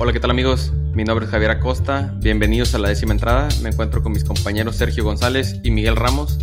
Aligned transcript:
Hola, 0.00 0.12
¿qué 0.12 0.20
tal 0.20 0.30
amigos? 0.30 0.72
Mi 0.94 1.02
nombre 1.02 1.26
es 1.26 1.32
Javier 1.32 1.50
Acosta. 1.50 2.14
Bienvenidos 2.18 2.72
a 2.72 2.78
la 2.78 2.88
décima 2.88 3.14
entrada. 3.14 3.48
Me 3.62 3.70
encuentro 3.70 4.00
con 4.00 4.12
mis 4.12 4.22
compañeros 4.22 4.76
Sergio 4.76 5.02
González 5.02 5.58
y 5.64 5.72
Miguel 5.72 5.96
Ramos. 5.96 6.38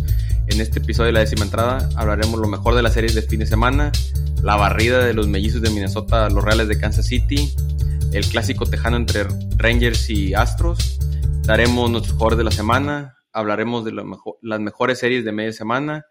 En 0.46 0.60
este 0.60 0.78
episodio 0.80 1.06
de 1.06 1.12
la 1.12 1.20
décima 1.20 1.46
entrada 1.46 1.88
hablaremos 1.96 2.38
lo 2.38 2.48
mejor 2.48 2.74
de 2.74 2.82
las 2.82 2.92
series 2.92 3.14
de 3.14 3.22
fin 3.22 3.40
de 3.40 3.46
semana, 3.46 3.92
la 4.42 4.56
barrida 4.56 5.02
de 5.02 5.14
los 5.14 5.26
mellizos 5.26 5.62
de 5.62 5.70
Minnesota, 5.70 6.28
los 6.28 6.44
Reales 6.44 6.68
de 6.68 6.78
Kansas 6.78 7.06
City, 7.06 7.54
el 8.12 8.26
clásico 8.28 8.66
tejano 8.66 8.98
entre 8.98 9.24
Rangers 9.56 10.10
y 10.10 10.34
Astros. 10.34 10.98
Daremos 11.44 11.90
nuestros 11.90 12.12
jugadores 12.12 12.36
de 12.36 12.44
la 12.44 12.50
semana, 12.50 13.16
hablaremos 13.32 13.86
de 13.86 13.92
las 14.42 14.60
mejores 14.60 14.98
series 14.98 15.24
de 15.24 15.32
media 15.32 15.54
semana, 15.54 16.04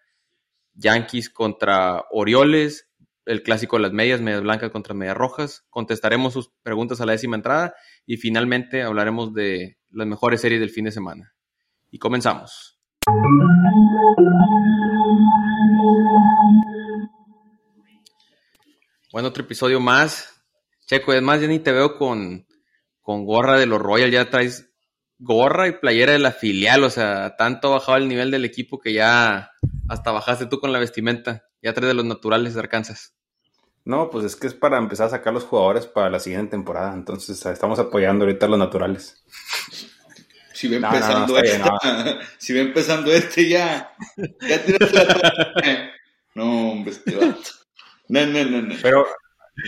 Yankees 0.73 1.30
contra 1.30 2.05
Orioles, 2.09 2.85
el 3.26 3.44
clásico 3.44 3.78
de 3.78 3.84
las 3.84 3.92
medias, 3.92 4.21
medias 4.21 4.42
blancas 4.42 4.71
contra 4.71 4.94
medias 4.94 5.18
rojas. 5.18 5.66
Contestaremos 5.70 6.34
sus 6.34 6.52
preguntas 6.64 7.02
a 7.02 7.05
la 7.05 7.14
décima 7.14 7.36
entrada 7.36 7.74
y 8.06 8.18
finalmente 8.18 8.84
hablaremos 8.84 9.34
de 9.34 9.78
las 9.89 10.07
mejores 10.07 10.42
series 10.42 10.60
del 10.60 10.70
fin 10.70 10.86
de 10.86 10.92
semana. 10.92 11.34
Y 11.92 12.00
comenzamos. 12.00 12.79
Bueno, 19.11 19.29
otro 19.29 19.43
episodio 19.43 19.79
más. 19.79 20.43
Checo, 20.87 21.12
además 21.12 21.42
ya 21.42 21.48
ni 21.48 21.60
te 21.60 21.71
veo 21.71 21.98
con, 21.98 22.46
con 23.01 23.26
gorra 23.26 23.57
de 23.57 23.65
los 23.65 23.82
Royals, 23.82 24.14
ya 24.14 24.29
traes 24.29 24.71
gorra 25.18 25.68
y 25.68 25.73
playera 25.73 26.12
de 26.12 26.20
la 26.20 26.32
filial, 26.32 26.84
o 26.84 26.89
sea, 26.89 27.36
tanto 27.37 27.70
ha 27.70 27.76
bajado 27.76 27.98
el 27.98 28.07
nivel 28.07 28.32
del 28.32 28.46
equipo 28.46 28.79
que 28.79 28.93
ya 28.93 29.51
hasta 29.87 30.12
bajaste 30.12 30.48
tú 30.48 30.60
con 30.60 30.71
la 30.71 30.79
vestimenta, 30.79 31.43
ya 31.65 31.74
traes 31.74 31.87
de 31.87 31.93
los 31.96 32.05
naturales 32.05 32.53
de 32.53 32.59
Arkansas. 32.59 33.16
No, 33.86 34.11
pues 34.11 34.23
es 34.25 34.36
que 34.36 34.45
es 34.45 34.53
para 34.53 34.78
empezar 34.78 35.08
a 35.08 35.09
sacar 35.09 35.33
los 35.33 35.44
jugadores 35.44 35.88
para 35.88 36.11
la 36.11 36.19
siguiente 36.19 36.52
temporada. 36.52 36.94
Entonces 36.94 37.44
estamos 37.44 37.80
apoyando 37.80 38.25
ahorita 38.25 38.45
a 38.45 38.50
los 38.50 38.59
naturales. 38.59 39.23
Si 40.53 40.67
ve 40.67 40.78
empezando 40.78 41.38
este, 41.38 41.62
si 42.38 42.53
ve 42.53 42.62
empezando 42.62 43.12
este 43.12 43.50
ya, 43.50 43.94
ya 44.17 44.64
la 44.94 45.92
No, 46.36 46.72
hombre, 46.72 46.92
este 46.92 47.16
vato. 47.16 47.50
No, 48.08 48.25
no, 48.28 48.44
no, 48.45 48.62
no. 48.62 48.75
Pero, 48.81 49.08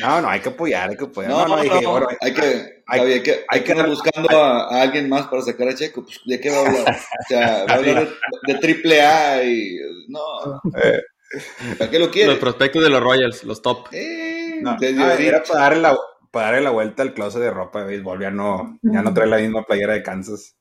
no, 0.02 0.22
no, 0.22 0.30
hay 0.30 0.40
que 0.40 0.50
apoyar, 0.50 0.92
hay 0.92 0.98
que 0.98 1.06
apoyar. 1.06 1.32
No, 1.32 1.48
no, 1.48 1.64
no, 1.64 2.00
no 2.00 2.08
hay, 2.22 2.34
que, 2.34 2.84
hay, 2.86 3.24
que, 3.24 3.46
hay 3.50 3.64
que 3.64 3.72
ir 3.72 3.86
buscando 3.88 4.30
a, 4.44 4.82
alguien 4.82 5.10
más 5.10 5.28
para 5.28 5.42
sacar 5.42 5.68
a 5.68 5.76
Checo. 5.76 6.04
Pues, 6.04 6.22
¿de 6.26 6.40
qué 6.40 6.52
va 6.52 6.58
a 6.58 6.60
hablar? 6.60 6.96
O 6.96 7.28
sea, 7.28 7.66
va 7.66 7.74
a 7.74 7.76
hablar 7.78 8.10
de, 8.48 8.56
triple 8.56 9.02
A 9.02 9.44
y, 9.44 9.80
no. 10.08 10.62
Eh, 10.84 11.02
¿Para 11.78 11.90
qué 11.90 12.00
lo 12.00 12.10
quiere? 12.10 12.30
Los 12.30 12.40
prospectos 12.40 12.84
de 12.84 12.90
los 12.90 13.02
Royals, 13.02 13.44
los 13.44 13.62
top. 13.62 13.88
Eh, 13.92 14.60
no, 14.62 14.78
era 14.82 15.44
para 15.44 15.60
darle, 15.62 15.82
la, 15.82 15.98
para 16.32 16.48
darle 16.48 16.62
la 16.62 16.70
vuelta 16.72 17.04
al 17.04 17.14
closet 17.14 17.42
de 17.42 17.52
ropa 17.52 17.82
de 17.82 17.86
béisbol. 17.88 18.22
Ya 18.22 18.32
no, 18.32 18.80
ya 18.82 19.02
no 19.02 19.14
trae 19.14 19.28
la 19.28 19.38
misma 19.38 19.64
playera 19.64 19.94
de 19.94 20.04
Kansas. 20.04 20.56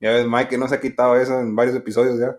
Ya 0.00 0.12
ves, 0.12 0.26
Mike, 0.26 0.58
no 0.58 0.68
se 0.68 0.76
ha 0.76 0.80
quitado 0.80 1.16
eso 1.16 1.38
en 1.38 1.54
varios 1.56 1.76
episodios 1.76 2.18
ya. 2.18 2.36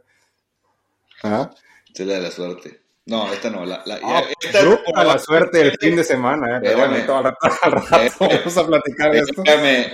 Ajá. 1.24 1.52
Se 1.94 2.06
le 2.06 2.14
da 2.14 2.20
la 2.20 2.32
suerte. 2.32 2.82
No, 3.06 3.32
esta 3.34 3.50
no. 3.50 3.66
La, 3.66 3.82
la, 3.86 4.00
oh, 4.04 4.22
esta 4.40 5.04
la 5.04 5.18
suerte 5.18 5.62
el 5.62 5.78
fin 5.80 5.96
de 5.96 6.04
semana. 6.04 6.62
¿eh? 6.64 6.74
al 6.74 6.92
rato, 6.92 7.18
al 7.64 7.72
rato 7.72 8.16
vamos 8.20 8.58
a 8.58 8.68
platicar 8.68 9.12
de 9.12 9.20
esto. 9.20 9.44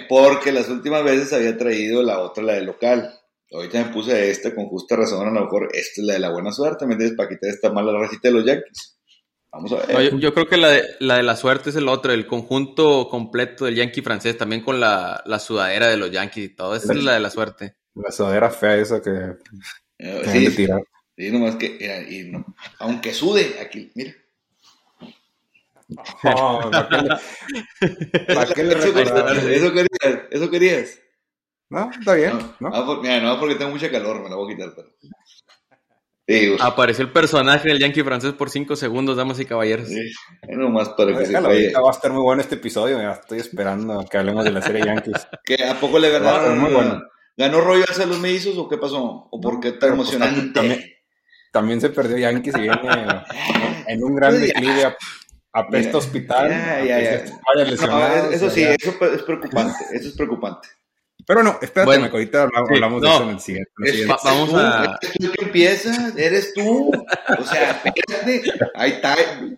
Porque 0.10 0.52
las 0.52 0.68
últimas 0.70 1.04
veces 1.04 1.32
había 1.32 1.58
traído 1.58 2.04
la 2.04 2.20
otra, 2.20 2.44
la 2.44 2.54
de 2.54 2.62
local. 2.62 3.20
Ahorita 3.52 3.84
me 3.84 3.94
puse 3.94 4.32
esta 4.32 4.54
con 4.54 4.66
justa 4.66 4.96
razón, 4.96 5.28
a 5.28 5.32
lo 5.32 5.42
mejor 5.42 5.70
esta 5.74 6.02
es 6.02 6.08
la 6.08 6.14
de 6.14 6.20
la 6.20 6.32
buena 6.32 6.52
suerte, 6.52 6.86
¿me 6.86 6.94
entiendes? 6.94 7.16
Para 7.16 7.30
quitar 7.30 7.50
esta 7.50 7.72
mala 7.72 7.98
racita 7.98 8.28
de 8.28 8.34
los 8.34 8.46
Yankees. 8.46 8.98
Vamos 9.52 9.72
a 9.72 9.86
ver. 9.86 10.18
yo, 10.18 10.34
creo 10.34 10.48
que 10.48 10.58
la 10.58 10.68
de, 10.70 10.84
la 11.00 11.16
de 11.16 11.24
la 11.24 11.38
suerte 11.38 11.70
es 11.70 11.78
el 11.78 11.88
otro, 11.88 12.12
el 12.12 12.28
conjunto 12.28 13.08
completo 13.08 13.66
del 13.66 13.76
Yankee 13.76 14.02
francés, 14.02 14.38
también 14.38 14.62
con 14.62 14.82
la, 14.82 15.24
la 15.26 15.40
sudadera 15.40 15.88
de 15.88 15.96
los 15.96 16.12
Yankees 16.12 16.46
y 16.46 16.50
todo. 16.50 16.76
Esa 16.76 16.92
es 16.92 17.04
la 17.04 17.14
de 17.14 17.22
la 17.22 17.30
suerte. 17.30 17.76
La 17.94 18.12
sudadera 18.12 18.50
fea 18.50 18.76
esa 18.76 19.02
que. 19.02 19.38
Eh, 19.98 20.22
sí, 20.26 20.54
tirar. 20.54 20.84
sí, 21.16 21.32
nomás 21.32 21.56
que. 21.56 21.78
Mira, 21.80 22.02
y 22.02 22.30
no, 22.30 22.46
aunque 22.80 23.14
sude, 23.14 23.56
aquí, 23.62 23.90
mira. 23.96 24.14
Oh, 26.24 26.70
¿para 26.72 28.54
qué 28.54 28.64
le, 28.64 28.74
eso 29.56 29.72
querías, 29.72 30.24
eso 30.32 30.50
querías. 30.50 31.00
No, 31.76 31.92
está 31.92 32.14
bien. 32.14 32.32
No, 32.62 32.70
¿no? 32.70 33.02
mira, 33.02 33.20
no 33.20 33.38
porque 33.38 33.56
tengo 33.56 33.72
mucha 33.72 33.92
calor, 33.92 34.24
me 34.24 34.30
la 34.30 34.38
voy 34.38 34.54
a 34.54 34.56
quitar. 34.56 34.74
Pero... 36.26 36.56
Apareció 36.64 37.04
el 37.04 37.12
personaje 37.12 37.68
del 37.68 37.80
Yankee 37.80 38.02
francés 38.02 38.32
por 38.32 38.50
cinco 38.50 38.78
segundos, 38.78 39.18
damas 39.18 39.42
y 39.42 39.46
caballeros. 39.46 39.90
Sí, 39.90 40.00
nomás 40.48 40.88
para 40.90 41.18
que 41.18 41.26
se 41.26 41.34
Va 41.38 41.50
a 41.50 41.92
estar 41.92 42.14
muy 42.14 42.22
bueno 42.22 42.42
este 42.42 42.56
episodio, 42.56 42.98
ya 42.98 43.12
estoy 43.12 43.40
esperando 43.40 44.06
que 44.10 44.18
hablemos 44.18 44.46
de 44.46 44.52
la 44.52 44.62
serie 44.62 44.86
Yankees. 44.86 45.28
¿Que 45.44 45.66
¿A 45.66 45.78
poco 45.78 46.00
le 46.00 46.12
ganaron? 46.12 46.58
muy 46.58 46.72
bueno. 46.72 47.04
¿Ganó 47.36 47.60
Royals 47.60 48.00
a 48.00 48.06
los 48.06 48.20
mellizos 48.20 48.58
o 48.58 48.70
qué 48.70 48.78
pasó? 48.78 49.28
¿O 49.30 49.42
por 49.42 49.60
qué 49.60 49.74
tan 49.74 49.98
pues, 49.98 50.14
emocionante? 50.14 51.02
también, 51.52 51.82
se 51.82 51.90
perdió 51.90 52.18
Yankees 52.18 52.56
y 52.56 52.62
viene 52.62 52.80
en 53.88 54.02
un 54.02 54.16
gran 54.16 54.32
pues 54.32 54.48
declive 54.48 54.86
a, 54.86 54.98
apesta 55.52 55.98
hospital. 55.98 56.50
Ya, 56.50 56.86
ya, 56.86 57.26
eso 58.32 58.50
sí, 58.50 58.64
eso 58.64 58.96
es 59.14 59.24
preocupante, 59.24 59.84
eso 59.92 60.08
es 60.08 60.16
preocupante. 60.16 60.70
Pero 61.28 61.44
no, 61.44 61.58
espérate, 61.62 61.86
bueno, 61.86 62.06
ahorita 62.06 62.44
hablamos, 62.44 63.02
de 63.02 63.08
eso 63.08 63.24
en 63.24 63.30
el 63.30 63.40
siguiente. 63.40 63.72
vamos 64.24 64.54
a. 64.54 64.98
¿Eres 65.02 65.14
tú 65.20 65.32
que 65.32 65.46
empiezas? 65.46 66.18
¿Eres 66.18 66.54
tú? 66.54 66.92
O 67.40 67.44
sea, 67.44 67.82
espérate. 67.84 68.44
Ahí. 68.76 69.02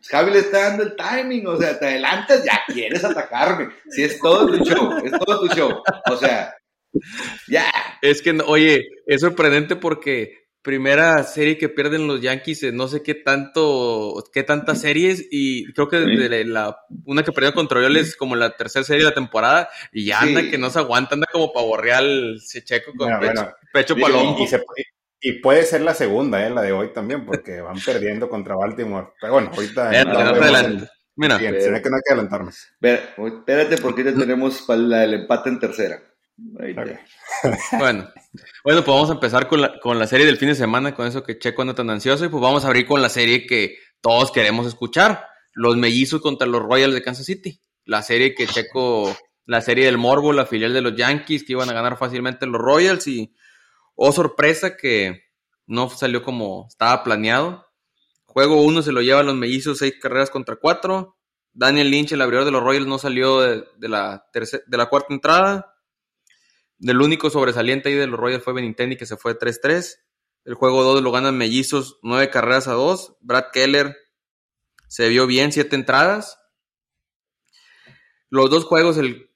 Javi 0.09 0.31
le 0.31 0.39
está 0.39 0.69
dando 0.69 0.83
el 0.83 0.95
timing. 0.95 1.47
O 1.47 1.57
sea, 1.57 1.77
te 1.77 1.88
adelantas, 1.88 2.44
ya 2.44 2.61
quieres 2.67 3.03
atacarme. 3.03 3.69
Si 3.89 4.03
es 4.03 4.19
todo 4.19 4.47
tu 4.47 4.63
show, 4.63 4.97
es 5.03 5.11
todo 5.11 5.41
tu 5.41 5.47
show. 5.53 5.83
O 6.09 6.17
sea, 6.17 6.56
ya. 7.47 7.69
Es 8.01 8.22
que, 8.22 8.38
oye, 8.45 8.88
es 9.06 9.22
sorprendente 9.22 9.75
porque 9.75 10.47
primera 10.67 11.23
serie 11.23 11.57
que 11.57 11.69
pierden 11.69 12.07
los 12.07 12.19
Yankees, 12.19 12.73
no 12.73 12.89
sé 12.89 13.01
qué 13.01 13.16
tanto, 13.16 14.22
qué 14.33 14.44
tantas 14.44 14.81
series, 14.81 15.25
y 15.31 15.72
creo 15.72 15.88
que 15.88 15.95
desde 15.95 16.44
la, 16.44 16.81
una 17.05 17.23
que 17.23 17.31
perdió 17.31 17.53
contra 17.53 17.88
es 17.88 18.17
como 18.17 18.35
la 18.35 18.57
tercera 18.57 18.83
serie 18.83 19.06
de 19.06 19.09
la 19.09 19.16
temporada, 19.16 19.69
y 19.94 20.03
ya 20.03 20.19
anda 20.19 20.41
que 20.41 20.57
no 20.57 20.69
se 20.69 20.79
aguanta, 20.79 21.16
anda 21.16 21.25
como 21.31 21.53
pavo 21.53 21.77
real, 21.77 22.41
se 22.41 22.66
checo 22.66 22.91
con 22.97 23.09
pecho, 23.72 23.95
palomo. 23.95 24.38
Y, 25.22 25.39
puede 25.39 25.63
ser 25.63 25.81
la 25.81 25.94
segunda, 25.94 26.45
eh, 26.45 26.50
la 26.50 26.61
de 26.61 26.73
hoy 26.73 26.91
también, 26.91 27.25
porque 27.25 27.61
van 27.61 27.79
perdiendo 27.79 28.29
contra 28.29 28.56
Baltimore. 28.56 29.07
Pero 29.22 29.33
bueno, 29.33 29.51
ahorita... 29.53 29.89
Mira, 31.16 31.39
que 31.39 31.50
no 31.50 31.75
hay 31.75 31.81
que 31.81 32.13
adelantarnos. 32.13 32.67
Espérate, 32.81 33.77
porque 33.77 34.03
ya 34.03 34.13
tenemos 34.13 34.67
la 34.67 35.00
del 35.00 35.13
empate 35.13 35.50
en 35.50 35.59
tercera. 35.59 36.03
bueno, 37.80 38.08
bueno, 38.64 38.84
pues 38.84 38.86
vamos 38.86 39.09
a 39.09 39.14
empezar 39.14 39.48
con 39.48 39.62
la, 39.62 39.80
con 39.80 39.98
la 39.98 40.06
serie 40.06 40.25
del 40.25 40.38
fin 40.38 40.50
de 40.50 40.56
semana, 40.56 40.94
con 40.94 41.08
eso 41.08 41.24
que 41.24 41.40
Checo 41.40 41.64
anda 41.64 41.74
tan 41.74 41.90
ansioso, 41.90 42.25
y 42.25 42.30
pues 42.30 42.42
vamos 42.42 42.64
a 42.64 42.68
abrir 42.68 42.86
con 42.86 43.02
la 43.02 43.09
serie 43.09 43.48
que 43.48 43.78
todos 44.02 44.31
queremos 44.31 44.68
escuchar, 44.68 45.25
los 45.53 45.78
mellizos 45.78 46.22
contra 46.22 46.48
los 46.48 46.62
Royals 46.62 46.94
de 46.94 47.02
Kansas 47.02 47.25
City, 47.25 47.59
la 47.86 48.03
serie 48.03 48.36
que 48.36 48.46
Checo, 48.46 49.16
la 49.46 49.62
serie 49.62 49.86
del 49.86 49.98
Morbo, 49.98 50.31
la 50.31 50.46
filial 50.46 50.74
de 50.74 50.81
los 50.81 50.96
Yankees, 50.96 51.44
que 51.44 51.53
iban 51.53 51.70
a 51.70 51.74
ganar 51.74 51.98
fácilmente 51.98 52.46
los 52.46 52.62
Royals, 52.62 53.08
y 53.08 53.34
oh 53.96 54.12
sorpresa 54.12 54.78
que 54.78 55.24
no 55.66 55.90
salió 55.90 56.22
como 56.22 56.68
estaba 56.68 57.04
planeado. 57.04 57.66
Juego 58.25 58.62
uno 58.62 58.84
se 58.84 58.92
lo 58.92 59.02
lleva 59.02 59.22
a 59.22 59.24
los 59.24 59.36
mellizos, 59.36 59.80
seis 59.80 59.96
carreras 60.00 60.30
contra 60.30 60.56
cuatro. 60.56 61.18
Daniel 61.52 61.90
Lynch, 61.90 62.12
el 62.12 62.22
abridor 62.22 62.46
de 62.46 62.52
los 62.52 62.62
Royals, 62.62 62.86
no 62.86 63.00
salió 63.00 63.42
de, 63.42 63.66
la, 63.80 64.24
de 64.34 64.78
la 64.78 64.86
cuarta 64.86 65.14
entrada. 65.14 65.76
El 66.79 67.01
único 67.01 67.29
sobresaliente 67.29 67.89
ahí 67.89 67.95
de 67.95 68.07
los 68.07 68.19
Royals 68.19 68.43
fue 68.43 68.53
Benintendi, 68.53 68.97
que 68.97 69.05
se 69.05 69.17
fue 69.17 69.38
3-3. 69.38 69.97
El 70.45 70.53
juego 70.53 70.83
2 70.83 71.01
lo 71.01 71.11
ganan 71.11 71.38
Mellizos, 71.38 71.99
9 72.03 72.29
carreras 72.29 72.67
a 72.67 72.73
2. 72.73 73.17
Brad 73.21 73.45
Keller 73.51 73.97
se 74.88 75.09
vio 75.09 75.27
bien, 75.27 75.51
7 75.51 75.75
entradas. 75.75 76.39
Los 78.29 78.49
dos 78.49 78.65
juegos, 78.65 78.97
el, 78.97 79.29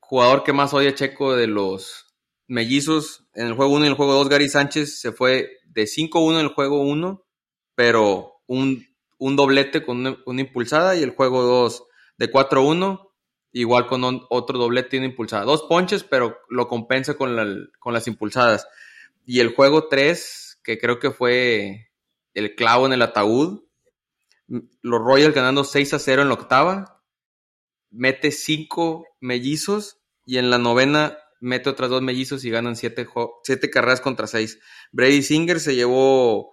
jugador 0.00 0.42
que 0.42 0.52
más 0.52 0.74
odia 0.74 0.94
Checo 0.94 1.36
de 1.36 1.46
los 1.46 2.06
Mellizos, 2.46 3.28
en 3.34 3.46
el 3.46 3.54
juego 3.54 3.72
1 3.74 3.84
y 3.84 3.88
el 3.88 3.94
juego 3.94 4.14
2, 4.14 4.28
Gary 4.28 4.48
Sánchez 4.48 5.00
se 5.00 5.12
fue 5.12 5.58
de 5.66 5.84
5-1 5.84 6.34
en 6.34 6.46
el 6.46 6.48
juego 6.48 6.82
1, 6.82 7.24
pero 7.76 8.40
un, 8.46 8.84
doblete 9.18 9.84
con 9.84 10.22
una 10.26 10.40
impulsada, 10.40 10.96
y 10.96 11.02
el 11.04 11.10
juego 11.10 11.42
2 11.42 11.84
de 12.18 12.30
4-1 12.30 13.09
igual 13.52 13.86
con 13.86 14.22
otro 14.28 14.58
doblete 14.58 14.90
tiene 14.90 15.06
impulsada. 15.06 15.44
Dos 15.44 15.62
ponches, 15.62 16.04
pero 16.04 16.38
lo 16.48 16.68
compensa 16.68 17.14
con, 17.14 17.36
las 17.36 18.06
impulsadas. 18.06 18.66
Y 19.26 19.40
el 19.40 19.54
juego 19.54 19.88
3, 19.88 20.60
que 20.62 20.78
creo 20.78 20.98
que 20.98 21.10
fue 21.10 21.90
el 22.34 22.54
clavo 22.54 22.86
en 22.86 22.92
el 22.92 23.02
ataúd, 23.02 23.64
los 24.46 25.00
Royals 25.00 25.34
ganando 25.34 25.64
6 25.64 25.94
a 25.94 25.98
0 25.98 26.22
en 26.22 26.28
la 26.28 26.34
octava, 26.34 27.02
mete 27.90 28.30
5 28.30 29.04
mellizos 29.20 30.00
y 30.26 30.38
en 30.38 30.50
la 30.50 30.58
novena 30.58 31.18
mete 31.40 31.70
otras 31.70 31.90
dos 31.90 32.02
mellizos 32.02 32.44
y 32.44 32.50
ganan 32.50 32.76
7 32.76 33.08
siete, 33.42 33.70
carreras 33.70 34.00
contra 34.00 34.26
6. 34.26 34.58
Brady 34.92 35.22
Singer 35.22 35.60
se 35.60 35.74
llevó, 35.74 36.52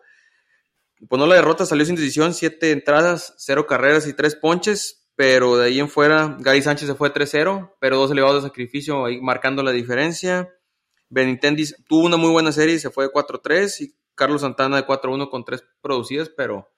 pues 1.09 1.19
no 1.19 1.27
la 1.27 1.35
derrota, 1.35 1.65
salió 1.65 1.85
sin 1.85 1.95
decisión, 1.95 2.33
7 2.33 2.71
entradas, 2.71 3.33
0 3.37 3.67
carreras 3.67 4.07
y 4.07 4.13
3 4.13 4.35
ponches 4.35 5.06
pero 5.17 5.57
de 5.57 5.65
ahí 5.65 5.79
en 5.79 5.89
fuera, 5.89 6.37
Gary 6.39 6.61
Sánchez 6.61 6.87
se 6.87 6.93
fue 6.93 7.11
3-0, 7.11 7.73
pero 7.79 7.97
dos 7.97 8.11
elevados 8.11 8.43
de 8.43 8.49
sacrificio 8.49 9.03
ahí 9.03 9.19
marcando 9.19 9.63
la 9.63 9.71
diferencia. 9.71 10.53
Benintendi 11.09 11.65
tuvo 11.89 12.05
una 12.05 12.17
muy 12.17 12.29
buena 12.29 12.51
serie 12.51 12.75
y 12.75 12.79
se 12.79 12.91
fue 12.91 13.05
de 13.05 13.11
4-3 13.11 13.81
y 13.81 13.95
Carlos 14.13 14.41
Santana 14.41 14.77
de 14.77 14.85
4-1 14.85 15.31
con 15.31 15.43
tres 15.43 15.63
producidas, 15.81 16.29
pero 16.29 16.69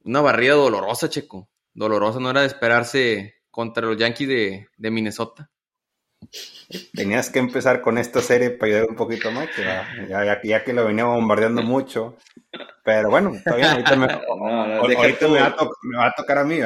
una 0.00 0.20
barrida 0.20 0.52
dolorosa, 0.52 1.08
Checo. 1.08 1.48
Dolorosa, 1.72 2.20
no 2.20 2.28
era 2.28 2.42
de 2.42 2.48
esperarse 2.48 3.36
contra 3.50 3.86
los 3.86 3.96
Yankees 3.96 4.28
de, 4.28 4.68
de 4.76 4.90
Minnesota. 4.90 5.50
Tenías 6.94 7.30
que 7.30 7.38
empezar 7.38 7.80
con 7.80 7.96
esta 7.96 8.20
serie 8.20 8.50
para 8.50 8.72
ayudar 8.72 8.90
un 8.90 8.96
poquito 8.96 9.30
más, 9.30 9.48
ya, 9.56 10.40
ya, 10.42 10.64
que 10.64 10.72
lo 10.74 10.84
venía 10.84 11.04
bombardeando 11.04 11.62
mucho. 11.62 12.18
Pero 12.84 13.08
bueno, 13.08 13.32
todavía 13.42 13.72
ahorita 13.72 13.96
me, 13.96 14.06
va, 15.98 16.06
a 16.06 16.12
tocar 16.14 16.38
a 16.38 16.44
mí. 16.44 16.58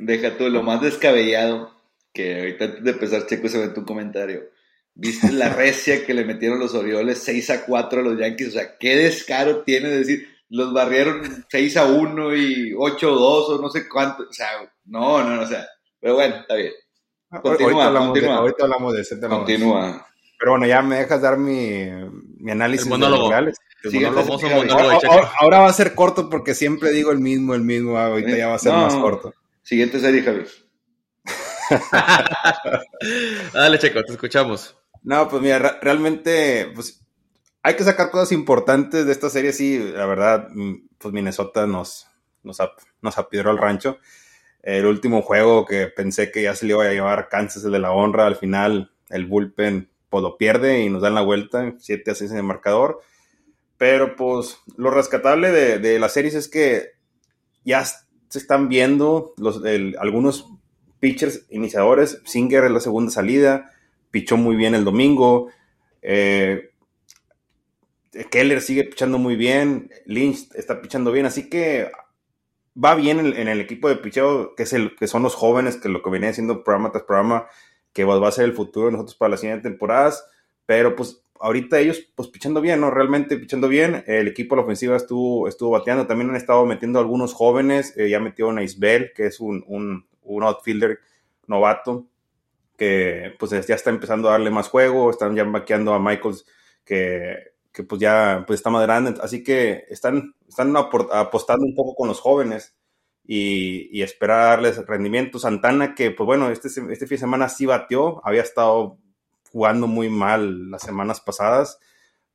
Deja 0.00 0.36
tú, 0.36 0.48
lo 0.48 0.62
más 0.62 0.80
descabellado, 0.80 1.72
que 2.12 2.38
ahorita 2.38 2.64
antes 2.64 2.84
de 2.84 2.90
empezar, 2.90 3.26
Checo, 3.26 3.48
se 3.48 3.58
ve 3.58 3.68
tu 3.68 3.84
comentario. 3.84 4.42
¿Viste 4.94 5.30
la 5.32 5.48
recia 5.54 6.04
que 6.06 6.14
le 6.14 6.24
metieron 6.24 6.58
los 6.58 6.74
Orioles 6.74 7.22
6 7.22 7.50
a 7.50 7.64
4 7.66 8.00
a 8.00 8.02
los 8.02 8.18
Yankees? 8.18 8.48
O 8.48 8.52
sea, 8.52 8.78
qué 8.78 8.96
descaro 8.96 9.62
tiene 9.62 9.88
de 9.90 9.98
decir, 9.98 10.28
los 10.48 10.72
barrieron 10.72 11.46
6 11.48 11.76
a 11.76 11.86
1 11.86 12.36
y 12.36 12.74
8 12.76 13.08
a 13.08 13.12
2 13.12 13.48
o 13.50 13.62
no 13.62 13.68
sé 13.68 13.88
cuánto. 13.88 14.24
O 14.24 14.32
sea, 14.32 14.48
no, 14.86 15.22
no, 15.22 15.36
no, 15.36 15.42
o 15.42 15.46
sea, 15.46 15.66
pero 16.00 16.14
bueno, 16.14 16.36
está 16.36 16.54
bien. 16.54 16.72
Continúa, 17.30 17.84
ahorita, 17.84 17.86
hablamos 17.86 18.14
De, 18.14 18.28
ahorita 18.28 18.64
hablamos 18.64 18.94
de 18.94 19.00
ese 19.02 19.20
Continúa. 19.20 20.06
Pero 20.38 20.52
bueno, 20.52 20.66
ya 20.66 20.82
me 20.82 20.96
dejas 20.96 21.20
dar 21.20 21.36
mi, 21.36 21.86
mi 22.38 22.50
análisis 22.50 22.86
el 22.86 22.90
monólogo. 22.90 23.28
de 23.28 23.30
reales. 23.30 23.58
ahora, 25.38 25.60
va 25.60 25.68
a 25.68 25.72
ser 25.72 25.94
corto 25.94 26.28
porque 26.30 26.54
siempre 26.54 26.90
digo 26.90 27.12
el 27.12 27.20
mismo, 27.20 27.54
el 27.54 27.60
mismo. 27.60 27.98
Ahorita 27.98 28.36
ya 28.36 28.48
va 28.48 28.54
a 28.54 28.58
ser 28.58 28.72
más 28.72 28.96
corto. 28.96 29.34
Siguiente 29.62 30.00
serie, 30.00 30.22
Javi. 30.22 30.44
Dale, 33.52 33.78
Checo, 33.78 34.02
te 34.02 34.12
escuchamos. 34.12 34.76
No, 35.02 35.28
pues 35.28 35.42
mira, 35.42 35.78
realmente, 35.80 36.70
pues 36.74 37.04
hay 37.62 37.74
que 37.74 37.84
sacar 37.84 38.10
cosas 38.10 38.32
importantes 38.32 39.06
de 39.06 39.12
esta 39.12 39.30
serie. 39.30 39.52
Sí, 39.52 39.78
la 39.78 40.06
verdad, 40.06 40.48
mm, 40.50 40.88
pues 40.98 41.14
Minnesota 41.14 41.66
nos, 41.66 42.08
nos, 42.42 42.58
nos 43.00 43.18
apidró 43.18 43.50
el 43.50 43.58
rancho. 43.58 43.98
El 44.62 44.86
último 44.86 45.22
juego 45.22 45.64
que 45.64 45.86
pensé 45.86 46.30
que 46.30 46.42
ya 46.42 46.54
se 46.54 46.66
le 46.66 46.72
iba 46.72 46.84
a 46.84 46.92
llevar 46.92 47.28
Kansas, 47.28 47.64
el 47.64 47.72
de 47.72 47.78
la 47.78 47.92
honra, 47.92 48.26
al 48.26 48.36
final 48.36 48.92
el 49.08 49.26
bullpen 49.26 49.90
pues 50.10 50.22
lo 50.22 50.36
pierde 50.36 50.80
y 50.80 50.90
nos 50.90 51.02
dan 51.02 51.14
la 51.14 51.22
vuelta, 51.22 51.74
7 51.78 52.10
a 52.10 52.14
6 52.14 52.32
en 52.32 52.36
el 52.38 52.42
marcador. 52.42 53.00
Pero 53.78 54.16
pues 54.16 54.58
lo 54.76 54.90
rescatable 54.90 55.50
de, 55.50 55.78
de 55.78 55.98
la 55.98 56.08
serie 56.08 56.36
es 56.36 56.48
que 56.48 56.90
ya 57.64 57.84
se 58.30 58.38
están 58.38 58.68
viendo 58.68 59.34
los, 59.36 59.60
algunos 59.98 60.48
pitchers 61.00 61.46
iniciadores. 61.50 62.22
Singer 62.24 62.64
es 62.64 62.70
la 62.70 62.80
segunda 62.80 63.10
salida, 63.10 63.70
pichó 64.10 64.36
muy 64.36 64.56
bien 64.56 64.74
el 64.74 64.84
domingo. 64.84 65.48
Eh, 66.00 66.70
Keller 68.30 68.60
sigue 68.60 68.84
pichando 68.84 69.18
muy 69.18 69.36
bien, 69.36 69.90
Lynch 70.06 70.48
está 70.54 70.80
pichando 70.80 71.12
bien, 71.12 71.26
así 71.26 71.48
que 71.48 71.90
va 72.82 72.94
bien 72.94 73.20
en, 73.20 73.48
el 73.48 73.60
equipo 73.60 73.88
de 73.88 73.96
picheo, 73.96 74.54
que, 74.56 74.64
es 74.64 74.72
el, 74.72 74.96
que 74.96 75.06
son 75.06 75.22
los 75.22 75.34
jóvenes, 75.34 75.76
que 75.76 75.88
lo 75.88 76.02
que 76.02 76.10
venía 76.10 76.30
haciendo 76.30 76.64
programa 76.64 76.90
tras 76.90 77.04
programa, 77.04 77.46
que 77.92 78.04
va 78.04 78.26
a 78.26 78.32
ser 78.32 78.44
el 78.44 78.54
futuro 78.54 78.86
de 78.86 78.92
nosotros 78.92 79.16
para 79.16 79.30
las 79.30 79.40
siguientes 79.40 79.70
temporadas, 79.70 80.24
pero 80.66 80.96
pues 80.96 81.22
ahorita 81.40 81.78
ellos 81.80 82.00
pues 82.14 82.28
pichando 82.28 82.60
bien, 82.60 82.80
¿no? 82.80 82.90
Realmente 82.90 83.36
pichando 83.38 83.68
bien, 83.68 84.04
el 84.06 84.28
equipo 84.28 84.54
de 84.54 84.60
la 84.60 84.64
ofensiva 84.64 84.96
estuvo, 84.96 85.48
estuvo 85.48 85.70
bateando, 85.70 86.06
también 86.06 86.30
han 86.30 86.36
estado 86.36 86.66
metiendo 86.66 86.98
algunos 86.98 87.32
jóvenes, 87.32 87.94
eh, 87.96 88.10
ya 88.10 88.20
metió 88.20 88.50
a 88.50 88.62
Isbel, 88.62 89.12
que 89.14 89.26
es 89.26 89.40
un, 89.40 89.64
un, 89.66 90.06
un 90.22 90.42
outfielder 90.42 90.98
novato, 91.46 92.06
que 92.76 93.34
pues 93.38 93.50
ya 93.66 93.74
está 93.74 93.90
empezando 93.90 94.28
a 94.28 94.32
darle 94.32 94.50
más 94.50 94.68
juego, 94.68 95.10
están 95.10 95.34
ya 95.34 95.44
vaqueando 95.44 95.94
a 95.94 95.98
Michaels, 95.98 96.46
que, 96.84 97.36
que 97.72 97.82
pues 97.84 98.00
ya 98.00 98.44
pues 98.46 98.60
está 98.60 98.70
más 98.70 98.82
grande, 98.82 99.14
así 99.22 99.42
que 99.44 99.84
están, 99.88 100.34
están 100.48 100.74
apostando 100.76 101.64
un 101.66 101.74
poco 101.74 101.94
con 101.94 102.08
los 102.08 102.20
jóvenes 102.20 102.74
y, 103.24 103.88
y 103.96 104.02
esperar 104.02 104.56
darles 104.62 104.86
rendimiento. 104.86 105.38
Santana, 105.38 105.94
que 105.94 106.10
pues 106.10 106.26
bueno, 106.26 106.50
este, 106.50 106.68
este 106.68 107.06
fin 107.06 107.16
de 107.16 107.18
semana 107.18 107.48
sí 107.48 107.66
batió, 107.66 108.20
había 108.26 108.42
estado 108.42 108.98
jugando 109.50 109.86
muy 109.86 110.08
mal 110.08 110.70
las 110.70 110.82
semanas 110.82 111.20
pasadas, 111.20 111.78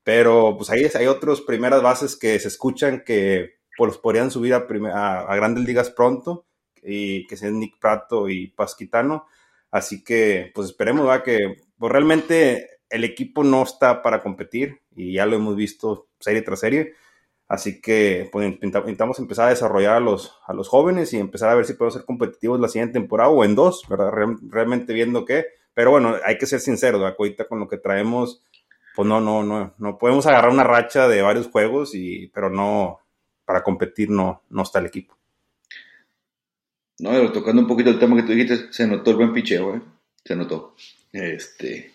pero 0.04 0.56
pues 0.58 0.70
ahí 0.70 0.88
hay 0.94 1.08
otras 1.08 1.42
primeras 1.42 1.82
bases 1.82 2.16
que 2.16 2.40
se 2.40 2.48
escuchan 2.48 3.04
que 3.06 3.56
pues 3.78 3.98
podrían 3.98 4.32
subir 4.32 4.54
a, 4.54 4.66
a, 5.20 5.36
grandes 5.36 5.66
ligas 5.66 5.90
pronto, 5.90 6.46
y 6.86 7.26
que 7.28 7.36
sean 7.36 7.60
Nick 7.60 7.80
Prato 7.80 8.30
y 8.30 8.48
Pasquitano. 8.48 9.26
Así 9.72 10.04
que, 10.04 10.52
pues 10.54 10.70
esperemos 10.70 11.10
que 11.24 11.64
pues, 11.78 11.92
realmente 11.92 12.70
el 12.90 13.04
equipo 13.04 13.44
no 13.44 13.64
está 13.64 14.02
para 14.02 14.22
competir 14.22 14.82
y 14.96 15.14
ya 15.14 15.26
lo 15.26 15.36
hemos 15.36 15.56
visto 15.56 16.08
serie 16.20 16.44
tras 16.44 16.60
serie. 16.60 16.94
Así 17.48 17.82
que 17.82 18.30
pues, 18.32 18.58
intentamos 18.62 19.20
empezar 19.20 19.48
a 19.48 19.50
desarrollar 19.50 19.98
a 19.98 20.00
los, 20.00 20.34
a 20.48 20.54
los 20.54 20.68
jóvenes 20.68 21.14
y 21.14 21.18
empezar 21.18 21.50
a 21.50 21.56
ver 21.56 21.66
si 21.66 21.74
podemos 21.74 21.96
ser 21.96 22.06
competitivos 22.06 22.60
la 22.60 22.70
siguiente 22.70 22.94
temporada 22.94 23.30
o 23.30 23.44
en 23.44 23.56
dos, 23.56 23.84
¿verdad? 23.90 24.12
realmente 24.50 24.94
viendo 24.94 25.26
qué. 25.26 25.46
Pero 25.76 25.92
bueno, 25.92 26.16
hay 26.26 26.38
que 26.40 26.48
ser 26.48 26.62
sinceros, 26.62 27.04
ahorita 27.04 27.48
con 27.48 27.60
lo 27.60 27.68
que 27.68 27.78
traemos, 27.78 28.42
pues 28.96 29.08
no, 29.08 29.20
no, 29.20 29.44
no, 29.44 29.76
no 29.78 29.98
podemos 29.98 30.26
agarrar 30.26 30.50
una 30.50 30.64
racha 30.64 31.08
de 31.08 31.22
varios 31.22 31.48
juegos, 31.48 31.94
y, 31.94 32.28
pero 32.34 32.50
no, 32.50 33.02
para 33.44 33.62
competir 33.62 34.10
no, 34.10 34.42
no 34.50 34.64
está 34.64 34.80
el 34.80 34.88
equipo. 34.88 35.18
No, 37.00 37.12
pero 37.12 37.32
tocando 37.34 37.62
un 37.62 37.68
poquito 37.68 37.90
el 37.90 38.00
tema 38.00 38.16
que 38.16 38.24
tú 38.24 38.32
dijiste, 38.32 38.72
se 38.72 38.88
notó 38.88 39.12
el 39.12 39.18
buen 39.18 39.34
picheo, 39.34 39.76
¿eh? 39.76 39.82
Se 40.24 40.34
notó. 40.34 40.76
Este. 41.12 41.92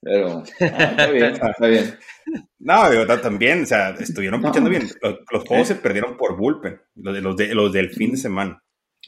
Pero, 0.00 0.42
está 0.58 1.06
bien, 1.10 1.24
está 1.24 1.66
bien. 1.66 1.98
No, 2.58 3.20
también, 3.20 3.62
o 3.62 3.66
sea, 3.66 3.90
estuvieron 3.90 4.42
pichando 4.42 4.70
bien. 4.70 4.88
Los, 5.30 5.44
juegos 5.44 5.68
se 5.68 5.76
perdieron 5.76 6.16
por 6.16 6.36
bullpen, 6.36 6.80
los, 6.96 7.14
de, 7.14 7.20
los, 7.20 7.36
de, 7.36 7.54
los 7.54 7.72
del 7.72 7.90
fin 7.90 8.10
de 8.10 8.16
semana. 8.16 8.62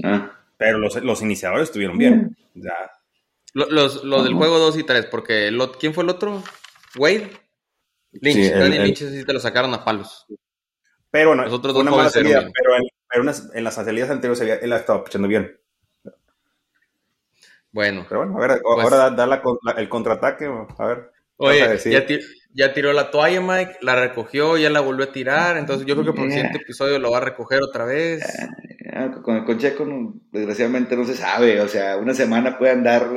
Ah. 0.04 0.32
Pero 0.56 0.78
los, 0.78 1.02
los 1.02 1.22
iniciadores 1.22 1.64
estuvieron 1.64 1.98
bien. 1.98 2.36
Ya. 2.54 2.72
Los, 3.52 4.04
los, 4.04 4.24
del 4.24 4.34
juego 4.34 4.58
2 4.58 4.78
y 4.78 4.84
3, 4.84 5.06
porque 5.06 5.50
¿quién 5.78 5.94
fue 5.94 6.04
el 6.04 6.10
otro? 6.10 6.42
Wade. 6.96 7.30
Lynch. 8.12 8.52
Daniel 8.52 8.84
Lynch 8.84 8.98
sí 8.98 9.24
te 9.24 9.32
lo 9.32 9.40
sacaron 9.40 9.72
a 9.74 9.84
palos. 9.84 10.26
Pero 11.10 11.30
bueno, 11.30 11.44
los 11.44 11.52
otros 11.52 11.74
dos 11.74 11.82
una 11.82 11.90
mala 11.90 12.10
salida, 12.10 12.40
pero 12.40 12.76
pero 13.08 13.24
en 13.54 13.64
las 13.64 13.74
salidas 13.74 14.10
anteriores 14.10 14.60
él 14.62 14.72
ha 14.72 14.76
estado 14.76 15.02
pichando 15.02 15.26
bien. 15.26 15.58
Bueno. 17.72 18.06
Pero 18.08 18.20
bueno, 18.20 18.36
a 18.36 18.46
ver, 18.46 18.60
pues 18.62 18.84
ahora 18.84 19.10
da, 19.10 19.42
el 19.76 19.88
contraataque, 19.88 20.46
a 20.78 20.86
ver. 20.86 21.12
Oye, 21.36 21.78
ya, 22.52 22.74
tiró 22.74 22.92
la 22.92 23.10
toalla, 23.10 23.40
Mike, 23.40 23.78
la 23.80 23.96
recogió, 23.96 24.58
ya 24.58 24.68
la 24.68 24.80
volvió 24.80 25.06
a 25.06 25.12
tirar, 25.12 25.56
entonces 25.56 25.86
yo 25.86 25.94
creo 25.94 26.06
que 26.06 26.12
por 26.12 26.26
el 26.26 26.32
siguiente 26.32 26.58
episodio 26.58 26.98
lo 26.98 27.10
va 27.10 27.18
a 27.18 27.22
recoger 27.22 27.62
otra 27.62 27.84
vez. 27.84 28.22
Con, 29.22 29.44
con 29.44 29.58
Checo, 29.58 29.86
desgraciadamente 30.32 30.96
no 30.96 31.04
se 31.04 31.14
sabe, 31.14 31.60
o 31.60 31.68
sea, 31.68 31.96
una 31.96 32.12
semana 32.12 32.58
puede 32.58 32.72
andar 32.72 33.08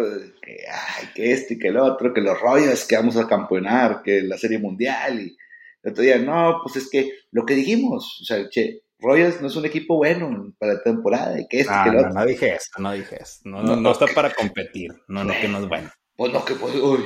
que, 0.42 0.58
ay, 0.70 1.10
que 1.16 1.32
este 1.32 1.56
y 1.56 1.60
que 1.60 1.70
el 1.70 1.78
otro, 1.78 2.14
que 2.14 2.22
los 2.22 2.40
rollos, 2.40 2.86
que 2.86 2.96
vamos 2.96 3.18
a 3.18 3.28
campeonar, 3.28 4.02
que 4.04 4.22
la 4.22 4.38
Serie 4.38 4.60
Mundial, 4.60 5.20
y 5.20 5.38
el 5.82 5.92
otro 5.92 6.04
día, 6.04 6.20
no, 6.20 6.60
pues 6.62 6.76
es 6.76 6.90
que 6.90 7.12
lo 7.32 7.46
que 7.46 7.56
dijimos, 7.56 8.20
o 8.22 8.26
sea, 8.26 8.48
che, 8.50 8.84
Royals 9.04 9.42
no 9.42 9.48
es 9.48 9.56
un 9.56 9.66
equipo 9.66 9.98
bueno 9.98 10.54
para 10.58 10.76
la 10.76 10.82
temporada. 10.82 11.40
¿y 11.40 11.48
que 11.48 11.66
ah, 11.68 11.86
no, 11.94 12.10
no, 12.10 12.26
dije 12.26 12.56
eso, 12.56 12.70
no 12.80 12.94
dije 12.94 13.22
eso. 13.22 13.42
No, 13.44 13.62
no, 13.62 13.92
está 13.92 14.08
para 14.08 14.34
competir. 14.34 14.92
No, 15.08 15.24
no, 15.24 15.34
que 15.34 15.48
no 15.48 15.60
es 15.60 15.68
bueno. 15.68 15.92
Pues 16.16 16.32
no, 16.32 16.44
que 16.46 16.56
pues, 16.56 16.74
uy. 16.76 17.04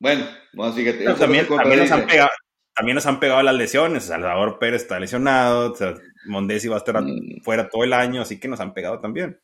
Bueno, 0.00 0.26
bueno, 0.54 0.72
fíjate. 0.72 1.04
también, 1.14 1.46
también, 1.46 1.80
nos 1.80 1.92
han 1.92 2.06
pegado, 2.06 2.30
también 2.74 2.96
nos 2.96 3.06
han 3.06 3.20
pegado 3.20 3.42
las 3.42 3.54
lesiones. 3.54 4.04
Salvador 4.04 4.58
Pérez 4.58 4.82
está 4.82 4.98
lesionado. 4.98 5.72
O 5.72 5.76
sea, 5.76 5.94
Mondesi 6.26 6.68
va 6.68 6.76
a 6.76 6.78
estar 6.78 7.00
mm. 7.00 7.42
fuera 7.42 7.68
todo 7.68 7.84
el 7.84 7.92
año, 7.92 8.22
así 8.22 8.40
que 8.40 8.48
nos 8.48 8.60
han 8.60 8.74
pegado 8.74 9.00
también. 9.00 9.40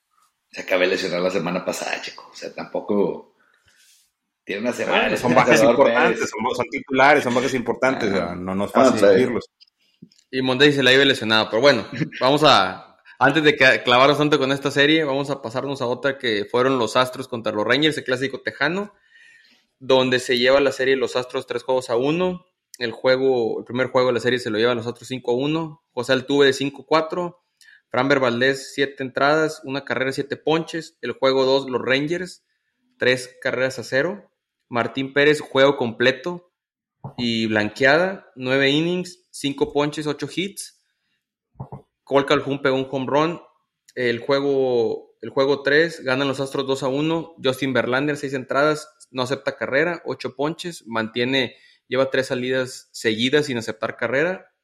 Se 0.50 0.62
acabé 0.62 0.86
de 0.86 0.92
lesionar 0.92 1.20
la 1.20 1.30
semana 1.30 1.64
pasada, 1.64 2.00
chico. 2.02 2.28
O 2.32 2.34
sea, 2.34 2.52
tampoco. 2.52 3.36
Tiene 4.44 4.62
una 4.62 4.72
semana. 4.72 5.16
son 5.16 5.34
bajas 5.34 5.62
importantes, 5.62 6.28
son, 6.28 6.66
titulares, 6.70 7.22
son 7.22 7.34
bajas 7.34 7.54
importantes. 7.54 8.12
Ah. 8.12 8.34
no, 8.36 8.54
nos 8.54 8.68
es 8.68 8.72
fácil 8.72 9.00
decirlos. 9.00 9.48
Y 10.32 10.42
Monday 10.42 10.72
se 10.72 10.82
la 10.82 10.92
iba 10.92 11.04
lesionado. 11.04 11.48
Pero 11.50 11.62
bueno, 11.62 11.86
vamos 12.20 12.42
a. 12.44 12.98
Antes 13.22 13.44
de 13.44 13.54
que 13.54 13.82
clavar 13.84 14.16
tanto 14.16 14.38
con 14.38 14.50
esta 14.50 14.70
serie, 14.70 15.04
vamos 15.04 15.30
a 15.30 15.42
pasarnos 15.42 15.82
a 15.82 15.86
otra 15.86 16.16
que 16.18 16.46
fueron 16.50 16.78
los 16.78 16.96
Astros 16.96 17.28
contra 17.28 17.52
los 17.52 17.66
Rangers, 17.66 17.98
el 17.98 18.04
clásico 18.04 18.40
tejano, 18.40 18.94
donde 19.78 20.18
se 20.20 20.38
lleva 20.38 20.58
la 20.58 20.72
serie 20.72 20.96
los 20.96 21.16
Astros 21.16 21.46
tres 21.46 21.62
juegos 21.62 21.90
a 21.90 21.96
uno. 21.96 22.46
El 22.80 22.92
juego, 22.92 23.58
el 23.58 23.66
primer 23.66 23.88
juego 23.88 24.08
de 24.08 24.14
la 24.14 24.20
serie 24.20 24.38
se 24.38 24.48
lo 24.48 24.56
lleva 24.56 24.74
los 24.74 24.86
otros 24.86 25.06
5 25.06 25.30
a 25.30 25.34
1. 25.34 25.84
José 25.92 26.12
Altuve 26.14 26.46
de 26.46 26.52
5-4. 26.52 27.36
Framber 27.90 28.20
Valdés, 28.20 28.72
7 28.74 29.02
entradas, 29.02 29.60
una 29.64 29.84
carrera, 29.84 30.12
7 30.12 30.34
ponches. 30.38 30.96
El 31.02 31.12
juego 31.12 31.44
2, 31.44 31.68
los 31.68 31.82
Rangers, 31.82 32.42
3 32.96 33.36
carreras 33.42 33.78
a 33.78 33.84
0. 33.84 34.32
Martín 34.70 35.12
Pérez, 35.12 35.40
juego 35.40 35.76
completo 35.76 36.50
y 37.18 37.48
blanqueada, 37.48 38.32
9 38.34 38.70
innings, 38.70 39.26
5 39.30 39.74
ponches, 39.74 40.06
8 40.06 40.28
hits. 40.34 40.82
Cole 42.02 42.24
Calhoun 42.24 42.62
pegó 42.62 42.76
un 42.76 42.88
home 42.90 43.06
run. 43.06 43.42
El 43.94 44.20
juego 44.20 45.10
el 45.20 45.28
juego 45.28 45.62
3, 45.62 46.02
ganan 46.02 46.28
los 46.28 46.40
Astros 46.40 46.66
2 46.66 46.82
a 46.82 46.88
1. 46.88 47.34
Justin 47.44 47.74
Verlander, 47.74 48.16
6 48.16 48.32
entradas, 48.32 48.88
no 49.10 49.22
acepta 49.22 49.56
carrera, 49.56 50.00
8 50.06 50.34
ponches, 50.34 50.86
mantiene, 50.86 51.56
lleva 51.90 52.08
3 52.08 52.24
salidas 52.24 52.88
seguidas 52.92 53.46
sin 53.46 53.58
aceptar 53.58 53.96
carrera. 53.96 54.54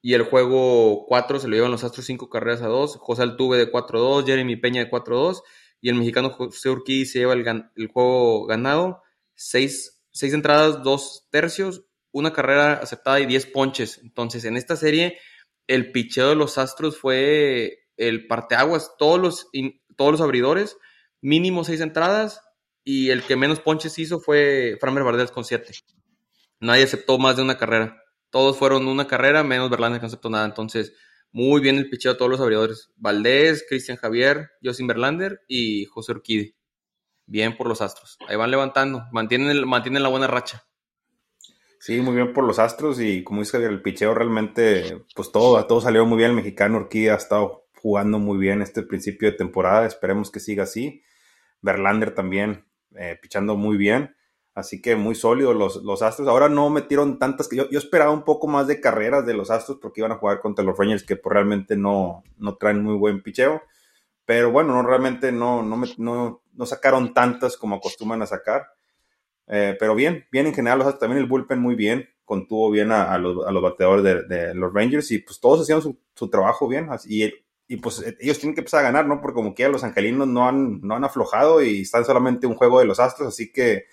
Y 0.00 0.14
el 0.14 0.22
juego 0.22 1.06
4 1.06 1.40
se 1.40 1.48
lo 1.48 1.56
llevan 1.56 1.72
los 1.72 1.84
Astros 1.84 2.06
5 2.06 2.30
carreras 2.30 2.62
a 2.62 2.68
2. 2.68 2.96
José 3.00 3.22
Altuve 3.22 3.58
de 3.58 3.70
4-2, 3.70 4.24
Jeremy 4.24 4.56
Peña 4.56 4.84
de 4.84 4.90
4-2. 4.90 5.42
Y 5.80 5.88
el 5.88 5.96
mexicano 5.96 6.30
José 6.30 6.70
Urquí 6.70 7.04
se 7.04 7.18
lleva 7.18 7.34
el, 7.34 7.88
juego 7.88 8.46
ganado. 8.46 9.02
6, 9.34 10.00
entradas, 10.22 10.82
2 10.84 11.28
tercios, 11.30 11.84
una 12.12 12.32
carrera 12.32 12.74
aceptada 12.74 13.18
y 13.20 13.26
10 13.26 13.46
ponches. 13.46 13.98
Entonces, 13.98 14.44
en 14.44 14.56
esta 14.56 14.76
serie, 14.76 15.18
el 15.66 15.90
picheo 15.90 16.30
de 16.30 16.36
los 16.36 16.58
Astros 16.58 16.96
fue 16.96 17.86
el 17.96 18.28
parteaguas. 18.28 18.94
Todos 18.98 19.20
los, 19.20 19.48
todos 19.96 20.12
los 20.12 20.20
abridores, 20.20 20.76
mínimo 21.20 21.64
6 21.64 21.80
entradas. 21.80 22.40
Y 22.84 23.10
el 23.10 23.22
que 23.22 23.36
menos 23.36 23.60
ponches 23.60 23.98
hizo 23.98 24.20
fue 24.20 24.76
Framer 24.80 25.02
Valdez 25.02 25.32
con 25.32 25.44
7. 25.44 25.72
Nadie 26.62 26.84
aceptó 26.84 27.18
más 27.18 27.34
de 27.34 27.42
una 27.42 27.58
carrera. 27.58 28.00
Todos 28.30 28.56
fueron 28.56 28.86
una 28.86 29.08
carrera, 29.08 29.42
menos 29.42 29.68
Verlander 29.68 29.98
que 29.98 30.04
no 30.04 30.06
aceptó 30.06 30.30
nada. 30.30 30.46
Entonces, 30.46 30.94
muy 31.32 31.60
bien 31.60 31.76
el 31.76 31.90
picheo 31.90 32.12
de 32.12 32.18
todos 32.18 32.30
los 32.30 32.40
abridores. 32.40 32.92
Valdés, 32.94 33.66
Cristian 33.68 33.98
Javier, 33.98 34.48
Josin 34.62 34.86
Verlander 34.86 35.40
y 35.48 35.86
José 35.86 36.12
Urquidi. 36.12 36.54
Bien 37.26 37.56
por 37.56 37.66
los 37.66 37.82
Astros. 37.82 38.16
Ahí 38.28 38.36
van 38.36 38.52
levantando. 38.52 39.02
Mantienen, 39.10 39.66
mantienen 39.68 40.04
la 40.04 40.08
buena 40.08 40.28
racha. 40.28 40.62
Sí, 41.80 42.00
muy 42.00 42.14
bien 42.14 42.32
por 42.32 42.44
los 42.44 42.60
Astros 42.60 43.00
y 43.00 43.24
como 43.24 43.40
dice 43.40 43.56
el 43.56 43.82
picheo 43.82 44.14
realmente, 44.14 45.04
pues 45.16 45.32
todo, 45.32 45.66
todo 45.66 45.80
salió 45.80 46.06
muy 46.06 46.18
bien. 46.18 46.30
El 46.30 46.36
mexicano 46.36 46.78
Urquidi 46.78 47.08
ha 47.08 47.16
estado 47.16 47.66
jugando 47.74 48.20
muy 48.20 48.38
bien 48.38 48.62
este 48.62 48.84
principio 48.84 49.28
de 49.28 49.36
temporada. 49.36 49.84
Esperemos 49.84 50.30
que 50.30 50.38
siga 50.38 50.62
así. 50.62 51.02
Verlander 51.60 52.14
también 52.14 52.66
eh, 52.94 53.18
pichando 53.20 53.56
muy 53.56 53.76
bien. 53.76 54.14
Así 54.54 54.82
que 54.82 54.96
muy 54.96 55.14
sólidos 55.14 55.56
los, 55.56 55.76
los 55.76 56.02
Astros. 56.02 56.28
Ahora 56.28 56.48
no 56.48 56.68
metieron 56.68 57.18
tantas 57.18 57.48
que 57.48 57.56
yo, 57.56 57.70
yo, 57.70 57.78
esperaba 57.78 58.10
un 58.10 58.24
poco 58.24 58.48
más 58.48 58.66
de 58.66 58.80
carreras 58.80 59.24
de 59.24 59.32
los 59.32 59.50
Astros 59.50 59.78
porque 59.80 60.02
iban 60.02 60.12
a 60.12 60.16
jugar 60.16 60.40
contra 60.40 60.64
los 60.64 60.76
Rangers 60.76 61.04
que 61.04 61.16
pues, 61.16 61.32
realmente 61.32 61.74
no, 61.76 62.22
no 62.36 62.56
traen 62.56 62.82
muy 62.82 62.96
buen 62.96 63.22
picheo. 63.22 63.62
Pero 64.26 64.52
bueno, 64.52 64.74
no, 64.74 64.82
realmente 64.82 65.32
no, 65.32 65.62
no, 65.62 65.82
no, 65.96 66.42
no 66.52 66.66
sacaron 66.66 67.14
tantas 67.14 67.56
como 67.56 67.76
acostumbran 67.76 68.20
a 68.22 68.26
sacar. 68.26 68.66
Eh, 69.46 69.76
pero 69.78 69.94
bien, 69.94 70.26
bien 70.30 70.46
en 70.46 70.54
general, 70.54 70.78
los 70.78 70.86
Astros, 70.86 71.00
también 71.00 71.22
el 71.22 71.28
bullpen 71.28 71.58
muy 71.58 71.74
bien, 71.74 72.08
contuvo 72.24 72.70
bien 72.70 72.92
a, 72.92 73.12
a, 73.12 73.18
los, 73.18 73.46
a 73.46 73.50
los, 73.50 73.62
bateadores 73.62 74.04
de, 74.04 74.22
de, 74.24 74.54
los 74.54 74.72
Rangers 74.72 75.10
y 75.10 75.18
pues 75.18 75.40
todos 75.40 75.62
hacían 75.62 75.82
su, 75.82 75.98
su 76.14 76.28
trabajo 76.28 76.68
bien. 76.68 76.88
Y, 77.06 77.24
y, 77.68 77.76
pues 77.78 78.04
ellos 78.20 78.38
tienen 78.38 78.54
que 78.54 78.60
empezar 78.60 78.80
a 78.80 78.84
ganar, 78.84 79.06
¿no? 79.06 79.20
Porque 79.20 79.34
como 79.34 79.54
quiera 79.54 79.72
los 79.72 79.82
angelinos 79.82 80.28
no 80.28 80.46
han, 80.46 80.80
no 80.82 80.94
han 80.94 81.04
aflojado 81.04 81.62
y 81.62 81.80
están 81.80 82.04
solamente 82.04 82.46
un 82.46 82.54
juego 82.54 82.78
de 82.80 82.84
los 82.84 83.00
Astros, 83.00 83.28
así 83.28 83.50
que 83.50 83.86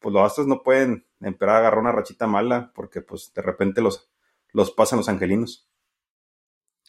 pues 0.00 0.12
los 0.12 0.22
Astros 0.22 0.46
no 0.46 0.62
pueden 0.62 1.06
empezar 1.20 1.56
a 1.56 1.58
agarrar 1.58 1.80
una 1.80 1.92
rachita 1.92 2.26
mala 2.26 2.72
porque 2.74 3.00
pues 3.00 3.32
de 3.34 3.42
repente 3.42 3.80
los, 3.80 4.08
los 4.52 4.70
pasan 4.70 4.98
los 4.98 5.08
angelinos. 5.08 5.68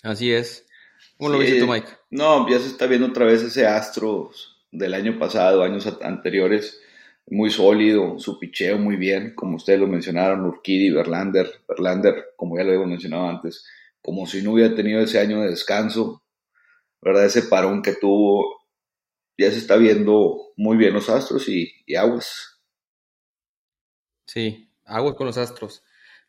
Así 0.04 0.32
es. 0.32 0.68
¿Cómo 1.18 1.32
lo 1.32 1.40
viste 1.40 1.60
tú, 1.60 1.68
Mike? 1.68 1.90
No, 2.12 2.50
ya 2.50 2.60
se 2.60 2.68
está 2.68 2.86
viendo 2.86 3.08
otra 3.08 3.26
vez 3.26 3.42
ese 3.42 3.68
Astros 3.68 4.66
del 4.72 4.94
año 4.94 5.18
pasado, 5.20 5.64
años 5.64 5.88
anteriores, 6.02 6.80
muy 7.28 7.50
sólido, 7.50 8.20
su 8.20 8.40
picheo 8.40 8.78
muy 8.78 8.96
bien, 8.96 9.34
como 9.36 9.58
ustedes 9.58 9.80
lo 9.80 9.88
mencionaron, 9.88 10.46
Urquidi, 10.46 10.92
Verlander, 10.92 11.62
Verlander, 11.68 12.34
como 12.36 12.58
ya 12.58 12.64
lo 12.64 12.70
habíamos 12.70 12.90
mencionado 12.90 13.28
antes, 13.28 13.66
como 14.02 14.26
si 14.26 14.42
no 14.42 14.54
hubiera 14.54 14.74
tenido 14.76 15.02
ese 15.02 15.20
año 15.20 15.42
de 15.42 15.50
descanso, 15.50 16.24
¿verdad? 17.02 17.26
Ese 17.26 17.44
parón 17.44 17.82
que 17.82 17.94
tuvo, 17.94 18.62
ya 19.38 19.52
se 19.52 19.58
está 19.58 19.76
viendo 19.76 20.38
muy 20.58 20.78
bien 20.78 20.94
los 20.94 21.10
Astros 21.10 21.48
y, 21.50 21.72
y 21.86 21.96
aguas. 21.96 22.59
Sí, 24.30 24.70
aguas 24.86 25.16
con 25.16 25.26
los 25.26 25.40
Astros. 25.40 25.82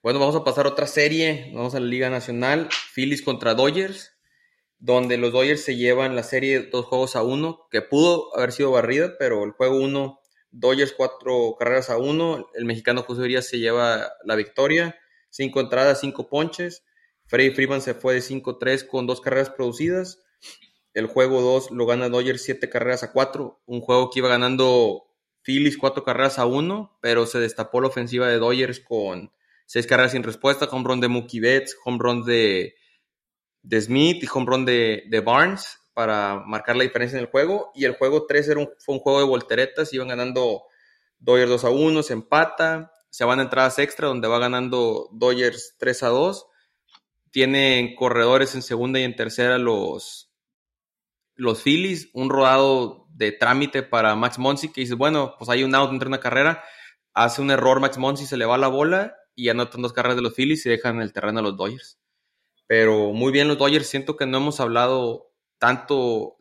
Bueno, 0.03 0.19
vamos 0.21 0.35
a 0.35 0.43
pasar 0.43 0.65
a 0.65 0.71
otra 0.71 0.87
serie. 0.87 1.51
Vamos 1.53 1.75
a 1.75 1.81
la 1.81 1.87
Liga 1.87 2.09
Nacional. 2.09 2.71
Phillies 2.95 3.21
contra 3.21 3.53
Dodgers, 3.53 4.17
donde 4.79 5.19
los 5.19 5.33
Dodgers 5.33 5.63
se 5.63 5.77
llevan 5.77 6.17
la 6.17 6.23
serie 6.23 6.61
dos 6.61 6.87
juegos 6.87 7.15
a 7.15 7.23
uno, 7.23 7.69
que 7.71 7.83
pudo 7.83 8.35
haber 8.35 8.53
sido 8.53 8.71
barrida, 8.71 9.19
pero 9.19 9.45
el 9.45 9.51
juego 9.51 9.77
uno, 9.77 10.19
Dodgers 10.51 10.95
cuatro 10.97 11.57
carreras 11.59 11.91
a 11.91 11.99
uno. 11.99 12.49
El 12.55 12.65
mexicano 12.65 13.03
José 13.03 13.21
Urias 13.21 13.47
se 13.47 13.59
lleva 13.59 14.11
la 14.25 14.35
victoria. 14.35 14.99
Cinco 15.29 15.61
entradas, 15.61 16.01
cinco 16.01 16.31
ponches. 16.31 16.87
Freddy 17.27 17.51
Freeman 17.51 17.83
se 17.83 17.93
fue 17.93 18.15
de 18.15 18.21
5-3 18.21 18.87
con 18.87 19.07
dos 19.07 19.21
carreras 19.21 19.51
producidas. 19.51 20.23
El 20.95 21.05
juego 21.05 21.43
2 21.43 21.71
lo 21.73 21.85
gana 21.85 22.09
Dodgers 22.09 22.43
siete 22.45 22.71
carreras 22.71 23.03
a 23.03 23.13
cuatro. 23.13 23.61
Un 23.67 23.83
juego 23.83 24.09
que 24.09 24.21
iba 24.21 24.31
ganando 24.31 25.10
Phillies 25.43 25.79
cuatro 25.79 26.05
carreras 26.05 26.39
a 26.39 26.47
uno, 26.47 26.99
pero 27.01 27.27
se 27.27 27.41
destapó 27.41 27.81
la 27.81 27.89
ofensiva 27.89 28.29
de 28.29 28.39
Dodgers 28.39 28.81
con 28.81 29.33
seis 29.67 29.87
carreras 29.87 30.13
sin 30.13 30.23
respuesta, 30.23 30.69
home 30.71 30.85
run 30.87 31.01
de 31.01 31.09
Mookie 31.09 31.41
Betts, 31.41 31.77
home 31.85 31.99
run 32.01 32.25
de, 32.25 32.75
de 33.63 33.81
Smith 33.81 34.23
y 34.23 34.29
home 34.33 34.47
run 34.47 34.65
de, 34.65 35.23
Barnes 35.25 35.79
para 35.95 36.43
marcar 36.47 36.77
la 36.77 36.85
diferencia 36.85 37.19
en 37.19 37.25
el 37.25 37.31
juego. 37.31 37.71
Y 37.75 37.85
el 37.85 37.97
juego 37.97 38.27
3 38.27 38.49
era 38.49 38.61
un, 38.61 38.71
fue 38.79 38.95
un 38.97 39.01
juego 39.01 39.21
de 39.21 39.27
volteretas, 39.27 39.93
iban 39.93 40.09
ganando 40.09 40.65
Dodgers 41.19 41.51
2 41.51 41.65
a 41.65 41.71
1, 41.71 42.03
se 42.03 42.13
empata, 42.13 42.93
se 43.11 43.25
van 43.25 43.41
a 43.41 43.43
entradas 43.43 43.79
extra 43.79 44.09
donde 44.09 44.29
va 44.29 44.39
ganando 44.39 45.09
Dodgers 45.13 45.77
3 45.79 46.03
a 46.05 46.09
2. 46.09 46.47
Tienen 47.31 47.95
corredores 47.95 48.55
en 48.55 48.63
segunda 48.63 48.99
y 48.99 49.05
en 49.05 49.15
tercera 49.15 49.59
los, 49.59 50.33
los 51.35 51.63
Phillies, 51.63 52.11
un 52.13 52.29
rodado 52.29 53.00
de 53.21 53.33
trámite 53.33 53.83
para 53.83 54.17
Max 54.17 54.39
Monsi, 54.39 54.73
que 54.73 54.81
dice, 54.81 54.95
bueno, 54.95 55.35
pues 55.39 55.51
hay 55.51 55.63
un 55.63 55.75
out 55.75 55.93
entre 55.93 56.09
una 56.09 56.21
carrera, 56.21 56.65
hace 57.13 57.43
un 57.43 57.51
error 57.51 57.79
Max 57.79 57.99
Monsi, 57.99 58.25
se 58.25 58.39
le 58.39 58.47
va 58.47 58.57
la 58.57 58.69
bola 58.69 59.15
y 59.35 59.51
anotan 59.51 59.83
dos 59.83 59.93
carreras 59.93 60.17
de 60.17 60.23
los 60.23 60.35
Phillies 60.35 60.65
y 60.65 60.71
dejan 60.71 61.03
el 61.03 61.13
terreno 61.13 61.41
a 61.41 61.43
los 61.43 61.55
Dodgers. 61.55 62.01
Pero 62.67 63.13
muy 63.13 63.31
bien 63.31 63.47
los 63.47 63.59
Dodgers, 63.59 63.87
siento 63.87 64.17
que 64.17 64.25
no 64.25 64.39
hemos 64.39 64.59
hablado 64.59 65.35
tanto, 65.59 66.39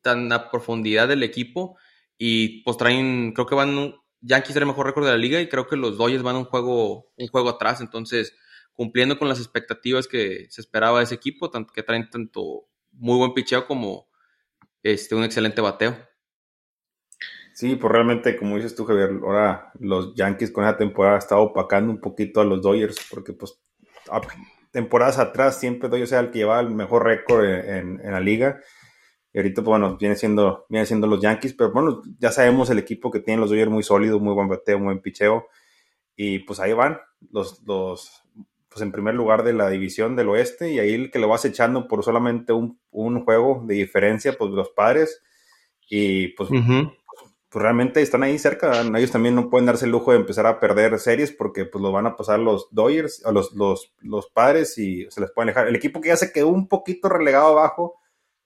tan 0.00 0.32
a 0.32 0.48
profundidad 0.48 1.08
del 1.08 1.24
equipo 1.24 1.76
y 2.16 2.62
pues 2.62 2.76
traen, 2.76 3.32
creo 3.32 3.46
que 3.46 3.56
van, 3.56 3.96
Yankees 4.20 4.54
era 4.54 4.62
el 4.62 4.68
mejor 4.68 4.86
récord 4.86 5.06
de 5.06 5.10
la 5.10 5.18
liga 5.18 5.40
y 5.40 5.48
creo 5.48 5.66
que 5.66 5.74
los 5.74 5.98
Dodgers 5.98 6.22
van 6.22 6.36
un 6.36 6.44
juego, 6.44 7.12
un 7.16 7.26
juego 7.26 7.48
atrás, 7.48 7.80
entonces 7.80 8.32
cumpliendo 8.74 9.18
con 9.18 9.28
las 9.28 9.40
expectativas 9.40 10.06
que 10.06 10.46
se 10.50 10.60
esperaba 10.60 10.98
de 10.98 11.04
ese 11.04 11.16
equipo, 11.16 11.50
tanto 11.50 11.72
que 11.72 11.82
traen 11.82 12.08
tanto 12.10 12.68
muy 12.92 13.18
buen 13.18 13.34
picheo 13.34 13.66
como 13.66 14.06
este, 14.82 15.14
un 15.14 15.24
excelente 15.24 15.60
bateo. 15.60 15.96
Sí, 17.56 17.76
pues 17.76 17.90
realmente, 17.90 18.36
como 18.36 18.56
dices 18.56 18.74
tú, 18.74 18.84
Javier, 18.84 19.10
ahora 19.22 19.72
los 19.80 20.14
Yankees 20.14 20.50
con 20.50 20.64
esa 20.64 20.76
temporada 20.76 21.14
han 21.14 21.22
estado 21.22 21.40
opacando 21.40 21.90
un 21.90 22.00
poquito 22.00 22.42
a 22.42 22.44
los 22.44 22.60
Dodgers, 22.60 22.98
porque 23.10 23.32
pues 23.32 23.58
temporadas 24.70 25.18
atrás 25.18 25.58
siempre 25.58 25.88
Dodgers 25.88 26.12
era 26.12 26.20
el 26.20 26.30
que 26.30 26.40
llevaba 26.40 26.60
el 26.60 26.70
mejor 26.70 27.04
récord 27.04 27.46
en, 27.46 27.98
en, 28.04 28.12
la 28.12 28.20
liga. 28.20 28.60
Y 29.32 29.38
ahorita, 29.38 29.62
pues 29.62 29.78
bueno, 29.78 29.96
viene 29.96 30.16
siendo, 30.16 30.66
viene 30.68 30.84
siendo 30.84 31.06
los 31.06 31.22
Yankees, 31.22 31.54
pero 31.54 31.72
bueno, 31.72 32.02
ya 32.18 32.30
sabemos 32.30 32.68
el 32.68 32.78
equipo 32.78 33.10
que 33.10 33.20
tienen 33.20 33.40
los 33.40 33.48
Dodgers 33.48 33.70
muy 33.70 33.82
sólido, 33.82 34.20
muy 34.20 34.34
buen 34.34 34.48
bateo, 34.48 34.76
muy 34.78 34.88
buen 34.88 35.00
picheo. 35.00 35.48
Y 36.14 36.40
pues 36.40 36.60
ahí 36.60 36.74
van 36.74 36.98
los, 37.30 37.62
los, 37.62 38.22
pues 38.76 38.82
en 38.82 38.92
primer 38.92 39.14
lugar 39.14 39.42
de 39.42 39.54
la 39.54 39.70
división 39.70 40.16
del 40.16 40.28
oeste, 40.28 40.70
y 40.70 40.78
ahí 40.78 40.92
el 40.92 41.10
que 41.10 41.18
lo 41.18 41.28
vas 41.28 41.46
echando 41.46 41.88
por 41.88 42.04
solamente 42.04 42.52
un, 42.52 42.78
un 42.90 43.24
juego 43.24 43.64
de 43.66 43.74
diferencia, 43.74 44.34
pues 44.36 44.50
los 44.50 44.68
padres. 44.68 45.22
Y 45.88 46.28
pues, 46.28 46.50
uh 46.50 46.54
-huh 46.54 46.92
pues 47.56 47.62
realmente 47.62 48.02
están 48.02 48.22
ahí 48.22 48.38
cerca. 48.38 48.82
Ellos 48.82 49.10
también 49.10 49.34
no 49.34 49.48
pueden 49.48 49.64
darse 49.64 49.86
el 49.86 49.92
lujo 49.92 50.10
de 50.10 50.18
empezar 50.18 50.46
a 50.46 50.60
perder 50.60 50.98
series 50.98 51.32
porque 51.32 51.64
pues 51.64 51.80
lo 51.80 51.90
van 51.90 52.06
a 52.06 52.14
pasar 52.14 52.38
los 52.38 52.68
Dodgers, 52.70 53.24
a 53.24 53.32
los, 53.32 53.54
los, 53.54 53.94
los 54.02 54.26
padres 54.28 54.76
y 54.76 55.06
se 55.10 55.22
les 55.22 55.30
pueden 55.30 55.48
dejar. 55.48 55.66
El 55.66 55.74
equipo 55.74 56.02
que 56.02 56.08
ya 56.08 56.16
se 56.16 56.32
quedó 56.32 56.48
un 56.48 56.68
poquito 56.68 57.08
relegado 57.08 57.46
abajo, 57.46 57.94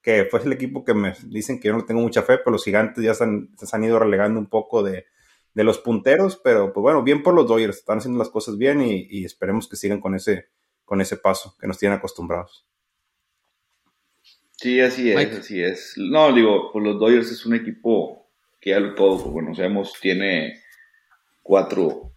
que 0.01 0.23
fue 0.31 0.41
el 0.43 0.53
equipo 0.53 0.85
que 0.85 0.93
me 0.93 1.13
dicen 1.25 1.59
que 1.59 1.67
yo 1.67 1.73
no 1.73 1.83
tengo 1.83 1.99
mucha 1.99 2.21
fe, 2.21 2.37
pero 2.37 2.51
los 2.51 2.63
gigantes 2.63 3.03
ya 3.03 3.13
se 3.13 3.25
han, 3.25 3.49
se 3.57 3.75
han 3.75 3.83
ido 3.83 3.99
relegando 3.99 4.39
un 4.39 4.47
poco 4.47 4.81
de, 4.81 5.05
de, 5.53 5.63
los 5.63 5.79
punteros, 5.79 6.39
pero 6.43 6.73
pues 6.73 6.81
bueno, 6.81 7.03
bien 7.03 7.23
por 7.23 7.33
los 7.33 7.47
Dodgers, 7.47 7.77
están 7.77 7.99
haciendo 7.99 8.19
las 8.19 8.29
cosas 8.29 8.57
bien 8.57 8.81
y, 8.81 9.07
y 9.09 9.25
esperemos 9.25 9.67
que 9.67 9.75
sigan 9.75 10.01
con 10.01 10.15
ese, 10.15 10.47
con 10.85 11.01
ese 11.01 11.17
paso 11.17 11.55
que 11.59 11.67
nos 11.67 11.77
tienen 11.77 11.97
acostumbrados. 11.97 12.65
Sí, 14.61 14.79
así 14.79 15.09
es, 15.09 15.15
Mike. 15.15 15.37
así 15.37 15.61
es. 15.61 15.95
No, 15.97 16.31
digo, 16.33 16.71
pues 16.71 16.85
los 16.85 16.99
Dodgers 16.99 17.31
es 17.31 17.45
un 17.47 17.55
equipo 17.55 18.29
que 18.61 18.69
ya 18.69 18.79
lo 18.79 18.93
todos 18.93 19.23
pues, 19.23 19.33
conocemos, 19.33 19.93
tiene 19.99 20.61
cuatro, 21.41 22.13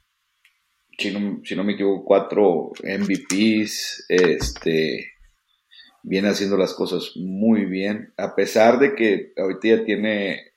si 0.99 1.11
no, 1.11 1.41
si 1.43 1.57
no 1.57 1.64
me 1.64 1.73
equivoco, 1.73 2.05
cuatro 2.05 2.73
MVPs, 2.83 4.05
este, 4.11 5.12
viene 6.03 6.29
haciendo 6.29 6.59
las 6.59 6.75
cosas 6.75 7.12
muy 7.17 7.64
bien, 7.64 8.12
a 8.19 8.35
pesar 8.35 8.79
de 8.79 8.95
que 8.95 9.33
ahorita 9.38 9.69
ya 9.69 9.85
tiene, 9.85 10.53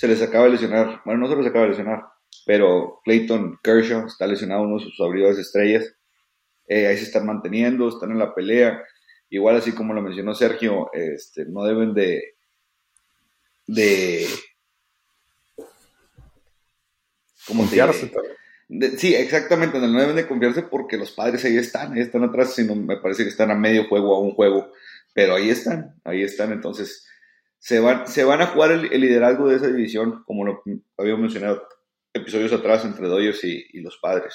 se 0.00 0.08
les 0.08 0.22
acaba 0.22 0.46
de 0.46 0.52
lesionar, 0.52 1.02
bueno, 1.04 1.20
no 1.20 1.28
se 1.28 1.36
les 1.36 1.46
acaba 1.46 1.64
de 1.64 1.72
lesionar, 1.72 2.04
pero 2.46 3.02
Clayton 3.04 3.58
Kershaw 3.62 4.06
está 4.06 4.26
lesionado, 4.26 4.62
uno 4.62 4.78
de 4.78 4.84
sus 4.84 4.98
abridores 4.98 5.36
estrellas, 5.36 5.94
eh, 6.68 6.86
ahí 6.86 6.96
se 6.96 7.02
están 7.02 7.26
manteniendo, 7.26 7.86
están 7.86 8.10
en 8.10 8.18
la 8.18 8.34
pelea, 8.34 8.82
igual 9.28 9.56
así 9.56 9.72
como 9.72 9.92
lo 9.92 10.00
mencionó 10.00 10.34
Sergio, 10.34 10.90
este, 10.94 11.44
no 11.44 11.64
deben 11.64 11.92
de 11.92 12.34
de 13.66 14.26
confiarse. 17.46 18.10
sí, 18.96 19.14
exactamente, 19.14 19.76
en 19.76 19.84
el 19.84 19.92
9 19.92 20.14
de 20.14 20.26
confiarse 20.26 20.62
porque 20.62 20.96
los 20.96 21.10
padres 21.10 21.44
ahí 21.44 21.58
están, 21.58 21.92
ahí 21.92 22.00
están 22.00 22.24
atrás, 22.24 22.54
sino 22.54 22.74
me 22.74 22.96
parece 22.96 23.24
que 23.24 23.28
están 23.28 23.50
a 23.50 23.54
medio 23.54 23.86
juego, 23.86 24.16
a 24.16 24.20
un 24.20 24.32
juego, 24.32 24.72
pero 25.12 25.34
ahí 25.34 25.50
están, 25.50 26.00
ahí 26.04 26.22
están, 26.22 26.52
entonces 26.52 27.06
se 27.60 27.78
van, 27.78 28.08
se 28.08 28.24
van 28.24 28.40
a 28.40 28.46
jugar 28.46 28.72
el, 28.72 28.88
liderazgo 29.00 29.48
de 29.48 29.56
esa 29.56 29.68
división, 29.68 30.24
como 30.24 30.46
lo 30.46 30.62
habíamos 30.96 31.20
mencionado 31.20 31.62
episodios 32.12 32.52
atrás 32.52 32.84
entre 32.84 33.06
Dodgers 33.06 33.44
y, 33.44 33.80
los 33.80 33.98
padres. 33.98 34.34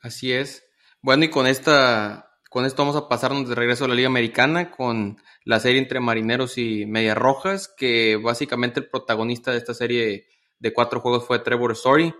Así 0.00 0.32
es. 0.32 0.66
Bueno, 1.02 1.24
y 1.24 1.30
con 1.30 1.46
esta 1.46 2.30
con 2.50 2.64
esto 2.64 2.82
vamos 2.82 2.96
a 2.96 3.08
pasarnos 3.08 3.48
de 3.48 3.56
regreso 3.56 3.84
a 3.84 3.88
la 3.88 3.96
Liga 3.96 4.06
Americana 4.06 4.70
con 4.70 5.20
la 5.44 5.58
serie 5.58 5.80
entre 5.80 5.98
Marineros 6.00 6.56
y 6.56 6.86
Medias 6.86 7.18
Rojas, 7.18 7.72
que 7.76 8.16
básicamente 8.16 8.80
el 8.80 8.88
protagonista 8.88 9.50
de 9.50 9.58
esta 9.58 9.74
serie 9.74 10.28
de 10.60 10.72
cuatro 10.72 11.00
juegos 11.00 11.26
fue 11.26 11.40
Trevor 11.40 11.72
Story. 11.72 12.14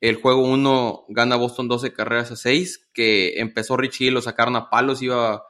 El 0.00 0.16
juego 0.16 0.42
1 0.42 1.06
gana 1.08 1.36
Boston 1.36 1.66
12 1.66 1.92
carreras 1.92 2.30
a 2.30 2.36
6, 2.36 2.90
que 2.92 3.40
empezó 3.40 3.76
Richie, 3.76 4.10
lo 4.10 4.20
sacaron 4.20 4.54
a 4.54 4.68
palos, 4.68 5.02
iba 5.02 5.42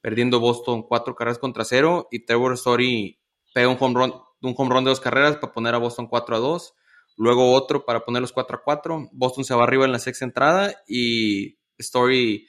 perdiendo 0.00 0.40
Boston 0.40 0.82
cuatro 0.82 1.14
carreras 1.14 1.38
contra 1.38 1.64
cero 1.64 2.08
y 2.10 2.24
Trevor 2.24 2.54
Story 2.54 3.20
pega 3.54 3.68
un 3.68 3.76
home 3.80 3.94
run, 3.94 4.12
un 4.42 4.54
home 4.56 4.74
run 4.74 4.84
de 4.84 4.90
dos 4.90 5.00
carreras 5.00 5.36
para 5.36 5.52
poner 5.52 5.74
a 5.74 5.78
Boston 5.78 6.08
4 6.08 6.36
a 6.36 6.38
2, 6.38 6.74
luego 7.16 7.52
otro 7.52 7.84
para 7.84 8.04
ponerlos 8.04 8.32
4 8.32 8.58
a 8.58 8.62
4, 8.62 9.08
Boston 9.12 9.44
se 9.44 9.54
va 9.54 9.64
arriba 9.64 9.84
en 9.86 9.92
la 9.92 9.98
sexta 9.98 10.24
entrada 10.24 10.74
y 10.86 11.58
Story 11.78 12.46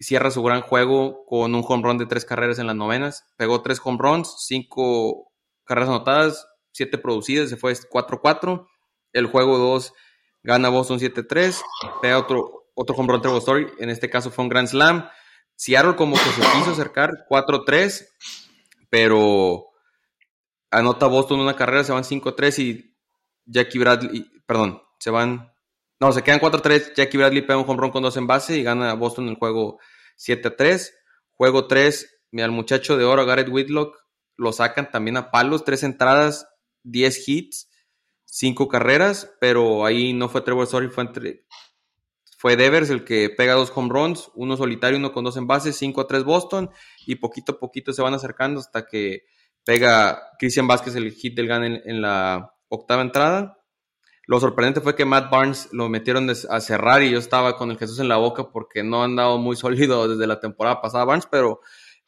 cierra 0.00 0.30
su 0.30 0.42
gran 0.42 0.62
juego 0.62 1.24
con 1.26 1.54
un 1.54 1.64
home 1.66 1.82
run 1.82 1.98
de 1.98 2.06
tres 2.06 2.24
carreras 2.24 2.58
en 2.58 2.66
las 2.66 2.76
novenas, 2.76 3.26
pegó 3.36 3.62
tres 3.62 3.80
home 3.82 3.98
runs, 4.00 4.36
cinco 4.46 5.32
carreras 5.64 5.90
anotadas, 5.90 6.48
siete 6.72 6.98
producidas, 6.98 7.50
se 7.50 7.56
fue 7.56 7.74
4-4. 7.74 8.66
El 9.12 9.26
juego 9.26 9.58
2 9.58 9.92
gana 10.42 10.68
Boston 10.68 10.98
7-3, 10.98 11.60
pega 12.00 12.18
otro, 12.18 12.70
otro 12.74 12.96
home 12.96 13.12
run 13.12 13.22
Trevor 13.22 13.38
Story, 13.38 13.66
en 13.78 13.90
este 13.90 14.08
caso 14.08 14.30
fue 14.30 14.44
un 14.44 14.48
Grand 14.48 14.68
Slam. 14.68 15.08
Seattle 15.58 15.96
como 15.96 16.14
que 16.14 16.30
se 16.30 16.40
quiso 16.52 16.70
acercar 16.70 17.26
4-3, 17.28 18.06
pero 18.90 19.66
anota 20.70 21.06
Boston 21.06 21.40
una 21.40 21.56
carrera, 21.56 21.82
se 21.82 21.90
van 21.90 22.04
5-3 22.04 22.58
y 22.60 22.96
Jackie 23.44 23.80
Bradley, 23.80 24.24
perdón, 24.46 24.80
se 25.00 25.10
van, 25.10 25.52
no, 25.98 26.12
se 26.12 26.22
quedan 26.22 26.38
4-3, 26.38 26.94
Jackie 26.94 27.18
Bradley 27.18 27.42
pega 27.42 27.58
un 27.58 27.68
home 27.68 27.80
run 27.80 27.90
con 27.90 28.04
dos 28.04 28.16
en 28.16 28.28
base 28.28 28.56
y 28.56 28.62
gana 28.62 28.94
Boston 28.94 29.28
el 29.28 29.34
juego 29.34 29.80
7-3. 30.16 30.92
Juego 31.32 31.66
3, 31.66 32.20
mira, 32.30 32.44
al 32.44 32.52
muchacho 32.52 32.96
de 32.96 33.04
oro, 33.04 33.26
Garrett 33.26 33.48
Whitlock, 33.48 33.98
lo 34.36 34.52
sacan 34.52 34.92
también 34.92 35.16
a 35.16 35.32
palos, 35.32 35.64
tres 35.64 35.82
entradas, 35.82 36.46
10 36.84 37.28
hits, 37.28 37.68
5 38.26 38.68
carreras, 38.68 39.34
pero 39.40 39.84
ahí 39.84 40.12
no 40.12 40.28
fue 40.28 40.42
Trevor 40.42 40.64
Story, 40.64 40.88
fue 40.88 41.02
entre 41.02 41.46
fue 42.38 42.54
Devers 42.54 42.88
el 42.90 43.04
que 43.04 43.30
pega 43.30 43.54
dos 43.54 43.72
home 43.74 43.88
runs, 43.90 44.30
uno 44.36 44.56
solitario, 44.56 44.96
uno 44.96 45.10
con 45.10 45.24
dos 45.24 45.36
envases, 45.36 45.74
5 45.76 46.02
a 46.02 46.06
3 46.06 46.22
Boston, 46.22 46.70
y 47.04 47.16
poquito 47.16 47.52
a 47.52 47.58
poquito 47.58 47.92
se 47.92 48.00
van 48.00 48.14
acercando 48.14 48.60
hasta 48.60 48.86
que 48.86 49.24
pega 49.64 50.22
Christian 50.38 50.68
Vázquez 50.68 50.94
el 50.94 51.10
hit 51.10 51.34
del 51.34 51.48
GAN 51.48 51.64
en, 51.64 52.00
la 52.00 52.54
octava 52.68 53.02
entrada. 53.02 53.58
Lo 54.28 54.38
sorprendente 54.38 54.80
fue 54.80 54.94
que 54.94 55.04
Matt 55.04 55.32
Barnes 55.32 55.68
lo 55.72 55.88
metieron 55.88 56.30
a 56.30 56.60
cerrar 56.60 57.02
y 57.02 57.10
yo 57.10 57.18
estaba 57.18 57.56
con 57.56 57.72
el 57.72 57.76
Jesús 57.76 57.98
en 57.98 58.06
la 58.06 58.18
boca 58.18 58.52
porque 58.52 58.84
no 58.84 59.02
han 59.02 59.16
dado 59.16 59.38
muy 59.38 59.56
sólido 59.56 60.06
desde 60.06 60.28
la 60.28 60.38
temporada 60.38 60.80
pasada 60.80 61.04
Barnes, 61.04 61.26
pero 61.28 61.58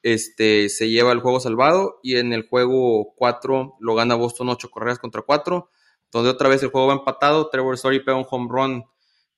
este, 0.00 0.68
se 0.68 0.90
lleva 0.90 1.10
el 1.10 1.18
juego 1.18 1.40
salvado 1.40 1.98
y 2.04 2.18
en 2.18 2.32
el 2.32 2.46
juego 2.48 3.14
4 3.16 3.78
lo 3.80 3.94
gana 3.96 4.14
Boston 4.14 4.50
8 4.50 4.70
correas 4.70 5.00
contra 5.00 5.22
4, 5.22 5.68
donde 6.12 6.30
otra 6.30 6.48
vez 6.48 6.62
el 6.62 6.70
juego 6.70 6.86
va 6.86 6.94
empatado, 6.94 7.50
Trevor 7.50 7.74
Story 7.74 7.98
pega 8.04 8.16
un 8.16 8.26
home 8.30 8.46
run 8.48 8.84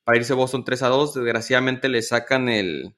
para 0.05 0.19
irse 0.19 0.35
Boston 0.35 0.65
3 0.65 0.83
a 0.83 0.89
2. 0.89 1.15
Desgraciadamente 1.15 1.89
le 1.89 2.03
sacan 2.03 2.49
el, 2.49 2.95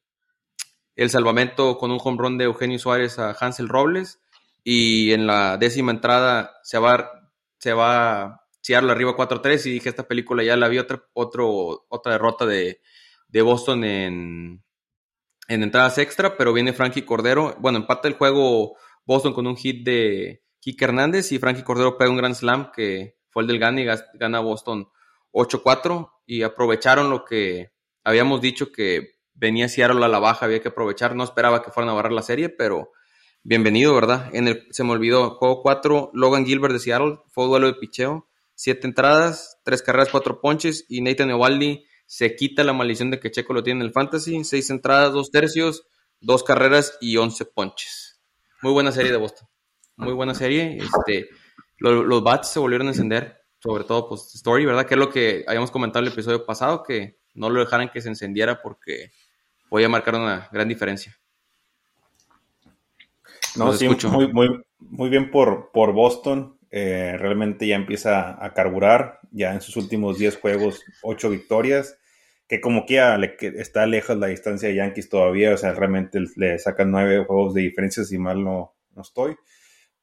el 0.97 1.11
salvamento 1.11 1.79
con 1.79 1.91
un 1.91 1.99
home 2.03 2.39
de 2.39 2.45
Eugenio 2.45 2.79
Suárez 2.79 3.19
a 3.19 3.33
Hansel 3.33 3.69
Robles. 3.69 4.21
Y 4.63 5.13
en 5.13 5.27
la 5.27 5.59
décima 5.59 5.93
entrada 5.93 6.57
se 6.63 6.79
va, 6.79 7.31
se 7.59 7.73
va 7.75 8.23
a 8.23 8.41
Seattle 8.63 8.93
arriba 8.93 9.17
4-3. 9.17 9.67
Y 9.67 9.71
dije, 9.73 9.89
esta 9.89 10.09
película 10.09 10.43
ya 10.43 10.57
la 10.57 10.69
vi 10.69 10.79
otra, 10.79 11.05
otro, 11.13 11.87
otra 11.89 12.13
derrota 12.13 12.47
de, 12.47 12.81
de 13.29 13.43
Boston 13.43 13.85
en, 13.85 14.65
en 15.49 15.63
entradas 15.63 15.99
extra. 15.99 16.37
Pero 16.37 16.53
viene 16.53 16.73
Frankie 16.73 17.03
Cordero. 17.03 17.57
Bueno, 17.61 17.79
empata 17.79 18.09
el 18.09 18.15
juego 18.15 18.77
Boston 19.05 19.35
con 19.35 19.47
un 19.47 19.57
hit 19.57 19.85
de 19.85 20.43
Kike 20.61 20.85
Hernández. 20.87 21.31
Y 21.33 21.39
Frankie 21.39 21.63
Cordero 21.65 21.99
pega 21.99 22.11
un 22.11 22.17
gran 22.17 22.35
slam 22.35 22.73
que 22.73 23.19
fue 23.29 23.43
el 23.43 23.49
del 23.49 23.59
Gana 23.59 23.81
y 23.83 23.87
gana 24.15 24.41
Boston 24.41 24.89
8-4 25.35 26.11
y 26.27 26.43
aprovecharon 26.43 27.11
lo 27.11 27.25
que 27.25 27.73
habíamos 28.05 28.41
dicho 28.41 28.73
que 28.73 29.19
venía 29.35 29.69
Seattle 29.69 30.05
a 30.05 30.09
la 30.09 30.21
baja, 30.21 30.47
había 30.47 30.63
que 30.63 30.69
aprovechar. 30.69 31.15
No 31.15 31.25
esperaba 31.25 31.63
que 31.63 31.71
fueran 31.71 31.91
a 31.91 31.95
barrar 31.95 32.13
la 32.13 32.23
serie, 32.23 32.49
pero 32.49 32.93
bienvenido, 33.43 33.95
¿verdad? 33.95 34.31
En 34.33 34.49
el, 34.49 34.67
se 34.71 34.85
me 34.85 34.93
olvidó, 34.93 35.31
juego 35.33 35.61
4, 35.61 36.13
Logan 36.15 36.47
Gilbert 36.47 36.73
de 36.73 36.81
Seattle, 36.81 37.19
fue 37.29 37.47
duelo 37.47 37.67
de 37.67 37.75
picheo, 37.75 38.29
7 38.55 38.87
entradas, 38.87 39.61
3 39.65 39.83
carreras, 39.83 40.09
4 40.11 40.41
ponches 40.41 40.87
y 40.89 41.03
Nathan 41.03 41.31
Eovaldi 41.31 41.85
se 42.07 42.37
quita 42.37 42.63
la 42.63 42.73
maldición 42.73 43.11
de 43.11 43.19
que 43.19 43.31
Checo 43.31 43.53
lo 43.53 43.63
tiene 43.63 43.81
en 43.81 43.87
el 43.87 43.93
fantasy, 43.93 44.45
6 44.45 44.71
entradas, 44.71 45.13
2 45.13 45.31
tercios, 45.31 45.87
2 46.21 46.45
carreras 46.45 46.97
y 47.01 47.17
11 47.17 47.45
ponches. 47.47 48.21
Muy 48.63 48.73
buena 48.73 48.93
serie 48.93 49.11
de 49.11 49.19
Boston. 49.19 49.49
Muy 49.97 50.13
buena 50.13 50.35
serie. 50.35 50.79
Este, 50.79 51.29
los 51.79 52.23
bats 52.23 52.51
se 52.51 52.61
volvieron 52.61 52.89
a 52.89 52.91
encender 52.91 53.44
sobre 53.65 53.85
todo 53.85 54.07
pues 54.11 54.35
Story, 54.35 54.67
¿verdad? 54.67 54.85
Que 54.85 54.93
es 54.93 55.01
lo 55.01 55.09
que 55.09 55.43
habíamos 55.47 55.71
comentado 55.71 56.01
en 56.01 56.09
el 56.09 56.13
episodio 56.13 56.45
pasado, 56.45 56.83
que 56.83 57.17
no 57.33 57.49
lo 57.49 57.61
dejaran 57.61 57.89
que 57.89 58.03
se 58.03 58.11
encendiera 58.11 58.61
porque 58.61 59.11
podía 59.71 59.89
marcar 59.89 60.17
una 60.17 60.51
gran 60.53 60.69
diferencia. 60.69 61.17
No, 63.57 63.73
sí, 63.73 63.89
muy, 63.89 64.31
muy, 64.31 64.63
muy 64.81 65.09
bien 65.09 65.31
por, 65.31 65.71
por 65.73 65.95
Boston. 65.95 66.59
Eh, 66.71 67.17
realmente 67.17 67.67
ya 67.67 67.77
empieza 67.77 68.45
a 68.45 68.53
carburar, 68.53 69.21
ya 69.31 69.55
en 69.55 69.63
sus 69.63 69.79
últimos 69.79 70.19
10 70.19 70.37
juegos, 70.37 70.83
8 71.03 71.31
victorias, 71.31 71.97
que 72.47 72.61
como 72.61 72.85
quiera 72.85 73.17
le, 73.17 73.35
está 73.41 73.87
lejos 73.87 74.19
la 74.19 74.27
distancia 74.27 74.69
de 74.69 74.75
Yankees 74.75 75.09
todavía, 75.09 75.55
o 75.55 75.57
sea, 75.57 75.73
realmente 75.73 76.19
le 76.37 76.59
sacan 76.59 76.91
9 76.91 77.25
juegos 77.25 77.55
de 77.55 77.63
diferencia, 77.63 78.05
si 78.05 78.19
mal 78.19 78.45
no, 78.45 78.75
no 78.95 79.01
estoy. 79.01 79.37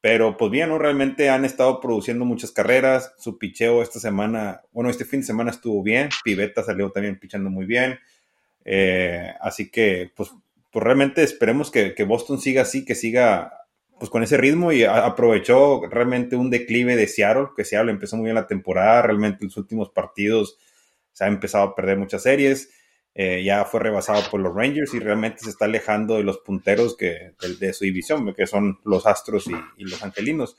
Pero 0.01 0.35
pues 0.35 0.51
bien, 0.51 0.69
¿no? 0.69 0.79
Realmente 0.79 1.29
han 1.29 1.45
estado 1.45 1.79
produciendo 1.79 2.25
muchas 2.25 2.51
carreras. 2.51 3.13
Su 3.19 3.37
picheo 3.37 3.83
esta 3.83 3.99
semana, 3.99 4.61
bueno, 4.71 4.89
este 4.89 5.05
fin 5.05 5.21
de 5.21 5.27
semana 5.27 5.51
estuvo 5.51 5.83
bien. 5.83 6.09
Piveta 6.23 6.63
salió 6.63 6.91
también 6.91 7.19
pichando 7.19 7.51
muy 7.51 7.67
bien. 7.67 7.99
Eh, 8.65 9.31
así 9.39 9.69
que, 9.69 10.11
pues, 10.15 10.31
pues 10.71 10.83
realmente 10.83 11.21
esperemos 11.23 11.69
que, 11.69 11.93
Boston 12.03 12.39
siga 12.39 12.63
así, 12.63 12.83
que 12.85 12.95
siga 12.95 13.57
pues 13.99 14.09
con 14.09 14.23
ese 14.23 14.37
ritmo 14.37 14.71
y 14.71 14.83
aprovechó 14.83 15.81
realmente 15.87 16.35
un 16.35 16.49
declive 16.49 16.95
de 16.95 17.05
Seattle, 17.05 17.49
que 17.55 17.63
Seattle 17.63 17.91
empezó 17.91 18.17
muy 18.17 18.25
bien 18.25 18.35
la 18.35 18.47
temporada, 18.47 19.03
realmente 19.03 19.43
en 19.43 19.49
los 19.49 19.57
últimos 19.57 19.89
partidos 19.89 20.57
se 21.11 21.23
ha 21.23 21.27
empezado 21.27 21.65
a 21.65 21.75
perder 21.75 21.99
muchas 21.99 22.23
series. 22.23 22.71
Eh, 23.13 23.43
ya 23.43 23.65
fue 23.65 23.81
rebasado 23.81 24.23
por 24.31 24.39
los 24.39 24.55
Rangers 24.55 24.93
y 24.93 24.99
realmente 24.99 25.39
se 25.39 25.49
está 25.49 25.65
alejando 25.65 26.15
de 26.15 26.23
los 26.23 26.37
punteros 26.37 26.95
que, 26.95 27.33
de, 27.59 27.73
su 27.73 27.83
división, 27.83 28.33
que 28.33 28.47
son 28.47 28.79
los 28.85 29.05
Astros 29.05 29.47
y, 29.47 29.83
los 29.83 30.01
Angelinos. 30.01 30.57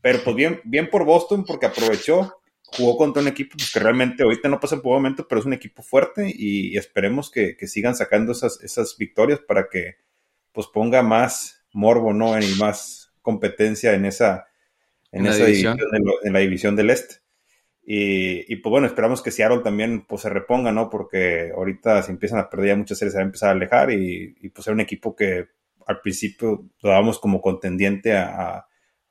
Pero 0.00 0.18
pues 0.24 0.34
bien, 0.34 0.60
bien 0.64 0.90
por 0.90 1.04
Boston 1.04 1.44
porque 1.44 1.66
aprovechó, 1.66 2.40
jugó 2.64 2.96
contra 2.96 3.22
un 3.22 3.28
equipo 3.28 3.56
pues, 3.56 3.72
que 3.72 3.78
realmente 3.78 4.24
ahorita 4.24 4.48
no 4.48 4.58
pasa 4.58 4.82
por 4.82 4.94
momento, 4.94 5.28
pero 5.28 5.40
es 5.40 5.46
un 5.46 5.52
equipo 5.52 5.82
fuerte 5.82 6.32
y, 6.34 6.76
esperemos 6.76 7.30
que, 7.30 7.56
sigan 7.68 7.94
sacando 7.94 8.32
esas, 8.32 8.60
esas 8.62 8.96
victorias 8.96 9.38
para 9.38 9.68
que 9.68 9.96
pues 10.50 10.66
ponga 10.66 11.02
más 11.02 11.64
morbo, 11.72 12.12
¿no? 12.12 12.38
Y 12.38 12.54
más 12.56 13.12
competencia 13.22 13.94
en 13.94 14.06
esa, 14.06 14.48
en, 15.12 15.26
esa 15.26 15.46
división, 15.46 15.78
en 16.24 16.32
la 16.32 16.40
división 16.40 16.74
del 16.74 16.90
Este. 16.90 17.22
Y, 17.84 18.56
pues 18.56 18.70
bueno, 18.70 18.86
esperamos 18.86 19.22
que 19.22 19.32
Seattle 19.32 19.62
también 19.64 20.06
pues 20.06 20.22
se 20.22 20.28
reponga, 20.28 20.70
¿no? 20.70 20.88
Porque 20.88 21.50
ahorita 21.54 22.02
se 22.02 22.12
empiezan 22.12 22.38
a 22.38 22.48
perder 22.48 22.68
ya 22.68 22.76
muchas 22.76 22.98
series, 22.98 23.12
se 23.12 23.18
va 23.18 23.22
a 23.22 23.26
empezar 23.26 23.48
a 23.48 23.52
alejar 23.52 23.90
y, 23.90 24.34
pues 24.54 24.66
era 24.66 24.74
un 24.74 24.80
equipo 24.80 25.16
que 25.16 25.48
al 25.86 26.00
principio 26.00 26.64
lo 26.80 26.90
dábamos 26.90 27.18
como 27.18 27.40
contendiente 27.40 28.16
a, 28.16 28.66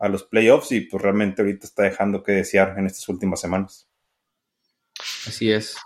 los 0.09 0.23
playoffs 0.23 0.71
y 0.71 0.81
pues 0.81 1.03
realmente 1.03 1.43
ahorita 1.43 1.67
está 1.67 1.83
dejando 1.83 2.23
que 2.23 2.31
desear 2.31 2.73
en 2.79 2.87
estas 2.87 3.07
últimas 3.07 3.39
semanas. 3.39 3.87
Así 5.27 5.51
es. 5.51 5.77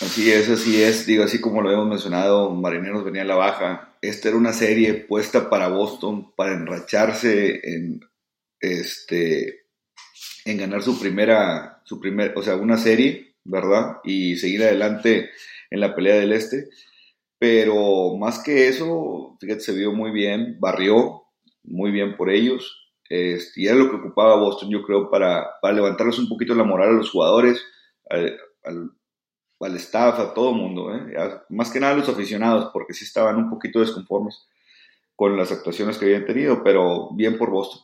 Así 0.00 0.32
es, 0.32 0.48
así 0.48 0.82
es. 0.82 1.06
Digo, 1.06 1.22
así 1.22 1.40
como 1.40 1.62
lo 1.62 1.70
hemos 1.70 1.86
mencionado, 1.86 2.50
Marineros 2.50 3.04
venía 3.04 3.22
a 3.22 3.26
la 3.26 3.36
baja. 3.36 3.96
Esta 4.02 4.30
era 4.30 4.36
una 4.36 4.52
serie 4.52 4.94
puesta 4.94 5.48
para 5.48 5.68
Boston 5.68 6.34
para 6.34 6.54
enracharse 6.54 7.60
en 7.62 8.00
este 8.58 9.59
en 10.44 10.58
ganar 10.58 10.82
su 10.82 10.98
primera, 10.98 11.82
su 11.84 12.00
primer, 12.00 12.36
o 12.36 12.42
sea, 12.42 12.56
una 12.56 12.76
serie, 12.76 13.34
¿verdad? 13.44 13.98
Y 14.04 14.36
seguir 14.36 14.62
adelante 14.62 15.30
en 15.70 15.80
la 15.80 15.94
pelea 15.94 16.16
del 16.16 16.32
este. 16.32 16.68
Pero 17.38 18.16
más 18.16 18.42
que 18.42 18.68
eso, 18.68 19.36
fíjate, 19.40 19.60
se 19.60 19.74
vio 19.74 19.92
muy 19.92 20.10
bien, 20.10 20.58
barrió, 20.60 21.24
muy 21.62 21.90
bien 21.90 22.16
por 22.16 22.30
ellos. 22.30 22.92
Este, 23.08 23.62
y 23.62 23.66
era 23.66 23.76
lo 23.76 23.90
que 23.90 23.96
ocupaba 23.96 24.36
Boston, 24.36 24.70
yo 24.70 24.82
creo, 24.82 25.10
para, 25.10 25.58
para 25.60 25.74
levantarles 25.74 26.18
un 26.18 26.28
poquito 26.28 26.54
la 26.54 26.64
moral 26.64 26.90
a 26.90 26.92
los 26.92 27.10
jugadores, 27.10 27.64
al, 28.08 28.38
al, 28.62 29.76
staff, 29.76 30.18
a 30.20 30.34
todo 30.34 30.50
el 30.50 30.56
mundo, 30.56 30.94
¿eh? 30.94 31.16
más 31.48 31.70
que 31.70 31.80
nada 31.80 31.94
a 31.94 31.96
los 31.96 32.08
aficionados, 32.08 32.70
porque 32.72 32.94
sí 32.94 33.04
estaban 33.04 33.36
un 33.36 33.50
poquito 33.50 33.80
desconformes 33.80 34.46
con 35.16 35.36
las 35.36 35.50
actuaciones 35.50 35.98
que 35.98 36.06
habían 36.06 36.24
tenido, 36.24 36.62
pero 36.62 37.10
bien 37.12 37.36
por 37.36 37.50
Boston. 37.50 37.82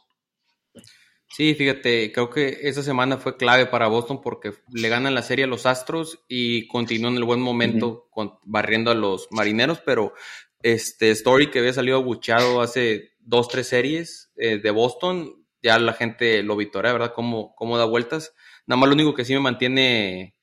Sí, 1.36 1.54
fíjate, 1.54 2.12
creo 2.12 2.30
que 2.30 2.60
esa 2.62 2.82
semana 2.82 3.18
fue 3.18 3.36
clave 3.36 3.66
para 3.66 3.88
Boston 3.88 4.22
porque 4.22 4.54
le 4.72 4.88
ganan 4.88 5.14
la 5.14 5.20
serie 5.20 5.44
a 5.44 5.48
los 5.48 5.66
Astros 5.66 6.24
y 6.28 6.66
continúan 6.66 7.16
el 7.16 7.24
buen 7.24 7.42
momento 7.42 8.08
con, 8.10 8.38
barriendo 8.44 8.90
a 8.90 8.94
los 8.94 9.28
marineros, 9.30 9.82
pero 9.84 10.14
este 10.62 11.10
Story 11.10 11.50
que 11.50 11.58
había 11.58 11.74
salido 11.74 11.98
abucheado 11.98 12.62
hace 12.62 13.10
dos, 13.18 13.48
tres 13.48 13.68
series 13.68 14.32
eh, 14.36 14.56
de 14.56 14.70
Boston, 14.70 15.46
ya 15.62 15.78
la 15.78 15.92
gente 15.92 16.42
lo 16.42 16.56
vitorea, 16.56 16.94
¿verdad? 16.94 17.12
Cómo, 17.14 17.54
cómo 17.54 17.76
da 17.76 17.84
vueltas. 17.84 18.32
Nada 18.64 18.80
más 18.80 18.88
lo 18.88 18.94
único 18.94 19.12
que 19.12 19.26
sí 19.26 19.34
me 19.34 19.40
mantiene 19.40 20.34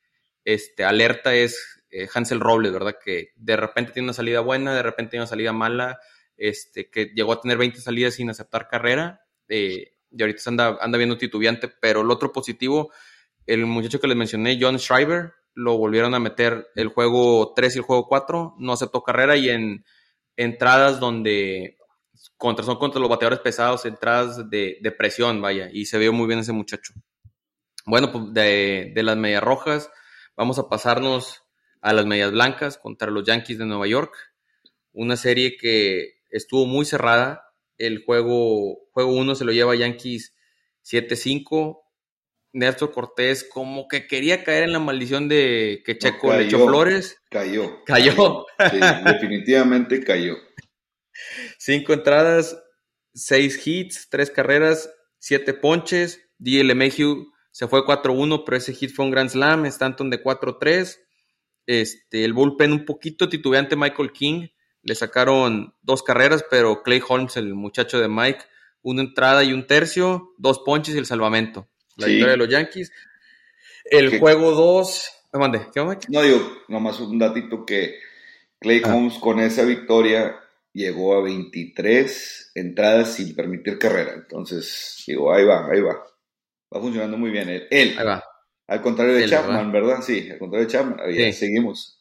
este, 0.45 0.83
alerta 0.83 1.33
es 1.33 1.83
eh, 1.89 2.07
Hansel 2.13 2.39
Robles, 2.39 2.71
¿verdad? 2.71 2.97
Que 3.03 3.31
de 3.35 3.57
repente 3.57 3.93
tiene 3.93 4.09
una 4.09 4.13
salida 4.13 4.41
buena, 4.41 4.75
de 4.75 4.83
repente 4.83 5.09
tiene 5.09 5.23
una 5.23 5.27
salida 5.27 5.53
mala, 5.53 5.99
este, 6.37 6.91
que 6.91 7.05
llegó 7.15 7.33
a 7.33 7.41
tener 7.41 7.57
20 7.57 7.81
salidas 7.81 8.13
sin 8.13 8.29
aceptar 8.29 8.67
carrera. 8.67 9.21
Eh, 9.49 9.92
y 10.15 10.21
ahorita 10.21 10.41
anda, 10.47 10.77
anda 10.81 10.97
viendo 10.97 11.17
titubeante, 11.17 11.67
pero 11.67 12.01
el 12.01 12.11
otro 12.11 12.31
positivo, 12.31 12.91
el 13.45 13.65
muchacho 13.65 13.99
que 13.99 14.07
les 14.07 14.17
mencioné, 14.17 14.57
John 14.61 14.77
Schreiber, 14.79 15.33
lo 15.55 15.77
volvieron 15.77 16.13
a 16.15 16.19
meter 16.19 16.67
el 16.75 16.87
juego 16.87 17.53
3 17.55 17.75
y 17.75 17.79
el 17.79 17.83
juego 17.83 18.07
4, 18.07 18.55
no 18.59 18.73
aceptó 18.73 19.03
carrera 19.03 19.35
y 19.35 19.49
en 19.49 19.85
entradas 20.35 20.99
donde 20.99 21.77
contra, 22.37 22.65
son 22.65 22.77
contra 22.77 22.99
los 22.99 23.09
bateadores 23.09 23.39
pesados, 23.39 23.85
entradas 23.85 24.49
de, 24.49 24.77
de 24.81 24.91
presión, 24.91 25.41
vaya, 25.41 25.69
y 25.71 25.85
se 25.85 25.97
vio 25.97 26.13
muy 26.13 26.27
bien 26.27 26.39
ese 26.39 26.53
muchacho. 26.53 26.93
Bueno, 27.85 28.11
pues 28.11 28.33
de, 28.33 28.91
de 28.95 29.03
las 29.03 29.17
medias 29.17 29.43
rojas, 29.43 29.89
vamos 30.35 30.57
a 30.57 30.69
pasarnos 30.69 31.43
a 31.81 31.93
las 31.93 32.05
medias 32.05 32.31
blancas 32.31 32.77
contra 32.77 33.11
los 33.11 33.25
Yankees 33.25 33.57
de 33.57 33.65
Nueva 33.65 33.87
York, 33.87 34.15
una 34.93 35.17
serie 35.17 35.57
que 35.57 36.21
estuvo 36.29 36.65
muy 36.65 36.85
cerrada, 36.85 37.52
el 37.77 38.03
juego, 38.03 38.79
juego 38.91 39.13
1 39.13 39.35
se 39.35 39.45
lo 39.45 39.51
lleva 39.51 39.75
Yankees 39.75 40.33
7-5. 40.83 41.79
Néstor 42.53 42.91
Cortés 42.91 43.43
como 43.43 43.87
que 43.87 44.05
quería 44.05 44.43
caer 44.43 44.63
en 44.63 44.73
la 44.73 44.79
maldición 44.79 45.27
de 45.27 45.81
que 45.85 45.97
Checo 45.97 46.31
le 46.33 46.45
echó 46.45 46.67
flores. 46.67 47.19
Cayó. 47.31 47.83
Cayó. 47.83 48.45
Sí, 48.69 48.77
definitivamente 49.05 50.03
cayó. 50.03 50.35
Cinco 51.57 51.93
entradas, 51.93 52.55
seis 53.13 53.65
hits, 53.65 54.07
tres 54.09 54.29
carreras, 54.29 54.89
siete 55.17 55.53
ponches. 55.53 56.21
D.L. 56.37 56.75
Mayhew 56.75 57.31
se 57.51 57.67
fue 57.67 57.85
4-1, 57.85 58.43
pero 58.45 58.57
ese 58.57 58.73
hit 58.73 58.91
fue 58.93 59.05
un 59.05 59.11
Grand 59.11 59.29
Slam. 59.29 59.65
Stanton 59.65 60.09
de 60.09 60.21
4-3. 60.21 60.99
Este, 61.65 62.25
el 62.25 62.33
bullpen 62.33 62.71
un 62.71 62.85
poquito 62.85 63.29
titubeante 63.29 63.75
Michael 63.75 64.11
King 64.11 64.47
le 64.83 64.95
sacaron 64.95 65.73
dos 65.81 66.03
carreras, 66.03 66.45
pero 66.49 66.83
Clay 66.83 67.01
Holmes, 67.07 67.37
el 67.37 67.55
muchacho 67.55 67.99
de 67.99 68.07
Mike, 68.07 68.45
una 68.81 69.01
entrada 69.01 69.43
y 69.43 69.53
un 69.53 69.65
tercio, 69.65 70.33
dos 70.37 70.59
ponches 70.59 70.95
y 70.95 70.97
el 70.97 71.05
salvamento. 71.05 71.67
La 71.95 72.07
victoria 72.07 72.31
de 72.31 72.37
los 72.37 72.49
Yankees. 72.49 72.91
El 73.85 74.19
juego 74.19 74.51
2. 74.51 75.11
Mande, 75.33 75.67
¿qué 75.73 75.81
Mike? 75.81 76.07
No, 76.09 76.21
digo, 76.21 76.39
nomás 76.67 76.99
un 76.99 77.17
datito 77.17 77.65
que 77.65 77.99
Clay 78.59 78.81
ah. 78.83 78.93
Holmes 78.93 79.17
con 79.19 79.39
esa 79.39 79.63
victoria 79.63 80.39
llegó 80.73 81.15
a 81.15 81.23
23 81.23 82.51
entradas 82.55 83.15
sin 83.15 83.35
permitir 83.35 83.79
carrera. 83.79 84.13
Entonces, 84.13 85.03
digo, 85.07 85.33
ahí 85.33 85.45
va, 85.45 85.67
ahí 85.71 85.81
va. 85.81 86.03
Va 86.73 86.81
funcionando 86.81 87.17
muy 87.17 87.31
bien 87.31 87.49
él. 87.49 87.67
ahí 87.71 88.05
va. 88.05 88.23
Al 88.67 88.81
contrario 88.81 89.13
de 89.13 89.27
Chapman, 89.27 89.71
¿verdad? 89.71 90.01
Sí, 90.01 90.29
al 90.31 90.39
contrario 90.39 90.67
de 90.67 90.71
Chapman. 90.71 90.99
Ahí 90.99 91.33
seguimos. 91.33 91.99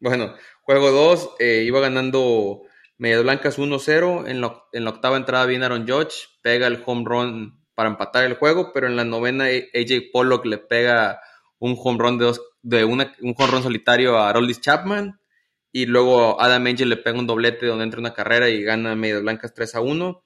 Bueno, 0.00 0.34
Juego 0.64 0.90
2, 0.90 1.36
eh, 1.40 1.64
iba 1.66 1.78
ganando 1.80 2.62
Medias 2.96 3.22
Blancas 3.22 3.58
1-0. 3.58 4.26
En, 4.26 4.40
la 4.40 4.90
octava 4.90 5.18
entrada 5.18 5.44
viene 5.44 5.66
Aaron 5.66 5.86
Judge, 5.86 6.14
pega 6.40 6.66
el 6.66 6.82
home 6.84 7.04
run 7.04 7.64
para 7.74 7.90
empatar 7.90 8.24
el 8.24 8.34
juego, 8.34 8.72
pero 8.72 8.86
en 8.86 8.96
la 8.96 9.04
novena 9.04 9.44
AJ 9.44 10.10
Pollock 10.10 10.46
le 10.46 10.56
pega 10.56 11.20
un 11.58 11.76
home 11.78 11.98
run 11.98 12.18
de, 12.18 12.24
dos, 12.24 12.40
de 12.62 12.84
un 12.84 13.00
home 13.00 13.50
run 13.50 13.62
solitario 13.62 14.18
a 14.18 14.32
Roldis 14.32 14.62
Chapman. 14.62 15.20
Y 15.70 15.84
luego 15.84 16.40
Adam 16.40 16.66
Angel 16.66 16.88
le 16.88 16.96
pega 16.96 17.18
un 17.18 17.26
doblete 17.26 17.66
donde 17.66 17.84
entra 17.84 18.00
una 18.00 18.14
carrera 18.14 18.48
y 18.48 18.62
gana 18.62 18.94
Medias 18.94 19.20
Blancas 19.20 19.52
3 19.52 19.74
a 19.74 19.80
1. 19.82 20.24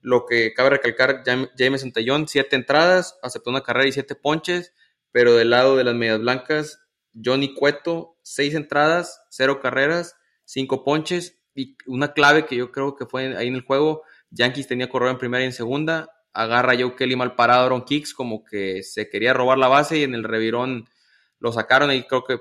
Lo 0.00 0.26
que 0.26 0.52
cabe 0.52 0.70
recalcar, 0.70 1.22
James 1.24 1.80
Santillón, 1.80 2.28
siete 2.28 2.56
entradas, 2.56 3.18
aceptó 3.22 3.48
una 3.48 3.62
carrera 3.62 3.88
y 3.88 3.92
siete 3.92 4.16
ponches, 4.16 4.74
pero 5.12 5.34
del 5.34 5.50
lado 5.50 5.76
de 5.76 5.84
las 5.84 5.94
Medias 5.94 6.18
Blancas, 6.18 6.80
Johnny 7.14 7.54
Cueto, 7.54 8.11
seis 8.22 8.54
entradas, 8.54 9.22
cero 9.30 9.60
carreras, 9.60 10.16
cinco 10.44 10.84
ponches 10.84 11.38
y 11.54 11.76
una 11.86 12.12
clave 12.12 12.46
que 12.46 12.56
yo 12.56 12.72
creo 12.72 12.96
que 12.96 13.06
fue 13.06 13.36
ahí 13.36 13.48
en 13.48 13.54
el 13.54 13.62
juego. 13.62 14.02
Yankees 14.30 14.66
tenía 14.66 14.88
corredor 14.88 15.14
en 15.14 15.18
primera 15.18 15.42
y 15.42 15.46
en 15.46 15.52
segunda. 15.52 16.10
Agarra 16.32 16.74
Joe 16.78 16.96
Kelly 16.96 17.16
mal 17.16 17.34
parado, 17.34 17.66
Aaron 17.66 17.84
Kicks, 17.84 18.14
como 18.14 18.42
que 18.44 18.82
se 18.82 19.10
quería 19.10 19.34
robar 19.34 19.58
la 19.58 19.68
base 19.68 19.98
y 19.98 20.02
en 20.02 20.14
el 20.14 20.24
revirón 20.24 20.88
lo 21.38 21.52
sacaron 21.52 21.92
y 21.92 22.04
creo 22.04 22.24
que 22.24 22.40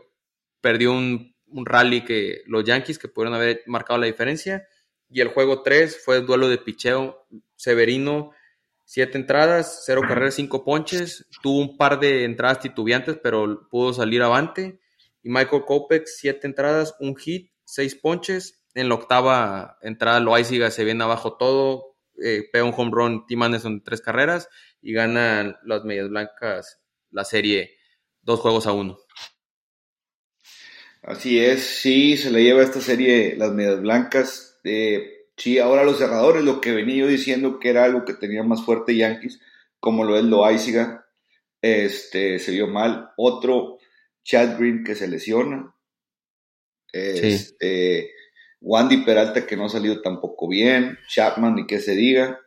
perdió 0.62 0.94
un, 0.94 1.36
rally 1.66 2.06
que 2.06 2.44
los 2.46 2.64
Yankees 2.64 2.98
que 2.98 3.10
pudieron 3.10 3.34
haber 3.34 3.64
marcado 3.66 4.00
la 4.00 4.06
diferencia. 4.06 4.68
Y 5.10 5.20
el 5.20 5.28
juego 5.28 5.64
3 5.64 6.02
fue 6.06 6.18
el 6.18 6.26
duelo 6.26 6.48
de 6.48 6.58
picheo. 6.58 7.28
Severino, 7.58 8.32
siete 8.86 9.18
entradas, 9.18 9.84
cero 9.86 10.02
carreras, 10.08 10.36
cinco 10.36 10.64
ponches. 10.64 11.26
Tuvo 11.42 11.60
un 11.60 11.78
par 11.78 12.00
de 12.00 12.24
entradas 12.24 12.62
titubeantes, 12.62 13.18
pero 13.22 13.68
pudo 13.70 13.92
salir 13.92 14.22
avante. 14.22 14.80
Y 15.24 15.30
Michael 15.30 15.64
Kopex, 15.66 16.18
siete 16.18 16.48
entradas, 16.48 16.96
un 17.00 17.16
hit, 17.16 17.52
seis 17.64 17.96
ponches. 17.96 18.62
En 18.74 18.88
la 18.90 18.96
octava 18.96 19.78
entrada, 19.82 20.20
Loaiziga 20.20 20.72
se 20.72 20.86
viene 20.86 21.04
abajo 21.04 21.36
todo, 21.36 21.98
eh, 22.24 22.44
pega 22.52 22.64
un 22.64 22.74
home 22.76 22.92
run, 22.94 23.26
Tim 23.26 23.44
Anderson 23.44 23.80
de 23.80 23.84
tres 23.84 24.02
carreras 24.02 24.48
y 24.82 24.94
ganan 24.94 25.58
las 25.64 25.84
Medias 25.84 26.10
Blancas 26.10 26.80
la 27.10 27.26
serie 27.26 27.78
dos 28.22 28.40
juegos 28.40 28.68
a 28.68 28.72
uno. 28.72 28.98
Así 31.04 31.40
es, 31.40 31.64
sí, 31.64 32.16
se 32.16 32.32
le 32.32 32.44
lleva 32.44 32.62
esta 32.62 32.80
serie 32.80 33.36
las 33.36 33.52
Medias 33.52 33.82
Blancas. 33.82 34.60
Eh, 34.64 35.26
sí, 35.36 35.58
ahora 35.58 35.84
los 35.84 35.98
cerradores, 35.98 36.44
lo 36.44 36.62
que 36.62 36.72
venía 36.72 36.98
yo 36.98 37.08
diciendo 37.08 37.60
que 37.60 37.70
era 37.70 37.84
algo 37.84 38.06
que 38.06 38.14
tenía 38.14 38.44
más 38.44 38.64
fuerte 38.64 38.96
Yankees, 38.96 39.40
como 39.80 40.04
lo 40.04 40.16
es 40.16 40.24
Loaiziga, 40.24 41.08
este, 41.62 42.40
se 42.40 42.52
vio 42.52 42.68
mal. 42.68 43.12
Otro 43.18 43.80
Chad 44.24 44.58
Green 44.58 44.84
que 44.84 44.96
se 44.96 45.08
lesiona. 45.08 45.76
Este, 46.94 48.12
Wandy 48.60 49.04
Peralta 49.04 49.46
que 49.46 49.56
no 49.56 49.66
ha 49.66 49.70
salido 49.70 50.02
tampoco 50.02 50.48
bien. 50.48 50.98
Chapman 51.08 51.56
ni 51.56 51.68
que 51.68 51.80
se 51.80 51.96
diga. 51.96 52.40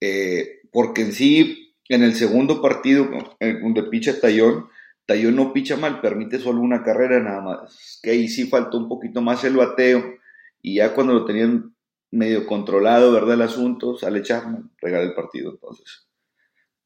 Eh, 0.00 0.60
porque 0.72 1.02
en 1.02 1.12
sí, 1.12 1.74
en 1.88 2.02
el 2.02 2.14
segundo 2.14 2.62
partido, 2.62 3.08
donde 3.40 3.82
picha 3.84 4.20
Tallón, 4.20 4.68
Tallón 5.06 5.36
no 5.36 5.52
picha 5.52 5.76
mal, 5.76 6.00
permite 6.00 6.38
solo 6.38 6.60
una 6.60 6.82
carrera 6.84 7.20
nada 7.20 7.40
más. 7.40 7.98
Que 8.02 8.10
ahí 8.10 8.28
sí 8.28 8.46
faltó 8.46 8.78
un 8.78 8.88
poquito 8.88 9.20
más 9.20 9.42
el 9.44 9.56
bateo. 9.56 10.14
Y 10.62 10.76
ya 10.76 10.94
cuando 10.94 11.14
lo 11.14 11.24
tenían 11.24 11.74
medio 12.12 12.46
controlado, 12.46 13.12
¿verdad? 13.12 13.34
El 13.34 13.42
asunto, 13.42 13.96
sale 13.96 14.22
Chapman, 14.22 14.70
regala 14.80 15.04
el 15.04 15.14
partido. 15.14 15.50
Entonces, 15.50 16.06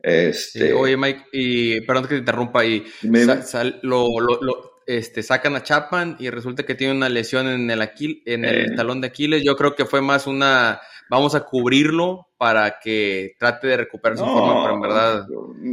este... 0.05 0.75
oye, 0.75 0.99
Mike, 0.99 1.25
y 1.33 1.81
perdón 1.81 2.05
que 2.05 2.11
te 2.11 2.19
interrumpa, 2.19 2.63
y 2.65 2.85
lo, 3.83 4.07
este, 4.87 5.23
sacan 5.23 5.57
a 5.57 5.63
Chapman 5.63 6.17
y 6.19 6.29
resulta 6.29 6.65
que 6.65 6.75
tiene 6.75 6.93
una 6.93 7.09
lesión 7.09 7.49
en 7.49 7.71
el, 7.71 7.81
en 8.27 8.45
el 8.45 8.73
eh. 8.73 8.77
talón 8.77 9.01
de 9.01 9.07
Aquiles. 9.07 9.43
Yo 9.43 9.57
creo 9.57 9.75
que 9.75 9.87
fue 9.87 10.03
más 10.03 10.27
una, 10.27 10.79
vamos 11.09 11.35
a 11.35 11.47
cubrirlo 11.47 12.29
para 12.37 12.79
que 12.81 13.35
trate 13.39 13.69
de 13.69 13.79
recuperar 13.79 14.19
su 14.19 14.27
forma, 14.27 14.63
pero 14.63 14.75
en 14.75 14.81
verdad 14.83 15.27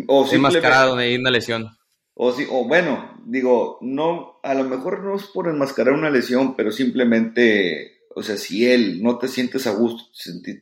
o 0.08 0.26
es 0.26 0.32
enmascarado 0.32 0.96
de 0.96 1.18
una 1.18 1.30
lesión. 1.30 1.68
O, 2.14 2.32
si, 2.32 2.46
o 2.50 2.66
bueno, 2.66 3.22
digo, 3.26 3.80
no, 3.82 4.40
a 4.44 4.54
lo 4.54 4.64
mejor 4.64 5.04
no 5.04 5.18
es 5.18 5.26
por 5.26 5.50
enmascarar 5.50 5.94
una 5.94 6.10
lesión, 6.10 6.56
pero 6.56 6.72
simplemente, 6.72 8.04
o 8.16 8.24
sea, 8.24 8.38
si 8.38 8.66
él 8.66 9.04
no 9.04 9.18
te 9.18 9.28
sientes 9.28 9.68
a 9.68 9.72
gusto, 9.72 10.10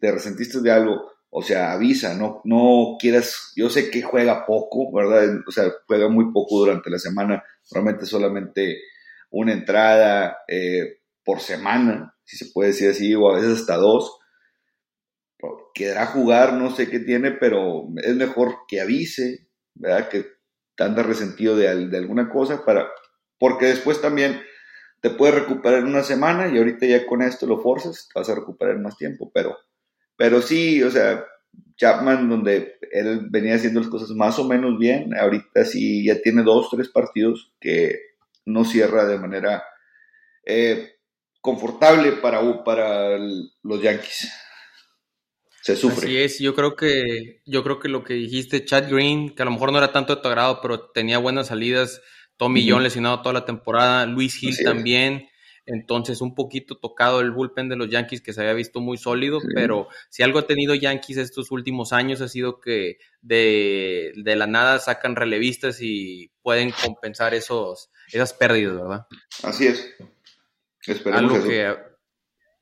te 0.02 0.12
resentiste 0.12 0.62
de 0.62 0.72
algo, 0.72 1.12
o 1.32 1.44
sea, 1.44 1.74
avisa, 1.74 2.16
no, 2.16 2.42
no 2.44 2.98
quieras, 3.00 3.54
yo 3.56 3.70
sé 3.70 3.92
que 3.92 4.02
juega 4.02 4.46
poco, 4.46 4.92
¿verdad? 4.92 5.42
O 5.48 5.52
sea, 5.52 5.72
juega 5.86 6.10
muy 6.10 6.32
poco 6.34 6.58
durante 6.60 6.90
la 6.90 6.98
semana, 6.98 7.44
realmente 7.72 8.06
solamente 8.06 8.82
una 9.30 9.54
entrada 9.54 10.40
eh, 10.48 11.02
por 11.24 11.40
semana, 11.40 12.16
si 12.24 12.38
se 12.38 12.52
puede 12.52 12.70
decir 12.70 12.90
así, 12.90 13.14
o 13.14 13.30
a 13.30 13.36
veces 13.36 13.60
hasta 13.60 13.76
dos. 13.76 14.18
Quedará 15.74 16.08
jugar, 16.08 16.54
no 16.54 16.76
sé 16.76 16.90
qué 16.90 17.00
tiene, 17.00 17.32
pero 17.32 17.88
es 18.04 18.16
mejor 18.16 18.58
que 18.68 18.82
avise, 18.82 19.48
¿verdad? 19.76 20.10
Que 20.10 20.26
anda 20.78 21.04
resentido 21.04 21.56
de, 21.56 21.88
de 21.88 21.98
alguna 21.98 22.30
cosa 22.30 22.66
para, 22.66 22.90
porque 23.38 23.68
después 23.68 24.02
también 24.02 24.42
te 25.02 25.12
puedes 25.12 25.36
recuperar 25.36 25.80
en 25.80 25.88
una 25.88 26.04
semana 26.04 26.50
y 26.50 26.58
ahorita 26.58 26.86
ya 26.86 27.06
con 27.06 27.22
esto 27.22 27.46
lo 27.46 27.62
forzas, 27.62 28.10
te 28.12 28.20
vas 28.20 28.30
a 28.30 28.36
recuperar 28.36 28.80
más 28.80 28.98
tiempo, 28.98 29.32
pero 29.34 29.56
Pero 30.20 30.42
sí, 30.42 30.84
o 30.84 30.92
sea, 30.92 31.26
Chapman, 31.78 32.28
donde 32.28 32.76
él 32.92 33.28
venía 33.30 33.56
haciendo 33.56 33.80
las 33.80 33.90
cosas 33.90 34.10
más 34.10 34.38
o 34.38 34.44
menos 34.44 34.78
bien, 34.78 35.16
ahorita 35.16 35.64
sí 35.64 36.04
ya 36.06 36.22
tiene 36.22 36.44
dos, 36.44 36.70
tres 36.70 36.90
partidos 36.90 37.54
que 37.58 38.02
no 38.46 38.66
cierra 38.66 39.06
de 39.06 39.18
manera 39.18 39.64
eh, 40.46 40.96
confortable 41.40 42.12
para, 42.22 42.42
para 42.66 43.18
los 43.18 43.82
Yankees. 43.82 44.30
Se 45.62 45.78
sufre. 45.78 46.06
Así 46.06 46.18
es, 46.18 46.40
yo 46.40 46.54
creo 46.54 46.76
que, 46.76 47.42
yo 47.46 47.64
creo 47.64 47.80
que 47.80 47.88
lo 47.88 48.04
que 48.04 48.16
dijiste, 48.16 48.66
Chad 48.66 48.92
Green, 48.92 49.34
que 49.34 49.44
a 49.44 49.46
lo 49.46 49.52
mejor 49.52 49.72
no 49.72 49.78
era 49.78 49.94
tanto 49.94 50.18
de 50.18 50.22
tu 50.22 50.28
agrado, 50.28 50.60
pero 50.62 50.92
tenía 50.92 51.18
buenas 51.18 51.48
salidas, 51.48 52.02
Tommy 52.36 52.70
John 52.70 52.84
lesionado 52.84 53.22
toda 53.22 53.32
la 53.32 53.46
temporada, 53.46 54.06
Luis 54.06 54.44
Hill 54.44 54.58
también. 54.66 55.29
Entonces, 55.72 56.20
un 56.22 56.34
poquito 56.34 56.78
tocado 56.80 57.22
el 57.22 57.30
bullpen 57.30 57.70
de 57.70 57.76
los 57.76 57.90
Yankees, 57.90 58.22
que 58.22 58.34
se 58.34 58.42
había 58.42 58.54
visto 58.54 58.82
muy 58.82 58.98
sólido, 58.98 59.40
pero 59.54 59.88
si 60.10 60.24
algo 60.24 60.40
ha 60.40 60.48
tenido 60.48 60.74
Yankees 60.74 61.18
estos 61.18 61.52
últimos 61.52 61.94
años 61.94 62.22
ha 62.22 62.28
sido 62.28 62.60
que 62.60 62.98
de, 63.22 64.12
la 64.16 64.48
nada 64.48 64.80
sacan 64.80 65.16
relevistas 65.16 65.78
y 65.82 66.32
pueden 66.42 66.72
compensar 66.72 67.36
esos, 67.36 67.92
esas 68.12 68.34
pérdidas, 68.34 68.78
¿verdad? 68.78 69.06
Así 69.44 69.68
es. 69.68 69.96
Esperemos 70.88 71.34
algo 71.34 71.48
que, 71.48 71.78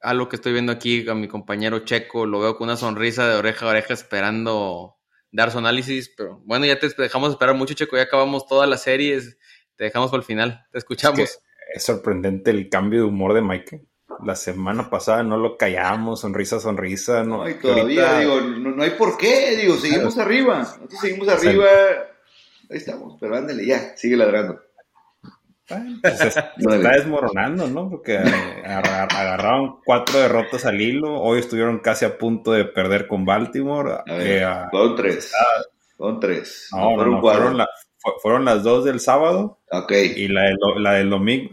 algo 0.02 0.28
que 0.28 0.36
estoy 0.36 0.52
viendo 0.52 0.74
aquí 0.74 1.08
a 1.08 1.15
mi 1.15 1.30
compañero 1.30 1.86
Checo, 1.86 2.26
lo 2.26 2.41
veo 2.41 2.58
con 2.58 2.67
una 2.67 2.76
sonrisa 2.76 3.26
de 3.26 3.36
oreja 3.36 3.67
a 3.67 3.70
oreja 3.70 3.93
esperando 3.93 4.98
dar 5.32 5.52
su 5.52 5.60
análisis, 5.60 6.10
pero 6.10 6.41
bueno, 6.43 6.65
ya 6.65 6.78
te 6.78 6.89
dejamos 6.98 7.30
esperar 7.30 7.56
mucho, 7.56 7.74
Checo, 7.74 7.96
ya 7.96 8.04
acabamos 8.04 8.48
todas 8.48 8.67
las 8.67 8.84
series, 8.84 9.38
te 9.78 9.86
dejamos 9.86 10.10
por 10.10 10.20
el 10.20 10.26
final, 10.26 10.65
te 10.74 10.80
escuchamos 10.80 11.20
es 11.20 11.47
sorprendente 11.78 12.52
el 12.52 12.70
cambio 12.70 13.02
de 13.02 13.06
humor 13.06 13.34
de 13.34 13.42
Mike. 13.42 13.82
La 14.24 14.36
semana 14.36 14.90
pasada 14.90 15.22
no 15.24 15.38
lo 15.38 15.58
callamos, 15.58 16.22
sonrisa, 16.22 16.60
sonrisa. 16.60 17.24
No, 17.24 17.48
y 17.48 17.56
todavía, 17.56 18.20
digo, 18.20 18.42
no, 18.42 18.82
hay 18.82 18.92
por 18.92 19.18
qué, 19.18 19.56
digo, 19.58 19.76
seguimos 19.76 20.18
arriba. 20.18 20.60
Nosotros 20.60 21.00
seguimos 21.00 21.28
arriba. 21.28 21.66
Ahí 22.70 22.78
estamos, 22.78 23.18
pero 23.20 23.36
ándale 23.36 23.66
ya, 23.66 23.96
sigue 23.96 24.18
ladrando. 24.18 24.60
Pues 25.68 26.18
se, 26.18 26.28
está 26.28 26.92
desmoronando, 26.92 27.68
¿no? 27.68 27.90
Porque 27.90 28.16
eh, 28.16 28.64
agarraron 28.66 29.80
cuatro 29.86 30.20
derrotas 30.20 30.66
al 30.66 30.80
hilo. 30.80 31.22
Hoy 31.22 31.40
estuvieron 31.40 31.80
casi 31.80 32.06
a 32.06 32.18
punto 32.18 32.54
de 32.54 32.66
perder 32.66 33.08
con 33.08 33.26
Baltimore. 33.26 33.98
Eh, 34.08 34.46
con 34.72 34.96
tres. 34.96 35.34
Con 35.98 36.20
tres. 36.20 36.70
No, 36.72 37.06
no, 37.06 37.22
fueron, 37.22 37.58
la, 37.58 37.68
fueron 38.22 38.46
las 38.46 38.63
dos 38.63 38.86
del 38.86 39.00
sábado. 39.00 39.60
Ok. 39.72 39.91
Y 40.15 40.28
la 40.28 40.43
del, 40.43 40.58
la 40.78 40.93
del 40.93 41.10
domingo. 41.10 41.52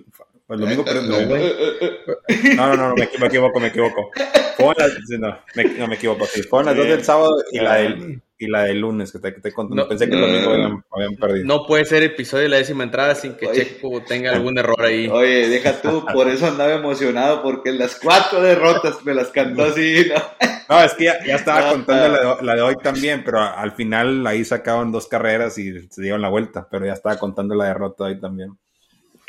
El 0.48 0.60
domingo, 0.60 0.84
pero 0.84 1.00
no, 1.02 1.20
no, 1.20 2.76
no, 2.76 2.88
no, 2.88 2.94
me, 2.94 3.26
equivoco, 3.26 3.60
me 3.60 3.68
equivoco. 3.68 4.10
Fueron 4.56 4.74
las, 4.76 4.92
no, 5.18 5.38
me, 5.54 5.64
no 5.64 5.86
me 5.88 5.94
equivoco, 5.94 6.26
sí. 6.26 6.42
Fueron 6.42 6.66
las 6.66 6.76
dos 6.76 6.86
del 6.86 7.02
sábado 7.02 7.34
y 7.50 7.60
la 7.60 7.76
del, 7.76 8.20
y 8.38 8.48
la 8.48 8.64
del 8.64 8.80
lunes, 8.80 9.12
que 9.12 9.18
te, 9.18 9.32
te 9.32 9.52
No, 9.70 9.88
Pensé 9.88 10.08
que 10.08 10.14
el 10.14 10.20
domingo 10.20 10.50
habían, 10.50 10.84
habían, 10.90 11.16
perdido. 11.16 11.46
No 11.46 11.66
puede 11.66 11.84
ser 11.84 12.02
episodio 12.02 12.44
de 12.44 12.48
la 12.48 12.56
décima 12.56 12.84
entrada 12.84 13.14
sin 13.14 13.34
que 13.34 13.50
Checo 13.52 14.02
tenga 14.02 14.32
algún 14.32 14.58
error 14.58 14.80
ahí. 14.82 15.08
Oye, 15.08 15.48
deja 15.48 15.80
tú, 15.80 16.04
por 16.12 16.28
eso 16.28 16.46
andaba 16.46 16.74
emocionado, 16.74 17.42
porque 17.42 17.72
las 17.72 17.96
cuatro 17.96 18.42
derrotas 18.42 19.04
me 19.04 19.14
las 19.14 19.28
cantó 19.28 19.64
así, 19.64 20.06
¿no? 20.08 20.48
No, 20.68 20.82
es 20.82 20.94
que 20.94 21.04
ya, 21.04 21.24
ya 21.24 21.36
estaba 21.36 21.70
contando 21.70 22.08
la 22.08 22.36
de, 22.36 22.42
la 22.42 22.54
de, 22.54 22.62
hoy 22.62 22.74
también, 22.82 23.22
pero 23.22 23.40
al 23.40 23.72
final 23.72 24.26
ahí 24.26 24.44
sacaban 24.44 24.90
dos 24.92 25.06
carreras 25.06 25.58
y 25.58 25.88
se 25.88 26.02
dieron 26.02 26.22
la 26.22 26.30
vuelta, 26.30 26.66
pero 26.70 26.86
ya 26.86 26.94
estaba 26.94 27.18
contando 27.18 27.54
la 27.54 27.66
derrota 27.66 28.04
hoy 28.04 28.18
también. 28.18 28.56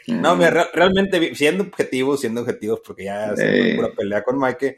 No, 0.08 0.36
mira, 0.36 0.70
realmente, 0.74 1.34
siendo 1.36 1.64
objetivos, 1.64 2.22
siendo 2.22 2.42
objetivos, 2.42 2.82
porque 2.86 3.06
ya 3.06 3.34
es 3.34 3.76
pura 3.76 3.90
pelea 3.90 4.24
con 4.24 4.40
Mike, 4.40 4.78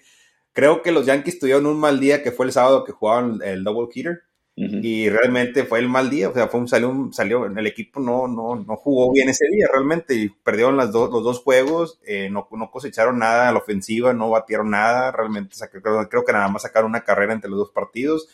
creo 0.58 0.82
que 0.82 0.92
los 0.92 1.06
Yankees 1.06 1.38
tuvieron 1.38 1.68
un 1.68 1.80
mal 1.80 2.00
día 2.00 2.24
que 2.24 2.32
fue 2.32 2.48
el 2.48 2.52
sábado 2.52 2.84
que 2.84 2.92
jugaban 2.92 3.40
el 3.44 3.64
double 3.64 3.90
hitter. 3.94 4.24
Y 4.56 5.08
realmente 5.08 5.66
fue 5.66 5.78
el 5.78 5.88
mal 5.88 6.10
día, 6.10 6.30
o 6.30 6.34
sea, 6.34 6.48
fue 6.48 6.60
un, 6.60 6.68
salió, 6.68 6.90
un, 6.90 7.14
salió, 7.14 7.46
el 7.46 7.68
equipo 7.68 8.00
no, 8.00 8.28
no, 8.28 8.56
no 8.56 8.76
jugó 8.76 9.14
bien 9.14 9.30
ese 9.30 9.46
día 9.52 9.68
realmente 9.72 10.16
y 10.16 10.30
perdieron 10.30 10.76
las 10.76 10.92
dos, 10.92 11.12
los 11.12 11.24
dos 11.24 11.42
juegos, 11.42 12.00
eh, 12.08 12.28
no, 12.32 12.48
no, 12.50 12.72
cosecharon 12.72 13.20
nada 13.20 13.48
a 13.48 13.52
la 13.52 13.60
ofensiva, 13.60 14.14
no 14.14 14.32
batieron 14.32 14.72
nada, 14.72 15.12
realmente 15.12 15.56
creo, 15.72 16.10
creo, 16.10 16.26
que 16.26 16.34
nada 16.34 16.48
más 16.48 16.64
sacaron 16.64 16.90
una 16.90 17.04
carrera 17.04 17.34
entre 17.34 17.52
los 17.52 17.60
dos 17.60 17.70
partidos, 17.70 18.28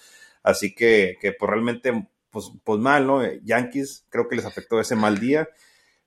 así 0.44 0.74
que, 0.74 1.18
que 1.20 1.34
pues 1.34 1.50
realmente, 1.50 2.08
pues, 2.30 2.54
pues 2.64 2.80
mal, 2.80 3.06
¿no? 3.06 3.22
Yankees 3.44 4.06
creo 4.08 4.30
que 4.30 4.38
les 4.38 4.46
afectó 4.46 4.80
ese 4.80 4.96
mal 4.96 5.20
día. 5.20 5.50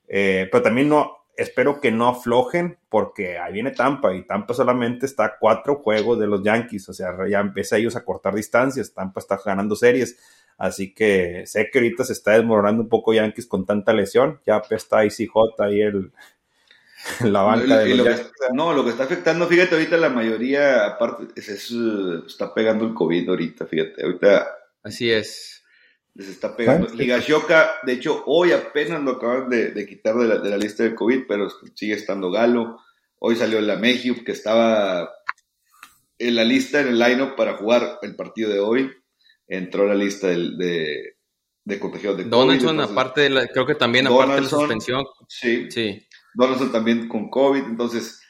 Eh, 0.09 0.49
pero 0.51 0.63
también 0.63 0.89
no, 0.89 1.26
espero 1.37 1.81
que 1.81 1.91
no 1.91 2.09
aflojen 2.09 2.79
porque 2.89 3.39
ahí 3.39 3.53
viene 3.53 3.71
Tampa 3.71 4.15
y 4.15 4.27
Tampa 4.27 4.55
solamente 4.55 5.07
está 5.07 5.25
a 5.27 5.39
cuatro 5.39 5.77
juegos 5.77 6.19
de 6.19 6.27
los 6.27 6.43
Yankees, 6.43 6.89
o 6.89 6.95
sea, 6.95 7.15
ya 7.29 7.41
empieza 7.41 7.77
ellos 7.77 7.97
a 7.97 8.05
cortar 8.05 8.35
distancias, 8.35 8.93
Tampa 8.93 9.21
está 9.21 9.39
ganando 9.45 9.77
series, 9.77 10.19
así 10.59 10.95
que 10.95 11.45
sé 11.47 11.69
que 11.71 11.79
ahorita 11.79 12.05
se 12.05 12.15
está 12.15 12.33
desmoronando 12.33 12.83
un 12.83 12.89
poco 12.89 13.13
Yankees 13.13 13.47
con 13.47 13.67
tanta 13.67 13.93
lesión, 13.93 14.41
ya 14.47 14.63
está 14.71 15.05
ICJ 15.05 15.33
ahí 15.59 15.83
el, 15.83 16.13
la 17.25 17.43
banca 17.43 17.79
de 17.79 17.95
los 17.95 18.33
No, 18.53 18.73
lo 18.73 18.85
que 18.85 18.91
está 18.91 19.05
afectando, 19.05 19.47
fíjate, 19.47 19.75
ahorita 19.75 19.97
la 19.97 20.09
mayoría, 20.09 20.87
aparte, 20.87 21.29
es, 21.37 21.71
está 22.27 22.53
pegando 22.55 22.87
el 22.87 22.95
COVID 22.95 23.29
ahorita, 23.29 23.67
fíjate, 23.67 24.03
ahorita... 24.03 24.49
Así 24.83 25.11
es 25.11 25.56
les 26.17 26.29
está 26.29 26.57
pegando. 26.57 26.89
Higashioka, 26.93 27.81
de 27.85 27.93
hecho, 27.93 28.23
hoy 28.27 28.53
apenas 28.53 29.03
lo 29.03 29.13
acaban 29.13 29.51
de, 29.51 29.87
quitar 29.87 30.17
de 30.17 30.27
la, 30.27 30.39
de 30.39 30.51
la, 30.51 30.57
lista 30.57 30.83
de 30.83 30.95
COVID, 30.95 31.25
pero 31.29 31.49
sigue 31.75 31.95
estando 31.95 32.31
Galo. 32.31 32.81
Hoy 33.19 33.37
salió 33.37 33.61
la 33.61 33.77
Mejiu, 33.77 34.25
que 34.25 34.33
estaba 34.33 35.11
en 36.19 36.35
la 36.35 36.45
lista, 36.45 36.81
en 36.81 36.89
el 36.89 36.99
line 36.99 37.35
para 37.37 37.59
jugar 37.59 37.99
el 38.03 38.17
partido 38.17 38.51
de 38.51 38.61
hoy. 38.61 38.91
Entró 39.47 39.85
a 39.85 39.89
la 39.89 39.95
lista 39.95 40.29
de, 40.29 41.17
de 41.65 41.81
contagiados 41.81 42.19
de 42.19 42.25
COVID. 42.25 42.31
Donaldson, 42.31 42.81
aparte 42.81 43.21
de 43.23 43.31
la, 43.31 43.47
creo 43.49 43.67
que 43.67 43.75
también 43.75 44.07
aparte 44.07 44.37
de 44.37 44.41
la 44.41 44.49
suspensión. 44.49 45.05
Sí, 45.29 45.71
sí. 45.71 46.07
Donaldson 46.35 46.73
también 46.73 47.09
con 47.09 47.29
COVID, 47.29 47.65
entonces 47.65 48.23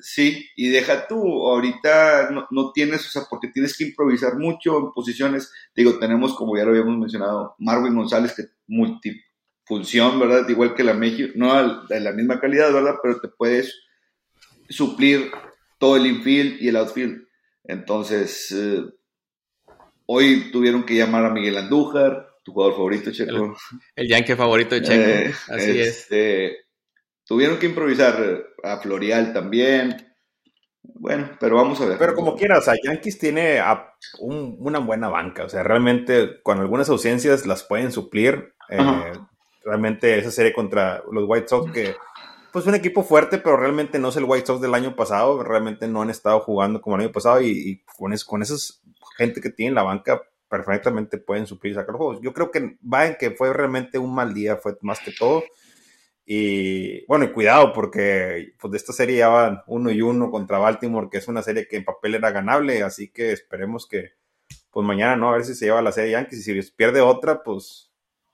Sí, 0.00 0.48
y 0.56 0.68
deja 0.68 1.06
tú, 1.06 1.46
ahorita 1.48 2.30
no, 2.50 2.72
tienes, 2.72 3.06
o 3.06 3.10
sea, 3.10 3.22
porque 3.28 3.48
tienes 3.48 3.76
que 3.76 3.84
improvisar 3.84 4.36
mucho 4.36 4.78
en 4.78 4.92
posiciones. 4.92 5.52
Digo, 5.74 5.98
tenemos, 5.98 6.34
como 6.34 6.56
ya 6.56 6.64
lo 6.64 6.70
habíamos 6.70 6.98
mencionado, 6.98 7.54
Marvin 7.58 7.94
González, 7.94 8.32
que 8.34 8.44
multifunción, 8.66 10.18
¿verdad? 10.18 10.48
Igual 10.48 10.74
que 10.74 10.84
la 10.84 10.94
México, 10.94 11.32
no 11.36 11.86
de 11.86 12.00
la 12.00 12.12
misma 12.12 12.40
calidad, 12.40 12.72
¿verdad? 12.72 12.96
Pero 13.02 13.20
te 13.20 13.28
puedes 13.28 13.74
suplir 14.68 15.30
todo 15.78 15.96
el 15.96 16.06
infield 16.06 16.60
y 16.60 16.68
el 16.68 16.76
outfield. 16.76 17.26
Entonces, 17.64 18.50
eh, 18.52 18.84
hoy 20.06 20.50
tuvieron 20.52 20.84
que 20.84 20.94
llamar 20.94 21.24
a 21.24 21.30
Miguel 21.30 21.58
Andújar, 21.58 22.28
tu 22.42 22.52
jugador 22.52 22.74
favorito, 22.74 23.10
Checo. 23.10 23.56
El, 23.94 24.12
el 24.12 24.36
favorito 24.36 24.74
de 24.74 24.82
Checo, 24.82 25.02
eh, 25.02 25.34
así 25.48 25.80
es. 25.80 26.08
Tuvieron 27.26 27.58
que 27.58 27.66
improvisar 27.66 28.46
a 28.62 28.78
Florial 28.78 29.32
también. 29.32 30.14
Bueno, 30.82 31.30
pero 31.40 31.56
vamos 31.56 31.80
a 31.80 31.86
ver. 31.86 31.98
Pero 31.98 32.14
como 32.14 32.36
quieras, 32.36 32.60
o 32.60 32.62
sea, 32.62 32.74
Yankees 32.82 33.18
tiene 33.18 33.60
una 34.20 34.78
buena 34.78 35.08
banca. 35.08 35.44
O 35.44 35.48
sea, 35.48 35.62
realmente 35.62 36.40
con 36.42 36.58
algunas 36.60 36.88
ausencias 36.88 37.46
las 37.46 37.64
pueden 37.64 37.90
suplir. 37.90 38.54
Eh, 38.68 39.12
realmente 39.64 40.18
esa 40.18 40.30
serie 40.30 40.52
contra 40.52 41.02
los 41.10 41.24
White 41.26 41.48
Sox 41.48 41.72
que 41.72 41.96
pues 42.52 42.66
un 42.66 42.74
equipo 42.74 43.02
fuerte, 43.02 43.38
pero 43.38 43.56
realmente 43.56 43.98
no 43.98 44.08
es 44.08 44.16
el 44.16 44.24
White 44.24 44.46
Sox 44.46 44.60
del 44.62 44.74
año 44.74 44.96
pasado. 44.96 45.42
Realmente 45.42 45.88
no 45.88 46.02
han 46.02 46.10
estado 46.10 46.40
jugando 46.40 46.80
como 46.80 46.96
el 46.96 47.02
año 47.02 47.12
pasado 47.12 47.42
y, 47.42 47.82
con, 47.98 48.12
es, 48.12 48.24
con 48.24 48.40
esas 48.40 48.80
gente 49.18 49.40
que 49.40 49.50
tiene 49.50 49.74
la 49.74 49.82
banca 49.82 50.22
perfectamente 50.48 51.18
pueden 51.18 51.46
suplir 51.46 51.72
y 51.72 51.76
sacar 51.76 51.96
juegos. 51.96 52.20
Yo 52.22 52.32
creo 52.32 52.50
que 52.50 52.78
va 52.82 53.06
en 53.06 53.16
que 53.16 53.32
fue 53.32 53.52
realmente 53.52 53.98
un 53.98 54.14
mal 54.14 54.32
día, 54.32 54.56
fue 54.56 54.76
más 54.80 55.00
que 55.00 55.12
todo. 55.12 55.42
Y 56.28 57.06
bueno, 57.06 57.24
y 57.24 57.32
cuidado 57.32 57.72
porque 57.72 58.54
pues 58.58 58.72
de 58.72 58.76
esta 58.78 58.92
serie 58.92 59.18
ya 59.18 59.28
van 59.28 59.62
uno 59.68 59.92
y 59.92 60.02
uno 60.02 60.32
contra 60.32 60.58
Baltimore, 60.58 61.08
que 61.08 61.18
es 61.18 61.28
una 61.28 61.40
serie 61.40 61.68
que 61.68 61.76
en 61.76 61.84
papel 61.84 62.16
era 62.16 62.32
ganable, 62.32 62.82
así 62.82 63.08
que 63.12 63.30
esperemos 63.30 63.86
que 63.86 64.14
pues 64.72 64.84
mañana, 64.84 65.14
¿no? 65.14 65.28
A 65.28 65.34
ver 65.34 65.44
si 65.44 65.54
se 65.54 65.66
lleva 65.66 65.80
la 65.80 65.92
serie 65.92 66.10
Yankees 66.12 66.46
y 66.48 66.62
si 66.62 66.72
pierde 66.72 67.00
otra, 67.00 67.44
pues 67.44 67.92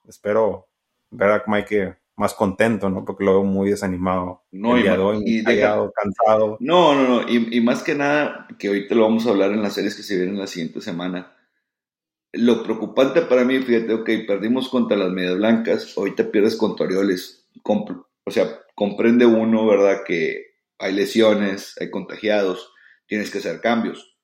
espero 0.09 0.69
ver 1.11 1.31
a 1.31 1.45
Mike 1.47 1.99
más 2.17 2.33
contento, 2.33 2.89
¿no? 2.89 3.05
Porque 3.05 3.25
lo 3.25 3.33
veo 3.33 3.45
muy 3.45 3.71
desanimado. 3.71 4.43
No, 4.51 4.79
y, 4.79 4.81
y 5.27 5.45
cansado. 5.45 6.57
No, 6.61 6.95
no, 6.95 7.09
no. 7.09 7.29
Y, 7.29 7.57
y, 7.57 7.61
más 7.61 7.83
que 7.83 7.95
nada, 7.95 8.49
que 8.59 8.69
ahorita 8.69 8.95
lo 8.95 9.03
vamos 9.03 9.27
a 9.27 9.31
hablar 9.31 9.53
en 9.53 9.63
las 9.63 9.75
series 9.75 9.95
que 9.95 10.03
se 10.03 10.17
vienen 10.17 10.39
la 10.39 10.47
siguiente 10.47 10.81
semana. 10.81 11.37
Lo 12.33 12.63
preocupante 12.63 13.21
para 13.23 13.45
mí, 13.45 13.59
fíjate, 13.59 13.93
ok, 13.93 14.09
perdimos 14.27 14.71
contra 14.71 14.97
las 14.97 15.11
medias 15.11 15.37
blancas, 15.37 15.93
ahorita 15.97 16.31
pierdes 16.31 16.57
contra 16.57 16.87
Orioles 16.87 17.42
o 17.64 18.31
sea, 18.31 18.61
comprende 18.75 19.27
uno, 19.27 19.66
¿verdad? 19.66 20.03
Que 20.07 20.53
hay 20.79 20.92
lesiones, 20.92 21.75
hay 21.81 21.90
contagiados, 21.90 22.72
tienes 23.07 23.31
que 23.31 23.38
hacer 23.38 23.61
cambios. 23.61 24.16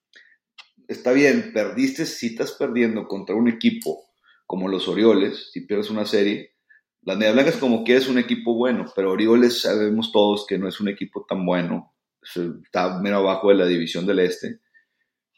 Está 0.88 1.12
bien, 1.12 1.53
perdiste, 1.53 2.07
si 2.07 2.29
estás 2.29 2.53
perdiendo 2.53 3.07
contra 3.07 3.35
un 3.35 3.48
equipo 3.48 4.09
como 4.46 4.68
los 4.68 4.88
Orioles, 4.88 5.51
si 5.53 5.61
pierdes 5.66 5.90
una 5.90 6.07
serie, 6.07 6.55
las 7.03 7.16
Medias 7.16 7.35
Blancas 7.35 7.57
como 7.57 7.85
que 7.85 7.96
es 7.96 8.09
un 8.09 8.18
equipo 8.18 8.55
bueno, 8.55 8.87
pero 8.96 9.12
Orioles 9.12 9.61
sabemos 9.61 10.11
todos 10.11 10.46
que 10.46 10.59
no 10.59 10.68
es 10.68 10.81
un 10.81 10.88
equipo 10.88 11.24
tan 11.29 11.44
bueno, 11.44 11.94
está 12.22 12.98
menos 13.01 13.20
abajo 13.20 13.51
de 13.51 13.57
la 13.57 13.66
división 13.66 14.07
del 14.07 14.20
Este. 14.20 14.61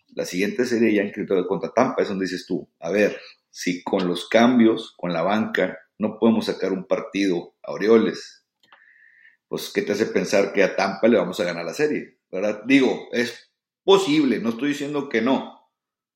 la 0.09 0.25
siguiente 0.25 0.65
serie 0.65 0.95
Yankees 0.95 1.29
contra 1.47 1.73
Tampa 1.73 2.03
es 2.03 2.09
donde 2.09 2.25
dices 2.25 2.47
tú, 2.47 2.69
a 2.81 2.91
ver, 2.91 3.21
si 3.51 3.83
con 3.83 4.07
los 4.09 4.29
cambios, 4.29 4.95
con 4.97 5.13
la 5.13 5.23
banca, 5.23 5.79
no 6.01 6.19
podemos 6.19 6.47
sacar 6.47 6.73
un 6.73 6.87
partido 6.87 7.55
a 7.63 7.73
Orioles, 7.73 8.47
pues 9.49 9.71
¿qué 9.73 9.83
te 9.83 9.93
hace 9.93 10.07
pensar 10.07 10.53
que 10.53 10.65
a 10.65 10.75
Tampa 10.75 11.07
le 11.09 11.19
vamos 11.19 11.39
a 11.39 11.45
ganar 11.45 11.65
la 11.65 11.75
serie? 11.75 12.19
¿Verdad? 12.33 12.63
Digo, 12.65 13.09
es 13.13 13.53
posible, 13.85 14.39
no 14.41 14.49
estoy 14.49 14.71
diciendo 14.71 15.11
que 15.11 15.21
no, 15.21 15.71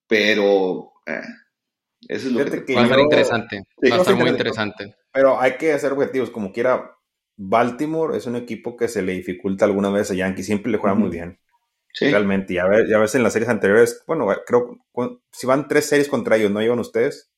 pero 0.06 0.94
eh, 1.06 1.20
eso 2.08 2.28
es 2.28 2.32
lo 2.32 2.44
que, 2.44 2.74
va 2.74 2.80
a 2.80 2.84
estar 2.84 2.98
interesante. 2.98 3.62
va 3.90 3.96
a 3.96 3.98
estar 3.98 4.16
muy 4.16 4.30
interesante. 4.30 4.96
Pero 5.12 5.38
hay 5.38 5.58
que 5.58 5.72
hacer 5.72 5.92
objetivos, 5.92 6.30
como 6.30 6.50
quiera. 6.50 6.90
Baltimore 7.36 8.16
es 8.16 8.26
un 8.26 8.36
equipo 8.36 8.76
que 8.76 8.88
se 8.88 9.02
le 9.02 9.12
dificulta 9.12 9.64
alguna 9.64 9.90
vez 9.90 10.10
a 10.10 10.14
Yankees, 10.14 10.46
siempre 10.46 10.70
le 10.70 10.78
juega 10.78 10.94
muy 10.94 11.10
bien. 11.10 11.40
Realmente, 12.00 12.54
y 12.54 12.58
a, 12.58 12.66
ver, 12.66 12.86
veces 12.86 13.16
en 13.16 13.22
las 13.22 13.32
series 13.32 13.48
anteriores, 13.48 14.02
bueno, 14.06 14.28
creo, 14.46 14.78
si 15.30 15.46
van 15.46 15.68
tres 15.68 15.86
series 15.86 16.08
contra 16.08 16.36
ellos, 16.36 16.50
¿no 16.50 16.60
llevan 16.60 16.78
ustedes? 16.78 17.32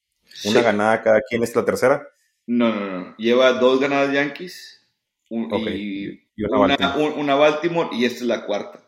Una 0.45 0.63
ganada 0.63 1.03
cada 1.03 1.21
quien, 1.23 1.43
¿es 1.43 1.57
la 1.57 1.65
tercera? 1.65 2.07
No, 2.47 2.75
no, 2.75 2.87
no. 2.87 3.17
Lleva 3.17 3.55
dos 3.55 3.81
ganadas 3.81 4.13
Yankees 4.13 4.77
y, 5.29 6.21
una, 6.39 7.35
Baltimore. 7.35 7.89
y 7.93 8.05
esta 8.05 8.21
es 8.21 8.27
la 8.27 8.47
cuarta. 8.47 8.83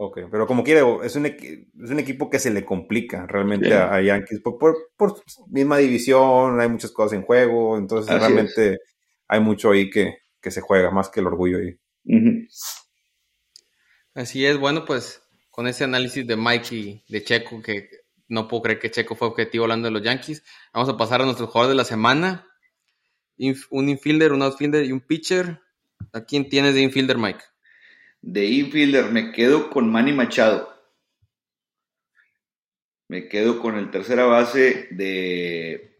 Ok, 0.00 0.20
pero 0.30 0.46
como 0.46 0.62
quiere, 0.62 0.82
es 1.02 1.16
un, 1.16 1.26
es 1.26 1.90
un 1.90 1.98
equipo 1.98 2.30
que 2.30 2.38
se 2.38 2.52
le 2.52 2.64
complica 2.64 3.26
realmente 3.26 3.74
a, 3.74 4.00
Yankees 4.00 4.40
por, 4.40 4.56
por, 4.96 5.22
misma 5.48 5.78
división, 5.78 6.60
hay 6.60 6.68
muchas 6.68 6.92
cosas 6.92 7.14
en 7.14 7.24
juego, 7.24 7.76
entonces 7.76 8.16
realmente 8.16 8.78
hay 9.26 9.40
mucho 9.40 9.72
ahí 9.72 9.90
que, 9.90 10.18
que, 10.40 10.52
se 10.52 10.60
juega, 10.60 10.92
más 10.92 11.08
que 11.08 11.18
el 11.18 11.26
orgullo 11.26 11.58
ahí. 11.58 11.76
Así 14.14 14.46
es, 14.46 14.56
bueno, 14.56 14.84
pues 14.84 15.20
con 15.50 15.66
ese 15.66 15.82
análisis 15.82 16.24
de 16.24 16.36
Mike 16.36 16.74
y 16.76 17.04
de 17.08 17.24
Checo, 17.24 17.60
que 17.60 17.88
no 18.28 18.46
puedo 18.46 18.62
creer 18.62 18.78
que 18.78 18.92
Checo 18.92 19.16
fue 19.16 19.26
objetivo 19.26 19.64
hablando 19.64 19.86
de 19.86 19.92
los 19.92 20.02
Yankees, 20.02 20.44
vamos 20.72 20.88
a 20.88 20.96
pasar 20.96 21.22
a 21.22 21.24
nuestro 21.24 21.48
jugador 21.48 21.70
de 21.70 21.76
la 21.76 21.84
semana. 21.84 22.47
Un 23.70 23.88
infielder, 23.88 24.32
un 24.32 24.42
outfielder 24.42 24.84
y 24.84 24.92
un 24.92 25.00
pitcher. 25.00 25.60
¿A 26.12 26.24
quién 26.24 26.48
tienes 26.48 26.74
de 26.74 26.82
infielder, 26.82 27.18
Mike? 27.18 27.40
De 28.20 28.46
infielder 28.46 29.10
me 29.10 29.32
quedo 29.32 29.70
con 29.70 29.90
Manny 29.90 30.12
Machado. 30.12 30.74
Me 33.08 33.28
quedo 33.28 33.60
con 33.60 33.76
el 33.76 33.90
tercera 33.90 34.24
base 34.24 34.88
de. 34.90 35.96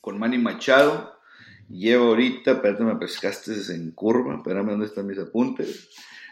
Con 0.00 0.18
Manny 0.18 0.38
Machado. 0.38 1.14
Lleva 1.68 2.04
ahorita, 2.06 2.52
espérate, 2.52 2.84
me 2.84 2.96
pescaste 2.96 3.52
en 3.72 3.92
curva. 3.92 4.36
Espérame, 4.36 4.70
¿dónde 4.70 4.86
están 4.86 5.06
mis 5.06 5.18
apuntes? 5.18 5.88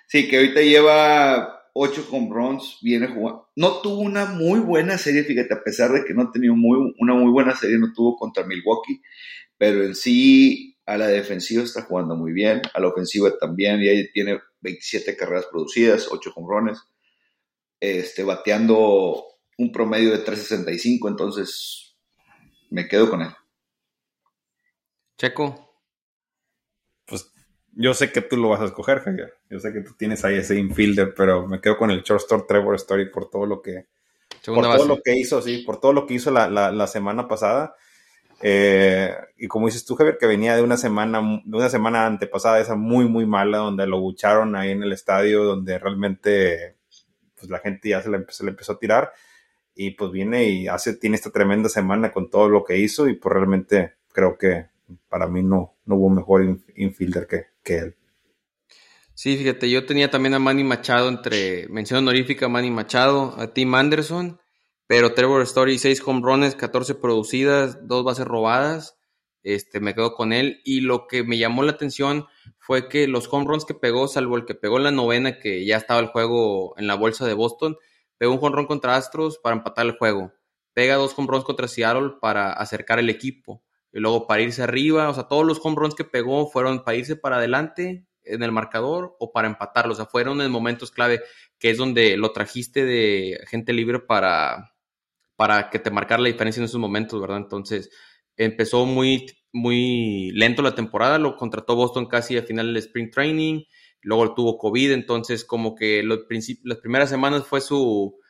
Sí, 0.07 0.29
que 0.29 0.37
ahorita 0.37 0.61
lleva 0.61 1.62
ocho 1.73 2.09
con 2.09 2.31
runs, 2.31 2.79
viene 2.83 3.09
jugando. 3.09 3.49
No 3.57 3.81
tuvo 3.81 4.01
una 4.01 4.27
muy 4.27 4.61
buena 4.61 4.99
serie, 4.99 5.25
fíjate, 5.25 5.55
a 5.55 5.63
pesar 5.63 5.93
de 5.93 6.05
que 6.05 6.15
no 6.15 6.23
ha 6.23 6.33
tenido 6.33 6.55
muy, 6.55 6.95
una 6.99 7.15
muy 7.15 7.31
buena 7.33 7.55
serie, 7.55 7.79
no 7.79 7.93
tuvo 7.93 8.17
contra 8.17 8.45
Milwaukee, 8.45 9.01
pero 9.57 9.85
en 9.85 9.95
sí 9.95 10.77
a 10.87 10.97
la 10.97 11.07
defensiva 11.07 11.63
está 11.63 11.83
jugando 11.83 12.17
muy 12.17 12.33
bien, 12.33 12.61
a 12.75 12.81
la 12.81 12.89
ofensiva 12.89 13.37
también, 13.39 13.81
y 13.81 13.89
ahí 13.89 14.11
tiene 14.13 14.41
27 14.61 15.17
carreras 15.17 15.47
producidas, 15.47 16.09
8 16.11 16.33
jonrones, 16.33 16.81
este, 17.81 18.25
bateando 18.25 19.25
un 19.59 19.73
promedio 19.73 20.11
de 20.11 20.19
365, 20.19 21.09
entonces 21.09 21.97
me 22.71 22.89
quedo 22.89 23.11
con 23.11 23.23
él. 23.23 23.31
Checo. 25.17 25.72
Yo 27.75 27.95
sé 27.95 28.13
que 28.13 28.21
tú 28.21 28.37
lo 28.37 28.51
vas 28.51 28.61
a 28.61 28.67
escoger, 28.67 29.01
Javier. 29.01 29.35
Yo 29.49 29.59
sé 29.59 29.73
que 29.73 29.81
tú 29.81 29.95
tienes 29.97 30.25
ahí 30.25 30.37
ese 30.37 30.59
infielder, 30.59 31.15
pero 31.15 31.47
me 31.47 31.61
quedo 31.61 31.77
con 31.79 31.91
el 31.91 32.03
shortstop 32.03 32.47
Trevor 32.47 32.75
Story 32.77 33.11
por 33.11 33.31
todo 33.31 33.47
lo 33.47 33.63
que, 33.63 33.87
por 34.45 34.63
todo 34.63 34.87
lo 34.87 35.01
que 35.03 35.17
hizo, 35.17 35.41
sí, 35.41 35.63
por 35.65 35.81
todo 35.81 35.93
lo 35.93 36.07
que 36.07 36.15
hizo 36.15 36.31
la, 36.31 36.49
la 36.49 36.87
semana 36.87 37.29
pasada. 37.29 37.75
Eh, 38.45 39.15
y 39.39 39.47
como 39.47 39.67
dices 39.67 39.85
tú, 39.85 39.95
Javier, 39.95 40.19
que 40.19 40.27
venía 40.27 40.57
de 40.57 40.63
una 40.63 40.77
semana, 40.77 41.21
de 41.45 41.57
una 41.57 41.69
semana 41.69 42.07
antepasada, 42.07 42.59
esa 42.59 42.75
muy, 42.75 43.09
muy 43.09 43.25
mala, 43.25 43.59
donde 43.59 43.87
lo 43.87 44.01
bucharon 44.01 44.57
ahí 44.57 44.71
en 44.71 44.83
el 44.83 44.93
estadio, 44.93 45.45
donde 45.45 45.79
realmente 45.79 46.77
pues 47.37 47.49
la 47.49 47.61
gente 47.61 47.91
ya 47.91 48.03
se 48.03 48.11
le, 48.11 48.19
le 48.19 48.51
empezó 48.51 48.73
a 48.73 48.79
tirar. 48.79 49.13
Y 49.75 49.93
pues 49.93 50.11
viene 50.11 50.45
y 50.49 50.69
hace, 50.69 50.95
tiene 50.95 51.17
esta 51.17 51.31
tremenda 51.31 51.69
semana 51.69 52.13
con 52.13 52.29
todo 52.29 52.49
lo 52.49 52.65
que 52.65 52.79
hizo. 52.79 53.09
Y 53.09 53.15
pues 53.15 53.33
realmente 53.33 53.95
creo 54.13 54.37
que 54.37 54.67
para 55.09 55.29
mí 55.29 55.43
no, 55.43 55.77
no 55.87 55.95
hubo 55.95 56.11
mejor 56.11 56.45
infielder 56.75 57.27
que, 57.29 57.47
que 57.63 57.79
él. 57.79 57.97
Sí, 59.15 59.37
fíjate, 59.37 59.71
yo 59.71 59.87
tenía 59.87 60.11
también 60.11 60.35
a 60.35 60.39
Manny 60.39 60.65
Machado 60.65 61.09
entre 61.09 61.69
mención 61.69 61.99
honorífica 61.99 62.49
Manny 62.49 62.71
Machado, 62.71 63.35
a 63.39 63.53
Tim 63.53 63.75
Anderson 63.75 64.41
pero 64.93 65.15
Trevor 65.15 65.41
Story, 65.41 65.79
6 65.79 66.03
home 66.05 66.21
runs, 66.23 66.55
14 66.55 66.97
producidas, 66.97 67.89
dos 67.89 68.05
bases 68.05 68.27
robadas. 68.27 68.99
Este, 69.43 69.81
me 69.81 69.95
quedo 69.95 70.13
con 70.13 70.35
él. 70.35 70.61
Y 70.65 70.83
lo 70.83 71.07
que 71.07 71.25
me 71.25 71.39
llamó 71.39 71.63
la 71.63 71.73
atención 71.73 72.27
fue 72.59 72.91
que 72.91 73.09
los 73.09 73.27
home 73.33 73.47
runs 73.47 73.65
que 73.65 73.73
pegó, 73.73 74.07
salvo 74.07 74.37
el 74.37 74.45
que 74.45 74.55
pegó 74.55 74.77
en 74.77 74.85
la 74.85 74.91
novena, 74.91 75.39
que 75.39 75.65
ya 75.65 75.79
estaba 75.79 75.99
el 75.99 76.09
juego 76.09 76.75
en 76.77 76.87
la 76.87 76.95
bolsa 76.95 77.27
de 77.27 77.33
Boston, 77.33 77.79
pegó 78.19 78.35
un 78.35 78.39
home 78.43 78.55
run 78.55 78.67
contra 78.67 78.97
Astros 78.97 79.39
para 79.39 79.57
empatar 79.57 79.87
el 79.87 79.97
juego. 79.97 80.35
Pega 80.75 80.97
dos 80.97 81.15
home 81.17 81.29
runs 81.31 81.45
contra 81.45 81.69
Seattle 81.69 82.17
para 82.21 82.53
acercar 82.53 82.99
el 82.99 83.09
equipo. 83.09 83.63
Y 83.93 84.01
luego 84.01 84.27
para 84.27 84.43
irse 84.43 84.63
arriba. 84.63 85.09
O 85.09 85.15
sea, 85.15 85.25
todos 85.25 85.47
los 85.47 85.61
home 85.63 85.77
runs 85.77 85.95
que 85.95 86.05
pegó 86.05 86.47
fueron 86.49 86.85
para 86.85 86.97
irse 86.97 87.17
para 87.17 87.37
adelante 87.37 88.07
en 88.25 88.43
el 88.43 88.53
marcador 88.53 89.17
o 89.19 89.33
para 89.33 89.49
empatarlo. 89.49 89.93
O 89.93 89.97
sea, 89.97 90.07
fueron 90.07 90.41
en 90.41 90.51
momentos 90.51 90.91
clave, 90.91 91.23
que 91.59 91.71
es 91.71 91.79
donde 91.79 92.17
lo 92.17 92.33
trajiste 92.33 92.85
de 92.85 93.41
gente 93.49 93.73
libre 93.73 94.01
para 94.01 94.73
para 95.43 95.71
que 95.71 95.81
te 95.81 95.91
marcara 95.91 96.23
la 96.23 96.29
diferencia 96.29 96.61
en 96.61 96.67
esos 96.67 96.79
momentos, 96.79 97.21
¿verdad? 97.21 97.39
Entonces, 97.39 97.91
empezó 98.37 98.87
muy, 98.87 99.27
muy 99.53 100.31
lento 100.33 100.63
la 100.63 100.77
temporada, 100.77 101.19
lo 101.19 101.37
contrató 101.37 101.75
Boston 101.75 102.07
casi 102.07 102.37
a 102.37 102.45
final 102.45 102.69
del 102.69 102.77
Spring 102.77 103.11
Training, 103.11 103.65
luego 104.03 104.35
tuvo 104.35 104.57
COVID, 104.57 104.93
entonces 104.93 105.45
como 105.45 105.75
que 105.75 106.05
las 106.05 106.79
primeras 106.79 107.11
semanas 107.11 107.45
fue 107.45 107.61
su 107.61 108.21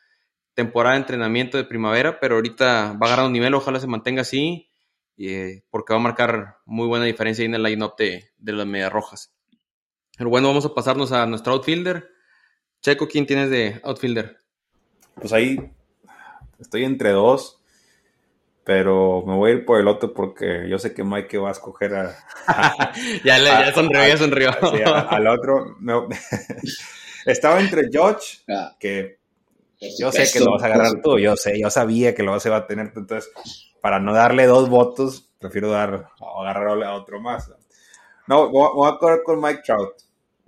temporada 0.54 0.94
de 0.94 1.02
entrenamiento 1.02 1.58
de 1.58 1.64
primavera, 1.64 2.18
pero 2.18 2.36
ahorita 2.36 2.94
va 2.94 3.06
a 3.06 3.08
agarrar 3.08 3.26
un 3.26 3.32
nivel, 3.34 3.54
ojalá 3.54 3.78
se 3.78 3.86
mantenga 3.86 4.22
así, 4.22 4.71
eh, 5.28 5.62
porque 5.70 5.92
va 5.92 6.00
a 6.00 6.02
marcar 6.02 6.56
muy 6.64 6.86
buena 6.86 7.04
diferencia 7.04 7.42
ahí 7.42 7.46
en 7.46 7.54
el 7.54 7.62
line-up 7.62 7.94
de, 7.96 8.30
de 8.38 8.52
las 8.52 8.66
medias 8.66 8.92
rojas. 8.92 9.32
Pero 10.16 10.30
bueno, 10.30 10.48
vamos 10.48 10.64
a 10.64 10.74
pasarnos 10.74 11.12
a 11.12 11.26
nuestro 11.26 11.54
outfielder. 11.54 12.10
Checo, 12.80 13.08
¿quién 13.08 13.26
tienes 13.26 13.50
de 13.50 13.80
outfielder? 13.84 14.38
Pues 15.14 15.32
ahí 15.32 15.58
Estoy 16.62 16.84
entre 16.84 17.10
dos, 17.10 17.60
pero 18.62 19.24
me 19.26 19.34
voy 19.34 19.50
a 19.50 19.54
ir 19.54 19.64
por 19.64 19.80
el 19.80 19.88
otro 19.88 20.14
porque 20.14 20.68
yo 20.68 20.78
sé 20.78 20.94
que 20.94 21.02
Mike 21.02 21.38
va 21.38 21.48
a 21.48 21.52
escoger 21.52 21.92
a. 21.94 22.16
ya, 23.24 23.38
le, 23.38 23.46
ya 23.46 23.74
sonrió, 23.74 24.06
ya 24.06 24.16
sonrió. 24.16 24.50
al 24.94 25.26
otro. 25.26 25.76
Estaba 27.26 27.60
entre 27.60 27.88
George, 27.90 28.38
ah. 28.48 28.76
que 28.78 29.18
yo 29.98 30.12
sé 30.12 30.30
que 30.32 30.38
lo 30.38 30.52
vas 30.52 30.62
a 30.62 30.66
agarrar 30.66 31.02
tú, 31.02 31.18
yo 31.18 31.36
sé, 31.36 31.60
yo 31.60 31.68
sabía 31.68 32.14
que 32.14 32.22
lo 32.22 32.30
vas 32.30 32.46
a 32.46 32.66
tener 32.68 32.92
entonces 32.94 33.28
para 33.82 33.98
no 33.98 34.14
darle 34.14 34.46
dos 34.46 34.70
votos, 34.70 35.28
prefiero 35.38 35.68
dar 35.68 36.08
agarrarle 36.38 36.86
a 36.86 36.94
otro 36.94 37.20
más. 37.20 37.52
No, 38.28 38.48
voy 38.48 38.88
a, 38.88 38.96
correr 38.96 39.22
con 39.24 39.40
Mike 39.40 39.62
Trout 39.66 39.94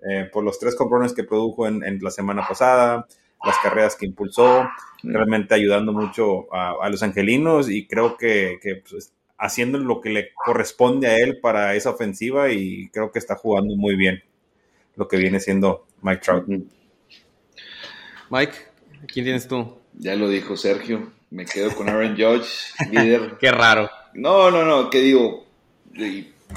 eh, 0.09 0.31
por 0.33 0.45
los 0.45 0.59
tres 0.59 0.77
comprones 0.77 1.13
que 1.13 1.25
produjo 1.25 1.67
en, 1.67 1.85
en, 1.85 1.99
la 2.01 2.13
semana 2.13 2.47
pasada, 2.47 3.07
las 3.45 3.59
carreras 3.59 3.97
que 3.97 4.07
impulsó, 4.07 4.69
realmente 5.03 5.53
ayudando 5.53 5.93
mucho 5.93 6.47
a, 6.55 6.89
los 6.89 7.03
angelinos 7.03 7.69
y 7.69 7.89
creo 7.89 8.17
que, 8.17 8.59
pues, 8.89 9.13
haciendo 9.37 9.79
lo 9.79 10.01
que 10.01 10.11
le 10.11 10.29
corresponde 10.33 11.09
a 11.09 11.17
él 11.17 11.41
para 11.41 11.75
esa 11.75 11.91
ofensiva 11.91 12.53
y 12.53 12.89
creo 12.91 13.11
que 13.11 13.19
está 13.19 13.35
jugando 13.35 13.75
muy 13.77 13.97
bien 13.97 14.23
lo 14.95 15.09
que 15.09 15.17
viene 15.17 15.41
siendo 15.41 15.87
Mike 16.03 16.23
Trout. 16.23 16.47
Mike, 18.31 18.55
¿quién 19.09 19.25
tienes 19.25 19.49
tú? 19.49 19.77
Ya 19.93 20.15
lo 20.15 20.29
dijo 20.29 20.57
Sergio, 20.57 21.13
me 21.35 21.45
quedo 21.45 21.75
con 21.75 21.89
Aaron 21.89 22.17
Judge, 22.17 22.49
líder. 22.93 23.37
Qué 23.41 23.51
raro. 23.51 23.91
No, 24.15 24.53
no, 24.53 24.65
no, 24.65 24.89
que 24.89 25.01
digo, 25.01 25.45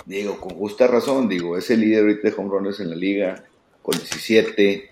digo, 0.06 0.40
con 0.40 0.52
justa 0.52 0.86
razón, 0.86 1.28
digo, 1.28 1.58
es 1.58 1.72
el 1.72 1.82
líder 1.82 2.02
ahorita 2.02 2.30
de 2.30 2.36
home 2.38 2.50
runs 2.50 2.80
en 2.80 2.92
la 2.92 2.96
liga, 2.96 3.44
con 3.82 3.98
17, 3.98 4.92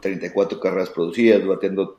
34 0.00 0.58
carreras 0.58 0.88
producidas, 0.88 1.46
batiendo 1.46 1.98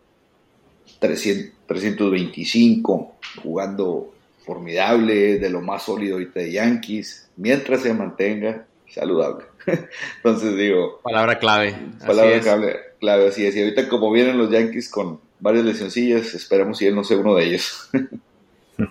325, 1.00 3.16
jugando 3.44 4.12
formidable, 4.44 5.38
de 5.38 5.50
lo 5.52 5.62
más 5.62 5.84
sólido 5.84 6.16
ahorita 6.16 6.40
de 6.40 6.54
Yankees, 6.54 7.30
mientras 7.38 7.84
se 7.84 7.94
mantenga 7.94 8.66
saludable. 8.90 9.46
Entonces 10.18 10.58
digo... 10.58 11.00
Palabra 11.04 11.38
clave. 11.38 11.76
Palabra 12.04 12.40
clave, 12.40 12.80
clave, 13.00 13.28
así 13.28 13.46
es. 13.46 13.56
Y 13.56 13.62
ahorita 13.62 13.88
como 13.88 14.12
vienen 14.12 14.40
los 14.40 14.50
Yankees 14.50 14.90
con 14.90 15.20
varias 15.42 15.66
lesioncillas, 15.66 16.34
esperamos 16.34 16.78
si 16.78 16.86
él 16.86 16.96
no 16.96 17.04
sea 17.04 17.18
uno 17.18 17.36
de 17.36 17.46
ellos. 17.46 17.90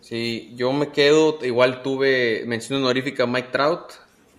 sí, 0.00 0.54
yo 0.56 0.72
me 0.72 0.88
quedo, 0.88 1.38
igual 1.42 1.82
tuve 1.82 2.44
mención 2.46 2.82
honorífica 2.82 3.24
a 3.24 3.26
Mike 3.26 3.48
Trout, 3.52 3.92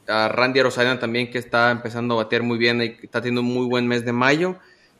a 0.07 0.29
Randy 0.29 0.61
Arozarena 0.61 0.99
también 0.99 1.29
que 1.29 1.37
está 1.37 1.69
empezando 1.69 2.15
a 2.15 2.23
batear 2.23 2.41
muy 2.41 2.57
bien 2.57 2.81
y 2.81 2.97
está 3.03 3.21
teniendo 3.21 3.41
un 3.41 3.53
muy 3.53 3.67
buen 3.67 3.87
mes 3.87 4.03
de 4.03 4.11
mayo 4.11 4.57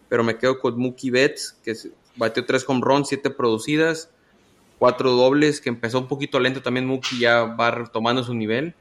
pero 0.09 0.23
me 0.23 0.37
quedo 0.37 0.59
con 0.59 0.79
Mookie 0.79 1.09
Betts, 1.09 1.57
que 1.63 1.73
batió 2.15 2.45
tres 2.45 2.63
home 2.67 2.81
runs, 2.83 3.09
siete 3.09 3.29
producidas, 3.29 4.09
cuatro 4.77 5.11
dobles, 5.11 5.61
que 5.61 5.69
empezó 5.69 5.99
un 5.99 6.07
poquito 6.07 6.39
lento 6.39 6.61
también. 6.61 6.85
Mookie 6.85 7.19
ya 7.19 7.43
va 7.43 7.71
retomando 7.71 8.23
su 8.23 8.33
nivel. 8.33 8.75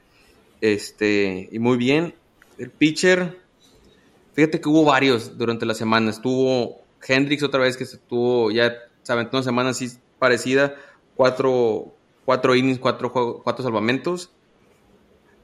Este, 0.61 1.49
y 1.51 1.59
muy 1.59 1.77
bien. 1.77 2.15
El 2.59 2.71
pitcher, 2.71 3.41
fíjate 4.35 4.61
que 4.61 4.69
hubo 4.69 4.85
varios 4.85 5.39
durante 5.39 5.67
la 5.67 5.75
semana. 5.75 6.11
Estuvo 6.11 6.84
Hendrix 7.07 7.43
otra 7.43 7.61
vez 7.61 7.77
que 7.77 7.85
se 7.85 7.99
tuvo, 7.99 8.51
ya 8.51 8.75
se 9.03 9.13
aventó 9.13 9.37
una 9.37 9.45
semana 9.45 9.71
así 9.71 9.89
parecida, 10.19 10.75
cuatro, 11.17 11.95
cuatro 12.25 12.55
innings, 12.55 12.79
cuatro, 12.79 13.13
cuatro 13.13 13.63
salvamentos. 13.63 14.31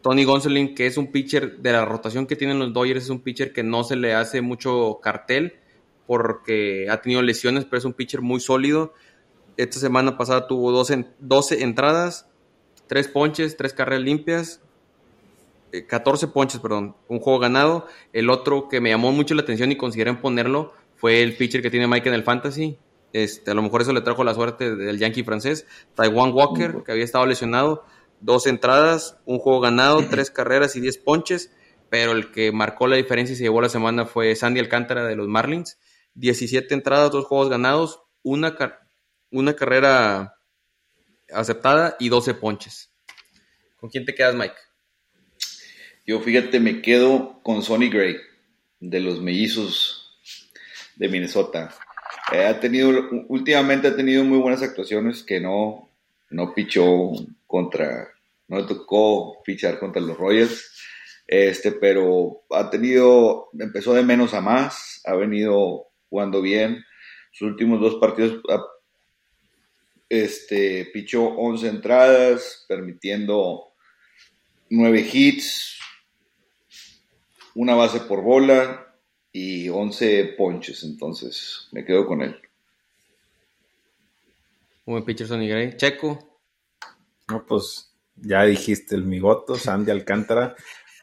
Tony 0.03 0.25
Gonsolin, 0.25 0.75
que 0.75 0.87
es 0.87 0.97
un 0.97 1.09
pitcher 1.09 1.59
de 1.59 1.73
la 1.73 1.85
rotación 1.85 2.27
que 2.27 2.37
tienen 2.37 2.59
los 2.59 2.73
Dodgers, 2.73 3.05
es 3.05 3.11
un 3.11 3.21
pitcher 3.21 3.53
que 3.53 3.63
no 3.63 3.85
se 3.85 3.97
le 3.97 4.15
hace 4.15 4.41
mucho 4.41 4.99
cartel 5.03 5.59
porque 6.07 6.89
ha 6.91 7.03
tenido 7.03 7.23
lesiones, 7.23 7.65
pero 7.65 7.79
es 7.79 7.85
un 7.85 7.93
pitcher 7.93 8.23
muy 8.23 8.41
sólido. 8.41 8.95
Esta 9.57 9.79
semana 9.79 10.17
pasada 10.17 10.47
tuvo 10.47 10.73
12, 10.73 11.07
12 11.21 11.63
entradas, 11.63 12.29
3 12.87 13.09
ponches, 13.09 13.57
3 13.57 13.75
carreras 13.75 14.03
limpias, 14.03 14.61
14 15.87 16.27
eh, 16.27 16.29
ponches, 16.31 16.61
perdón, 16.61 16.97
un 17.09 17.21
juego 17.21 17.39
ganado. 17.39 17.87
El 18.13 18.31
otro 18.31 18.69
que 18.69 18.81
me 18.81 18.91
llamó 18.91 19.13
mucho 19.13 19.35
la 19.35 19.43
atención 19.43 19.71
y 19.71 19.77
consideré 19.77 20.15
ponerlo 20.15 20.73
fue 21.01 21.23
el 21.23 21.35
pitcher 21.37 21.63
que 21.63 21.71
tiene 21.71 21.89
Mike 21.89 22.09
en 22.09 22.15
el 22.15 22.23
Fantasy. 22.23 22.79
Este, 23.13 23.51
a 23.51 23.55
lo 23.55 23.63
mejor 23.63 23.81
eso 23.81 23.93
le 23.93 24.03
trajo 24.03 24.23
la 24.23 24.35
suerte 24.35 24.77
del 24.77 24.99
Yankee 24.99 25.25
francés, 25.25 25.67
Taiwan 25.95 26.33
Walker, 26.33 26.83
que 26.85 26.93
había 26.93 27.05
estado 27.05 27.27
lesionado 27.27 27.85
dos 28.21 28.47
entradas, 28.47 29.17
un 29.25 29.39
juego 29.39 29.61
ganado, 29.61 30.05
tres 30.11 30.31
carreras 30.31 30.77
y 30.77 30.81
diez 30.81 30.99
ponches, 30.99 31.51
pero 31.89 32.13
el 32.13 32.31
que 32.31 32.53
marcó 32.53 32.87
la 32.87 32.97
diferencia 32.97 33.33
y 33.33 33.37
se 33.37 33.45
llevó 33.45 33.63
la 33.63 33.71
semana 33.71 34.05
fue 34.05 34.37
Sandy 34.37 34.61
Alcántara 34.61 35.07
de 35.07 35.17
los 35.17 35.27
Marlins. 35.27 35.79
17 36.15 36.75
entradas, 36.75 37.11
dos 37.11 37.25
juegos 37.25 37.49
ganados, 37.49 38.03
una, 38.23 38.57
una 39.31 39.55
carrera 39.55 40.37
aceptada 41.33 41.97
y 41.99 42.11
12 42.11 42.35
ponches. 42.35 42.93
¿Con 43.77 43.89
quién 43.89 44.05
te 44.05 44.15
quedas, 44.15 44.35
Mike? 44.35 44.55
Yo 46.07 46.21
fíjate, 46.21 46.61
me 46.61 46.83
quedo 46.83 47.41
con 47.43 47.63
Sonny 47.63 47.89
Gray, 47.89 48.17
de 48.81 49.01
los 49.01 49.21
mellizos 49.21 50.00
de 51.01 51.09
Minnesota. 51.09 51.75
Eh, 52.31 52.45
ha 52.45 52.61
tenido, 52.61 52.91
últimamente 53.29 53.89
ha 53.89 53.97
tenido 53.97 54.23
muy 54.23 54.37
buenas 54.37 54.63
actuaciones 54.63 55.23
que 55.23 55.41
no, 55.41 55.89
no 56.29 56.53
pichó 56.55 57.13
contra, 57.47 58.07
no 58.49 58.59
le 58.59 58.65
tocó 58.65 59.43
fichar 59.43 59.79
contra 59.79 60.03
los 60.03 60.19
Royals, 60.19 60.79
este, 61.27 61.73
pero 61.73 62.43
ha 62.51 62.69
tenido, 62.69 63.49
empezó 63.59 63.95
de 63.95 64.03
menos 64.03 64.35
a 64.35 64.43
más, 64.43 65.01
ha 65.07 65.15
venido 65.15 65.87
jugando 66.11 66.43
bien, 66.43 66.85
sus 67.33 67.49
últimos 67.49 67.81
dos 67.81 67.95
partidos 67.95 68.43
este, 70.11 70.85
pichó 70.93 71.25
11 71.29 71.69
entradas, 71.69 72.67
permitiendo 72.69 73.73
9 74.69 75.09
hits, 75.11 75.79
una 77.55 77.75
base 77.75 78.01
por 78.01 78.21
bola 78.21 78.90
y 79.33 79.69
11 79.69 80.35
ponches, 80.37 80.83
entonces 80.85 81.69
me 81.73 81.85
quedo 81.85 82.07
con 82.07 82.23
él. 82.23 82.37
Un 84.87 84.95
buen 84.95 85.05
pitcher 85.05 85.27
Sonny 85.27 85.49
Gray. 85.49 85.77
Checo. 85.77 86.19
No, 87.29 87.47
pues 87.47 87.95
ya 88.17 88.43
dijiste 88.45 88.97
el 88.97 89.05
migoto, 89.05 89.55
Sandy 89.55 89.91
Alcántara, 89.91 90.57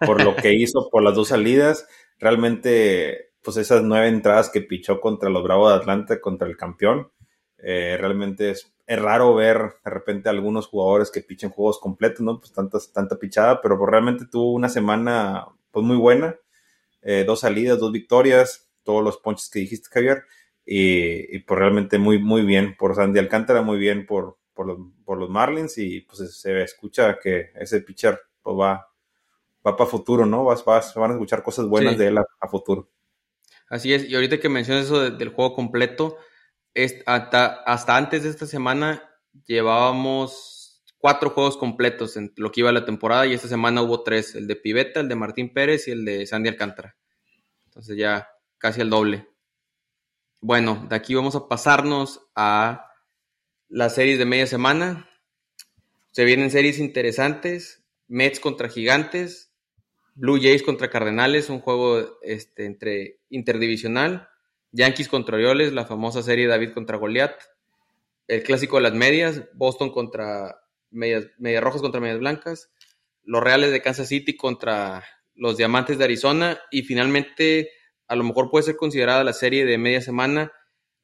por 0.05 0.23
lo 0.23 0.35
que 0.35 0.53
hizo 0.53 0.89
por 0.91 1.03
las 1.03 1.15
dos 1.15 1.29
salidas. 1.29 1.87
Realmente, 2.19 3.31
pues 3.41 3.57
esas 3.57 3.83
nueve 3.83 4.07
entradas 4.07 4.49
que 4.49 4.61
pichó 4.61 4.99
contra 4.99 5.29
los 5.29 5.43
Bravos 5.43 5.71
de 5.71 5.77
Atlanta, 5.77 6.19
contra 6.19 6.47
el 6.47 6.57
campeón, 6.57 7.11
eh, 7.59 7.97
realmente 7.99 8.51
es, 8.51 8.73
raro 8.87 9.35
ver 9.35 9.75
de 9.83 9.91
repente 9.91 10.29
algunos 10.29 10.67
jugadores 10.67 11.11
que 11.11 11.21
pichen 11.21 11.49
juegos 11.49 11.79
completos, 11.79 12.21
¿no? 12.21 12.39
Pues 12.39 12.53
tantas, 12.53 12.91
tanta 12.93 13.17
pichada, 13.17 13.61
pero 13.61 13.77
pues 13.77 13.89
realmente 13.89 14.25
tuvo 14.31 14.53
una 14.53 14.69
semana 14.69 15.45
pues 15.71 15.85
muy 15.85 15.97
buena. 15.97 16.35
Eh, 17.09 17.23
dos 17.25 17.39
salidas, 17.39 17.79
dos 17.79 17.93
victorias, 17.93 18.69
todos 18.83 19.01
los 19.01 19.15
ponches 19.15 19.49
que 19.49 19.59
dijiste, 19.59 19.87
Javier. 19.89 20.23
Y, 20.65 21.33
y 21.33 21.39
pues 21.39 21.57
realmente 21.57 21.97
muy, 21.97 22.19
muy 22.19 22.41
bien 22.41 22.75
por 22.75 22.95
Sandy 22.95 23.17
Alcántara, 23.17 23.61
muy 23.61 23.77
bien 23.77 24.05
por, 24.05 24.37
por 24.53 24.67
los, 24.67 24.77
por 25.05 25.17
los 25.17 25.29
Marlins 25.29 25.77
y 25.77 26.01
pues 26.01 26.37
se 26.37 26.61
escucha 26.61 27.17
que 27.17 27.51
ese 27.55 27.79
pitcher 27.79 28.19
pues 28.41 28.57
va, 28.57 28.91
va 29.65 29.77
para 29.77 29.89
futuro, 29.89 30.25
¿no? 30.25 30.43
Vas, 30.43 30.65
vas, 30.65 30.93
van 30.95 31.11
a 31.11 31.13
escuchar 31.13 31.43
cosas 31.43 31.67
buenas 31.67 31.97
de 31.97 32.07
él 32.07 32.17
a, 32.17 32.47
futuro. 32.49 32.89
Así 33.69 33.93
es, 33.93 34.03
y 34.03 34.13
ahorita 34.13 34.41
que 34.41 34.49
mencionas 34.49 34.83
eso 34.83 35.09
del 35.09 35.29
juego 35.29 35.53
completo, 35.53 36.17
es, 36.73 37.03
hasta, 37.05 37.63
hasta 37.63 37.95
antes 37.95 38.23
de 38.23 38.29
esta 38.29 38.47
semana 38.47 39.09
llevábamos 39.45 40.56
cuatro 41.07 41.29
juegos 41.29 41.55
completos 41.55 42.17
en 42.17 42.33
lo 42.35 42.51
que 42.51 42.59
iba 42.59 42.71
la 42.73 42.83
temporada 42.83 43.25
y 43.25 43.33
esta 43.33 43.47
semana 43.47 43.81
hubo 43.81 44.03
tres, 44.03 44.35
el 44.35 44.45
de 44.45 44.57
Piveta, 44.57 44.99
el 44.99 45.07
de 45.07 45.15
Martín 45.15 45.53
Pérez 45.53 45.87
y 45.87 45.91
el 45.91 46.03
de 46.03 46.25
Sandy 46.25 46.49
Alcántara. 46.49 46.97
Entonces 47.63 47.95
ya 47.95 48.27
casi 48.57 48.81
el 48.81 48.89
doble. 48.89 49.25
Bueno, 50.41 50.85
de 50.89 50.97
aquí 50.97 51.15
vamos 51.15 51.33
a 51.37 51.47
pasarnos 51.47 52.27
a 52.35 52.91
las 53.69 53.95
series 53.95 54.19
de 54.19 54.25
media 54.25 54.47
semana. 54.47 55.09
Se 56.11 56.25
vienen 56.25 56.51
series 56.51 56.77
interesantes. 56.77 57.85
Mets 58.09 58.41
contra 58.41 58.67
Gigantes. 58.67 59.53
Blue 60.13 60.41
Jays 60.41 60.61
contra 60.61 60.89
Cardenales, 60.89 61.49
un 61.49 61.61
juego 61.61 62.19
este, 62.21 62.65
entre 62.65 63.21
interdivisional. 63.29 64.27
Yankees 64.73 65.07
contra 65.07 65.37
Orioles, 65.37 65.71
la 65.71 65.85
famosa 65.85 66.21
serie 66.21 66.47
David 66.47 66.73
contra 66.73 66.97
Goliath. 66.97 67.39
El 68.27 68.43
clásico 68.43 68.75
de 68.75 68.81
las 68.81 68.93
medias, 68.93 69.43
Boston 69.53 69.89
contra 69.89 70.66
medias, 70.91 71.27
medias 71.37 71.63
rojas 71.63 71.81
contra 71.81 72.01
medias 72.01 72.19
blancas. 72.19 72.69
Los 73.23 73.43
Reales 73.43 73.71
de 73.71 73.81
Kansas 73.81 74.07
City 74.07 74.35
contra 74.35 75.03
los 75.35 75.57
Diamantes 75.57 75.97
de 75.97 76.03
Arizona. 76.03 76.59
Y 76.71 76.83
finalmente, 76.83 77.71
a 78.07 78.15
lo 78.15 78.23
mejor 78.23 78.49
puede 78.49 78.63
ser 78.63 78.77
considerada 78.77 79.23
la 79.23 79.33
serie 79.33 79.65
de 79.65 79.77
media 79.77 80.01
semana 80.01 80.51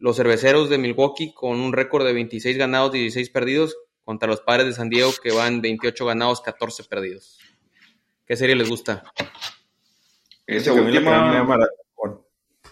los 0.03 0.17
cerveceros 0.17 0.69
de 0.69 0.77
Milwaukee 0.77 1.33
con 1.33 1.61
un 1.61 1.71
récord 1.71 2.05
de 2.05 2.11
26 2.11 2.57
ganados, 2.57 2.91
16 2.91 3.29
perdidos, 3.29 3.77
contra 4.03 4.27
los 4.27 4.41
padres 4.41 4.65
de 4.65 4.73
San 4.73 4.89
Diego 4.89 5.11
que 5.23 5.31
van 5.31 5.61
28 5.61 6.05
ganados, 6.05 6.41
14 6.41 6.83
perdidos. 6.83 7.39
¿Qué 8.25 8.35
serie 8.35 8.57
les 8.57 8.67
gusta? 8.67 9.03
Esa 10.45 10.73
última. 10.73 11.47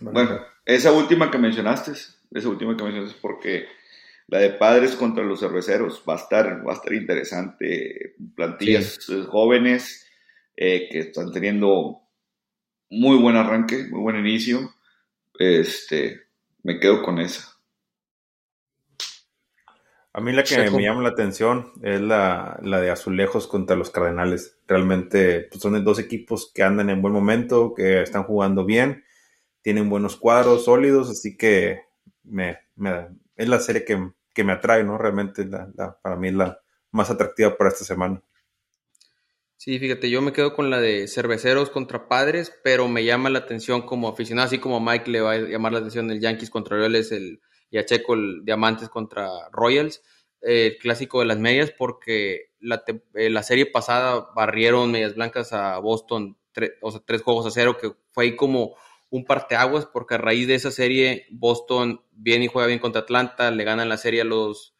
Bueno, 0.01 0.41
esa 0.65 0.91
última 0.91 1.31
que 1.31 1.37
mencionaste, 1.37 1.91
esa 2.31 2.49
última 2.49 2.75
que 2.75 2.83
mencionaste, 2.83 3.17
porque 3.21 3.67
la 4.27 4.39
de 4.39 4.51
padres 4.51 4.95
contra 4.95 5.23
los 5.23 5.39
cerveceros 5.39 6.03
va 6.07 6.13
a 6.13 6.17
estar, 6.17 6.67
va 6.67 6.73
a 6.73 6.75
estar 6.75 6.93
interesante. 6.93 8.15
Plantillas 8.35 8.99
jóvenes 9.27 10.07
eh, 10.55 10.87
que 10.89 10.99
están 10.99 11.31
teniendo 11.31 12.01
muy 12.89 13.17
buen 13.17 13.35
arranque, 13.35 13.87
muy 13.89 14.01
buen 14.01 14.17
inicio. 14.17 14.73
Este, 15.37 16.21
me 16.63 16.79
quedo 16.79 17.01
con 17.01 17.19
esa. 17.19 17.51
A 20.13 20.19
mí 20.19 20.33
la 20.33 20.43
que 20.43 20.69
me 20.69 20.83
llama 20.83 21.03
la 21.03 21.09
atención 21.09 21.71
es 21.81 22.01
la, 22.01 22.59
de 22.61 22.89
Azulejos 22.89 23.47
contra 23.47 23.77
los 23.77 23.91
Cardenales. 23.91 24.57
Realmente 24.67 25.47
pues, 25.49 25.61
son 25.61 25.81
dos 25.85 25.99
equipos 25.99 26.51
que 26.53 26.63
andan 26.63 26.89
en 26.89 27.01
buen 27.01 27.13
momento, 27.13 27.73
que 27.73 28.01
están 28.01 28.23
jugando 28.23 28.65
bien, 28.65 29.05
tienen 29.61 29.89
buenos 29.89 30.17
cuadros 30.17 30.65
sólidos, 30.65 31.09
así 31.09 31.37
que 31.37 31.83
me, 32.23 32.57
es 33.41 33.49
la 33.49 33.59
serie 33.59 33.83
que, 33.83 34.43
me 34.43 34.53
atrae, 34.53 34.83
¿no? 34.83 34.97
Realmente 34.97 35.47
para 36.01 36.15
mí 36.15 36.29
es 36.29 36.35
la 36.35 36.61
más 36.91 37.09
atractiva 37.09 37.57
para 37.57 37.69
esta 37.69 37.83
semana. 37.83 38.21
Sí, 39.57 39.77
fíjate, 39.79 40.09
yo 40.09 40.21
me 40.21 40.33
quedo 40.33 40.55
con 40.55 40.69
la 40.69 40.79
de 40.79 41.07
cerveceros 41.07 41.69
contra 41.69 42.07
padres, 42.07 42.53
pero 42.63 42.87
me 42.87 43.03
llama 43.03 43.29
la 43.29 43.39
atención 43.39 43.83
como 43.83 44.09
aficionado, 44.09 44.47
así 44.47 44.57
como 44.57 44.79
Mike 44.79 45.09
le 45.09 45.21
va 45.21 45.33
a 45.33 45.37
llamar 45.37 45.71
la 45.71 45.79
atención 45.79 46.09
el 46.09 46.19
Yankees 46.19 46.49
contra 46.49 46.77
Royals 46.77 47.11
el, 47.11 47.41
y 47.69 47.77
a 47.77 47.85
Checo 47.85 48.15
el 48.15 48.43
Diamantes 48.43 48.89
contra 48.89 49.29
Royals, 49.51 50.01
el 50.41 50.77
clásico 50.79 51.19
de 51.19 51.27
las 51.27 51.37
medias, 51.37 51.71
porque 51.71 52.53
la, 52.59 52.83
eh, 53.13 53.29
la, 53.29 53.43
serie 53.43 53.67
pasada 53.67 54.29
barrieron 54.35 54.91
medias 54.91 55.13
blancas 55.13 55.53
a 55.53 55.77
Boston, 55.77 56.37
o 56.81 56.91
sea, 56.91 57.01
tres 57.05 57.21
juegos 57.21 57.45
a 57.45 57.51
cero, 57.51 57.77
que 57.79 57.91
fue 58.11 58.23
ahí 58.25 58.35
como 58.35 58.75
un 59.11 59.25
parteaguas, 59.25 59.85
porque 59.85 60.15
a 60.15 60.17
raíz 60.17 60.47
de 60.47 60.55
esa 60.55 60.71
serie 60.71 61.27
Boston 61.29 62.01
viene 62.11 62.45
y 62.45 62.47
juega 62.47 62.67
bien 62.67 62.79
contra 62.79 63.01
Atlanta, 63.01 63.51
le 63.51 63.63
ganan 63.63 63.89
la 63.89 63.97
serie 63.97 64.21
a 64.21 64.25
los 64.25 64.73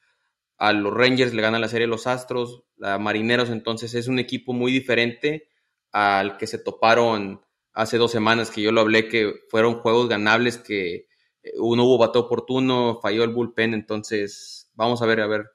a 0.58 0.74
los 0.74 0.94
Rangers, 0.94 1.34
le 1.34 1.42
ganan 1.42 1.62
la 1.62 1.68
serie 1.68 1.86
a 1.86 1.90
los 1.90 2.08
Astros, 2.08 2.64
a 2.82 2.98
Marineros, 2.98 3.50
entonces 3.50 3.94
es 3.96 4.08
un 4.08 4.20
equipo 4.20 4.54
muy 4.54 4.72
diferente 4.72 5.50
al 5.92 6.38
que 6.38 6.48
se 6.48 6.60
toparon 6.60 7.42
hace 7.74 7.98
dos 7.98 8.12
semanas, 8.12 8.52
que 8.52 8.62
yo 8.62 8.72
lo 8.72 8.82
hablé, 8.82 9.08
que 9.08 9.34
fueron 9.50 9.80
juegos 9.80 10.08
ganables, 10.08 10.58
que 10.58 11.08
eh, 11.44 11.54
uno 11.58 11.84
hubo 11.84 11.98
bate 11.98 12.20
oportuno, 12.20 13.00
falló 13.02 13.24
el 13.24 13.32
bullpen, 13.32 13.74
entonces 13.74 14.72
vamos 14.76 15.02
a 15.02 15.06
ver, 15.08 15.22
a 15.22 15.28
ver 15.28 15.48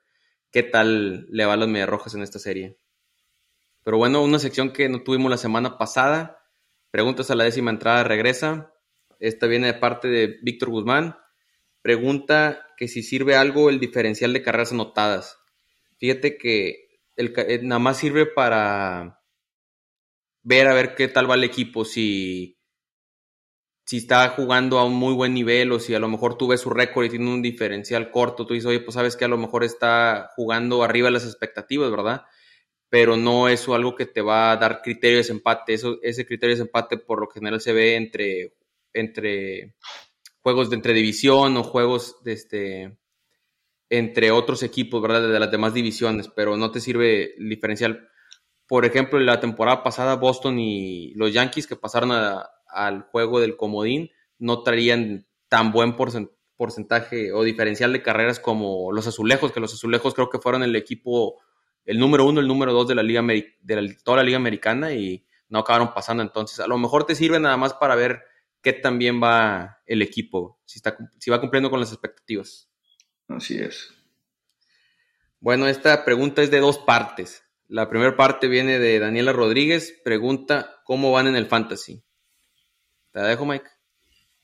qué 0.51 0.63
tal 0.63 1.27
le 1.31 1.47
va 1.47 1.55
a 1.55 1.57
los 1.57 1.87
Rojas 1.87 2.15
en 2.15 2.23
esta 2.23 2.39
serie. 2.39 2.79
Pero 3.85 3.99
bueno, 3.99 4.23
una 4.23 4.39
sección 4.39 4.73
que 4.73 4.89
no 4.89 5.03
tuvimos 5.03 5.31
la 5.31 5.39
semana 5.39 5.79
pasada, 5.79 6.46
preguntas 6.97 7.31
a 7.31 7.35
la 7.35 7.45
décima 7.45 7.71
entrada 7.71 8.05
regresa. 8.05 8.73
Esta 9.21 9.47
viene 9.47 9.67
de 9.67 9.75
parte 9.75 10.09
de 10.09 10.39
Víctor 10.41 10.71
Guzmán. 10.71 11.15
Pregunta 11.83 12.69
que 12.79 12.89
si 12.89 13.03
sirve 13.03 13.37
algo 13.37 13.69
el 13.69 13.79
diferencial 13.79 14.33
de 14.33 14.43
carreras 14.43 14.73
anotadas. 14.73 15.37
Fíjate 15.99 16.39
que 16.39 16.89
el, 17.15 17.35
eh, 17.37 17.61
nada 17.63 17.81
más 17.81 17.99
sirve 17.99 18.25
para 18.25 19.21
ver 20.43 20.69
a 20.69 20.73
ver 20.73 20.95
qué 20.95 21.07
tal 21.09 21.31
va 21.31 21.35
el 21.35 21.45
equipo, 21.45 21.85
si, 21.85 22.59
si 23.85 23.99
está 23.99 24.31
jugando 24.31 24.79
a 24.79 24.87
un 24.87 24.95
muy 24.95 25.13
buen 25.13 25.35
nivel 25.35 25.73
o 25.73 25.81
si 25.81 25.95
a 25.95 25.99
lo 25.99 26.09
mejor 26.09 26.39
tú 26.39 26.49
ves 26.49 26.63
su 26.63 26.71
récord 26.71 27.05
y 27.05 27.11
tiene 27.11 27.29
un 27.31 27.43
diferencial 27.43 28.11
corto, 28.11 28.47
tú 28.47 28.55
dices, 28.55 28.69
oye, 28.69 28.81
pues 28.81 28.95
sabes 28.95 29.17
que 29.19 29.27
a 29.27 29.29
lo 29.29 29.37
mejor 29.37 29.65
está 29.65 30.31
jugando 30.35 30.83
arriba 30.83 31.09
de 31.09 31.13
las 31.13 31.27
expectativas, 31.27 31.91
¿verdad? 31.91 32.23
Pero 32.89 33.17
no 33.17 33.49
es 33.49 33.69
algo 33.69 33.95
que 33.95 34.07
te 34.07 34.23
va 34.23 34.53
a 34.53 34.57
dar 34.57 34.83
criterio 34.83 35.17
de 35.17 35.23
desempate. 35.23 35.75
Eso, 35.75 35.99
ese 36.03 36.25
criterio 36.27 36.55
de 36.55 36.61
desempate 36.61 36.99
por 36.99 37.21
lo 37.21 37.29
general 37.29 37.61
se 37.61 37.73
ve 37.73 37.97
entre, 37.97 38.55
entre 38.93 39.75
juegos 40.41 40.71
de 40.71 40.77
entre 40.77 40.93
división 40.93 41.57
o 41.57 41.65
juegos 41.65 42.23
de 42.23 42.33
este, 42.33 42.99
entre 43.91 44.31
otros 44.31 44.63
equipos, 44.63 45.03
¿verdad? 45.03 45.29
De 45.29 45.41
las 45.41 45.51
demás 45.51 45.75
divisiones, 45.75 46.29
pero 46.29 46.57
no 46.57 46.71
te 46.71 46.81
sirve 46.81 47.35
diferencial 47.39 48.09
por 48.69 48.85
ejemplo, 48.85 49.21
la 49.21 49.41
temporada 49.41 49.83
pasada, 49.83 50.17
Boston 50.17 50.59
y 50.59 51.15
los 51.15 51.33
Yankees 51.33 51.67
que 51.67 51.77
pasaron 51.77 52.11
al 52.69 53.03
juego 53.03 53.41
del 53.41 53.57
comodín 53.57 54.11
no 54.39 54.63
traían 54.63 55.27
tan 55.49 55.71
buen 55.71 55.95
porcentaje 55.95 57.33
o 57.33 57.45
diferencial 57.45 57.93
de 57.93 58.03
carreras 58.03 58.41
como 58.41 58.91
los 58.93 59.07
azulejos, 59.07 59.53
que 59.53 59.61
los 59.61 59.73
azulejos 59.73 60.15
creo 60.15 60.31
que 60.31 60.41
fueron 60.41 60.65
el 60.65 60.75
equipo, 60.75 61.37
el 61.87 61.99
número 61.99 62.27
uno, 62.27 62.41
el 62.41 62.49
número 62.49 62.73
dos 62.73 62.89
de 62.89 62.95
la 62.95 63.03
liga 63.03 63.23
de 63.23 63.97
toda 64.05 64.19
la 64.19 64.23
liga 64.23 64.37
americana 64.37 64.93
y 64.93 65.25
no 65.49 65.61
acabaron 65.61 65.95
pasando. 65.95 66.23
Entonces, 66.23 66.61
a 66.61 66.67
lo 66.67 66.77
mejor 66.77 67.07
te 67.07 67.15
sirve 67.15 67.41
nada 67.41 67.57
más 67.57 67.75
para 67.75 67.95
ver 67.95 68.23
qué 68.61 68.73
tan 68.73 68.99
bien 68.99 69.23
va 69.23 69.79
el 69.87 70.03
equipo, 70.03 70.61
si, 70.65 70.81
está, 70.81 70.97
si 71.19 71.31
va 71.31 71.41
cumpliendo 71.41 71.71
con 71.71 71.79
las 71.79 71.93
expectativas. 71.93 72.69
Así 73.29 73.59
es. 73.59 73.95
Bueno, 75.39 75.69
esta 75.69 76.05
pregunta 76.05 76.43
es 76.43 76.51
de 76.51 76.61
dos 76.61 76.79
partes. 76.79 77.45
La 77.69 77.89
primera 77.89 78.17
parte 78.17 78.49
viene 78.49 78.79
de 78.79 78.99
Daniela 78.99 79.33
Rodríguez. 79.33 80.01
Pregunta, 80.05 80.81
¿cómo 80.85 81.13
van 81.13 81.29
en 81.29 81.37
el 81.37 81.47
fantasy? 81.47 82.03
¿Te 83.13 83.21
la 83.21 83.29
dejo, 83.29 83.47
Mike? 83.47 83.67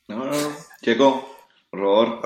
No, 0.08 0.24
no, 0.24 0.30
no. 0.30 0.56
Checo, 0.82 1.36
por 1.70 1.80
favor. 1.80 2.20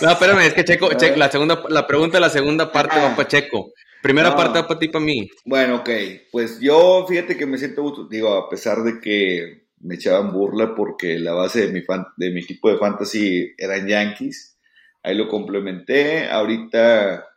No, 0.00 0.10
espérame, 0.10 0.40
es 0.40 0.54
que 0.54 0.64
Checo, 0.64 0.88
la, 1.16 1.30
segunda, 1.30 1.62
la 1.68 1.86
pregunta 1.86 2.16
de 2.16 2.20
la 2.20 2.30
segunda 2.30 2.70
parte 2.70 3.00
va 3.00 3.14
para 3.14 3.28
Checo. 3.28 3.72
Primera 4.02 4.36
parte 4.36 4.62
para 4.62 4.78
ti, 4.78 4.88
para 4.88 5.04
mí. 5.04 5.28
Bueno, 5.44 5.76
ok. 5.76 5.90
Pues 6.30 6.60
yo, 6.60 7.04
fíjate 7.08 7.36
que 7.36 7.46
me 7.46 7.58
siento 7.58 7.82
gusto. 7.82 8.06
Digo, 8.08 8.34
a 8.34 8.48
pesar 8.48 8.82
de 8.82 9.00
que 9.00 9.68
me 9.80 9.96
echaban 9.96 10.32
burla 10.32 10.74
porque 10.74 11.18
la 11.18 11.32
base 11.32 11.66
de 11.66 11.72
mi, 11.72 11.82
fan, 11.82 12.06
de 12.16 12.30
mi 12.30 12.40
equipo 12.40 12.70
de 12.70 12.78
fantasy 12.78 13.54
eran 13.56 13.86
Yankees. 13.86 14.58
Ahí 15.02 15.16
lo 15.16 15.28
complementé. 15.28 16.28
Ahorita 16.28 17.28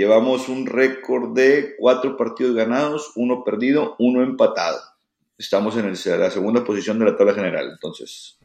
Llevamos 0.00 0.48
un 0.48 0.66
récord 0.66 1.34
de 1.34 1.74
cuatro 1.76 2.16
partidos 2.16 2.54
ganados, 2.54 3.12
uno 3.16 3.42
perdido, 3.44 3.96
uno 3.98 4.22
empatado. 4.22 4.80
Estamos 5.36 5.76
en 5.76 5.90
la 5.90 6.30
segunda 6.30 6.64
posición 6.64 6.98
de 6.98 7.06
la 7.06 7.16
tabla 7.16 7.34
general, 7.34 7.70
entonces. 7.72 8.38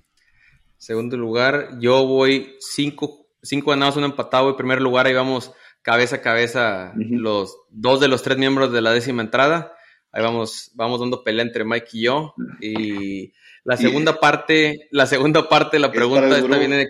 Segundo 0.78 1.18
lugar, 1.18 1.78
yo 1.80 2.06
voy 2.06 2.56
cinco, 2.60 3.28
cinco 3.44 3.72
ganados, 3.72 3.98
uno 3.98 4.08
empatado. 4.08 4.50
En 4.50 4.58
primer 4.58 4.82
lugar, 4.82 5.06
ahí 5.06 5.14
vamos 5.14 5.54
cabeza 5.86 6.16
a 6.16 6.22
cabeza 6.22 6.94
los 6.96 7.60
dos 7.70 8.00
de 8.00 8.08
los 8.08 8.24
tres 8.24 8.40
miembros 8.40 8.74
de 8.74 8.82
la 8.82 8.92
décima 8.92 9.22
entrada. 9.22 9.78
Ahí 10.12 10.24
vamos, 10.24 10.72
vamos 10.74 11.00
dando 11.00 11.24
pelea 11.24 11.46
entre 11.46 11.64
Mike 11.64 11.90
y 11.94 12.02
yo. 12.02 12.34
Y 12.60 13.34
la 13.64 13.78
segunda 13.78 14.20
parte, 14.20 14.88
la 14.90 15.06
segunda 15.06 15.48
parte 15.48 15.78
de 15.78 15.82
la 15.82 15.92
pregunta 15.92 16.40
esta 16.40 16.58
viene 16.58 16.88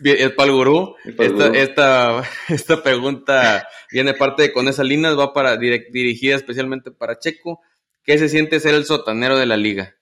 de, 0.00 0.12
el 0.12 0.34
Palgurú. 0.34 0.94
Esta, 1.18 1.46
esta, 1.46 2.22
esta, 2.50 2.82
pregunta 2.82 3.66
viene 3.90 4.12
parte 4.12 4.42
de 4.42 4.52
con 4.52 4.68
esas 4.68 4.84
líneas, 4.84 5.18
va 5.18 5.32
para 5.32 5.56
dirigida 5.56 6.36
especialmente 6.36 6.90
para 6.90 7.18
Checo. 7.18 7.62
¿Qué 8.04 8.18
se 8.18 8.28
siente 8.28 8.60
ser 8.60 8.74
el 8.74 8.84
sotanero 8.84 9.38
de 9.38 9.46
la 9.46 9.56
liga? 9.56 9.96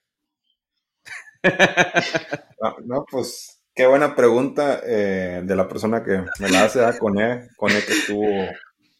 No, 2.87 3.05
pues 3.11 3.54
qué 3.75 3.87
buena 3.87 4.15
pregunta 4.15 4.81
eh, 4.85 5.43
de 5.45 5.57
la 5.57 5.69
persona 5.69 6.03
que 6.03 6.25
me 6.41 6.49
la 6.49 6.65
hace, 6.65 6.85
a 6.85 6.97
Cone, 6.99 7.49
Cone 7.57 7.83
que 7.85 7.93
estuvo 7.93 8.27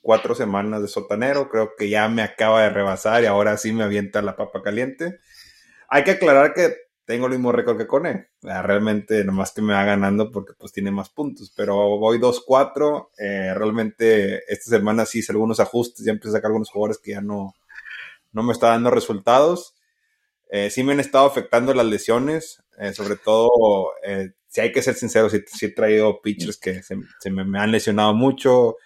cuatro 0.03 0.35
semanas 0.35 0.83
de 0.83 0.89
sotanero, 0.89 1.49
creo 1.49 1.71
que 1.77 1.89
ya 1.89 2.09
me 2.09 2.23
acaba 2.23 2.63
de 2.63 2.71
rebasar 2.71 3.23
y 3.23 3.27
ahora 3.27 3.57
sí 3.57 3.73
me 3.73 3.85
avienta 3.85 4.23
la 4.23 4.37
papa 4.37 4.63
caliente. 4.63 5.21
Hay 5.89 6.05
que 6.05 6.13
aclarar 6.13 6.53
que 6.55 6.75
tengo 7.05 7.27
el 7.27 7.33
mismo 7.33 7.53
récord 7.53 7.77
que 7.77 7.87
Cone. 7.87 8.29
Realmente, 8.43 9.25
nomás 9.25 9.53
que 9.53 9.63
me 9.63 9.75
va 9.75 9.85
ganando 9.85 10.31
porque 10.31 10.55
pues 10.59 10.73
tiene 10.73 10.91
más 10.91 11.11
puntos. 11.11 11.53
Pero 11.55 11.99
voy 11.99 12.19
2-4. 12.19 13.11
Eh, 13.19 13.53
realmente, 13.55 14.43
esta 14.53 14.71
semana 14.71 15.05
sí 15.07 15.19
hice 15.19 15.33
algunos 15.33 15.61
ajustes. 15.61 16.05
Ya 16.05 16.13
empecé 16.13 16.31
a 16.31 16.33
sacar 16.39 16.49
algunos 16.49 16.71
jugadores 16.71 16.99
que 16.99 17.13
ya 17.13 17.21
no, 17.21 17.55
no 18.33 18.43
me 18.43 18.53
está 18.53 18.69
dando 18.69 18.91
resultados. 18.91 19.75
Eh, 20.51 20.71
sí 20.71 20.83
me 20.83 20.93
han 20.93 21.01
estado 21.01 21.27
afectando 21.27 21.75
las 21.75 21.87
lesiones. 21.87 22.63
Eh, 22.79 22.93
sobre 22.93 23.17
todo, 23.17 23.93
si 24.55 24.61
hay 24.61 24.71
que 24.71 24.83
ser 24.83 24.95
sincero, 24.95 25.29
sí, 25.29 25.43
he 25.63 25.69
traído 25.71 26.21
pitchers 26.23 26.59
que 26.59 26.83
se, 26.83 26.97
me, 27.31 27.59
han 27.59 27.73
lesionado 27.73 28.15
mucho. 28.15 28.77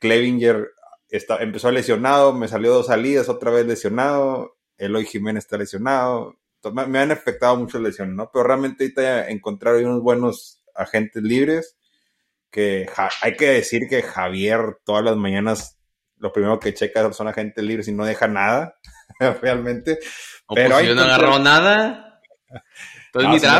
Clevinger 0.00 0.68
está, 1.08 1.38
empezó 1.38 1.72
lesionado, 1.72 2.32
me 2.32 2.46
salió 2.46 2.72
dos 2.72 2.86
salidas, 2.86 3.28
otra 3.28 3.50
vez 3.50 3.66
lesionado. 3.66 4.56
Eloy 4.78 5.06
Jiménez 5.06 5.44
está 5.44 5.58
lesionado 5.58 6.36
me, 6.72 6.98
han 6.98 7.12
afectado 7.12 7.56
mucho 7.56 7.78
lesiones, 7.78 8.14
¿no? 8.14 8.30
Pero 8.32 8.44
realmente 8.44 8.84
ahorita 8.84 9.28
encontrar 9.28 9.76
unos 9.76 10.02
buenos 10.02 10.62
agentes 10.74 11.22
libres 11.22 11.76
que 12.50 12.88
hay 13.22 13.36
que 13.36 13.50
decir 13.50 13.88
que 13.88 14.02
Javier 14.02 14.78
todas 14.84 15.04
las 15.04 15.16
mañanas 15.16 15.78
lo 16.18 16.32
primero 16.32 16.58
que 16.58 16.72
checa 16.72 17.12
son 17.12 17.28
agentes 17.28 17.62
libres 17.62 17.88
y 17.88 17.92
no 17.92 18.04
deja 18.04 18.26
nada, 18.26 18.76
realmente. 19.42 19.98
pero 20.54 20.74
pues 20.74 20.86
yo 20.86 20.94
no 20.94 21.02
agarró 21.02 21.38
nada. 21.38 22.20
Entonces, 23.20 23.50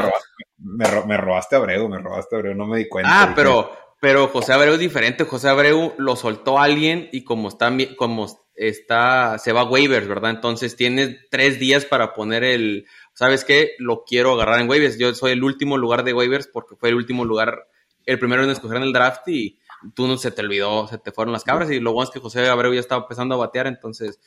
me, 0.59 0.85
me, 1.07 1.17
robaste 1.17 1.57
a 1.57 1.59
Abreu, 1.59 1.89
me 1.89 1.99
robaste 1.99 2.35
a 2.35 2.39
Abreu, 2.39 2.55
no 2.55 2.67
me 2.67 2.79
di 2.79 2.89
cuenta. 2.89 3.11
Ah, 3.13 3.33
pero, 3.35 3.71
pero 4.01 4.29
José 4.29 4.53
Abreu 4.53 4.75
es 4.75 4.81
diferente. 4.81 5.25
José 5.25 5.49
Abreu 5.49 5.95
lo 5.99 6.17
soltó 6.17 6.59
a 6.59 6.65
alguien 6.65 7.09
y 7.13 7.25
como 7.25 7.49
está, 7.49 7.73
como 7.97 8.27
está, 8.55 9.39
se 9.39 9.53
va 9.53 9.63
a 9.63 9.65
waivers, 9.65 10.09
¿verdad? 10.09 10.31
Entonces 10.31 10.77
tiene 10.77 11.19
tres 11.31 11.59
días 11.59 11.85
para 11.85 12.15
poner 12.15 12.43
el, 12.43 12.87
¿sabes 13.13 13.45
qué? 13.45 13.73
Lo 13.79 14.05
quiero 14.05 14.33
agarrar 14.33 14.61
en 14.61 14.69
waivers. 14.69 14.99
Yo 14.99 15.15
soy 15.15 15.33
el 15.33 15.45
último 15.45 15.77
lugar 15.77 16.05
de 16.05 16.15
waivers 16.15 16.49
porque 16.49 16.77
fue 16.77 16.89
el 16.89 16.95
último 16.95 17.25
lugar, 17.25 17.69
el 18.05 18.19
primero 18.19 18.43
en 18.43 18.51
escoger 18.51 18.79
en 18.79 18.85
el 18.85 18.93
draft 18.93 19.29
y 19.29 19.59
tú 19.95 20.07
no 20.07 20.17
se 20.17 20.31
te 20.31 20.43
olvidó, 20.43 20.89
se 20.89 20.99
te 20.99 21.13
fueron 21.13 21.33
las 21.33 21.45
cabras 21.45 21.71
y 21.71 21.81
lo 21.81 21.93
bueno 21.93 22.09
es 22.09 22.11
que 22.13 22.21
José 22.21 22.49
Abreu 22.49 22.73
ya 22.73 22.81
estaba 22.81 23.03
empezando 23.03 23.35
a 23.35 23.39
batear, 23.39 23.67
entonces 23.67 24.21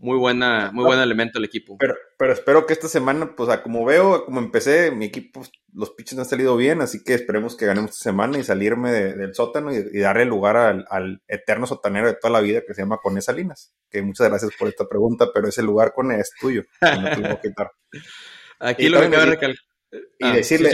muy 0.00 0.18
buena, 0.18 0.70
muy 0.72 0.84
buen 0.84 0.98
elemento 0.98 1.38
el 1.38 1.44
equipo. 1.44 1.76
Pero, 1.78 1.94
pero 2.18 2.32
espero 2.32 2.66
que 2.66 2.72
esta 2.72 2.88
semana, 2.88 3.34
pues 3.36 3.56
como 3.58 3.84
veo, 3.84 4.24
como 4.24 4.40
empecé, 4.40 4.90
mi 4.90 5.06
equipo, 5.06 5.42
los 5.72 5.90
pitches 5.90 6.18
han 6.18 6.24
salido 6.24 6.56
bien, 6.56 6.80
así 6.80 7.02
que 7.04 7.14
esperemos 7.14 7.56
que 7.56 7.66
ganemos 7.66 7.92
esta 7.92 8.04
semana 8.04 8.38
y 8.38 8.44
salirme 8.44 8.92
del 8.92 9.34
sótano 9.34 9.72
y, 9.72 9.98
darle 9.98 10.24
lugar 10.24 10.56
al, 10.56 11.22
eterno 11.28 11.66
sotanero 11.66 12.06
de 12.06 12.14
toda 12.14 12.32
la 12.32 12.40
vida 12.40 12.62
que 12.66 12.74
se 12.74 12.82
llama 12.82 12.98
Con 13.02 13.20
Salinas. 13.20 13.74
Que 13.90 14.02
muchas 14.02 14.28
gracias 14.28 14.52
por 14.58 14.68
esta 14.68 14.88
pregunta, 14.88 15.28
pero 15.32 15.48
ese 15.48 15.62
lugar 15.62 15.92
con 15.92 16.10
es 16.12 16.32
tuyo. 16.40 16.64
No 16.80 17.10
te 17.10 17.16
lo 17.16 17.22
voy 17.22 17.30
a 17.32 17.40
quitar. 17.40 17.70
Aquí 18.60 18.88
lo 18.88 19.00
que 19.00 19.10
cabe 19.10 19.26
recalcar 19.26 19.71
y 20.18 20.24
ah, 20.24 20.32
decirle, 20.32 20.70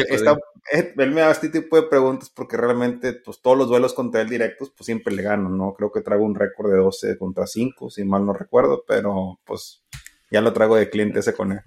él 0.70 1.10
me 1.10 1.20
da 1.20 1.30
este 1.30 1.48
tipo 1.48 1.76
de 1.76 1.88
preguntas 1.88 2.30
porque 2.30 2.56
realmente 2.56 3.14
pues, 3.14 3.40
todos 3.40 3.58
los 3.58 3.68
duelos 3.68 3.94
contra 3.94 4.20
él 4.20 4.28
directos 4.28 4.70
pues 4.70 4.86
siempre 4.86 5.14
le 5.14 5.22
gano, 5.22 5.48
¿no? 5.48 5.74
Creo 5.74 5.90
que 5.90 6.02
traigo 6.02 6.24
un 6.24 6.34
récord 6.34 6.70
de 6.70 6.78
12 6.78 7.18
contra 7.18 7.46
5, 7.46 7.90
si 7.90 8.04
mal 8.04 8.24
no 8.24 8.32
recuerdo, 8.32 8.84
pero 8.86 9.40
pues 9.44 9.82
ya 10.30 10.40
lo 10.40 10.52
traigo 10.52 10.76
de 10.76 10.88
cliente 10.88 11.20
ese 11.20 11.34
con 11.34 11.52
él. 11.52 11.60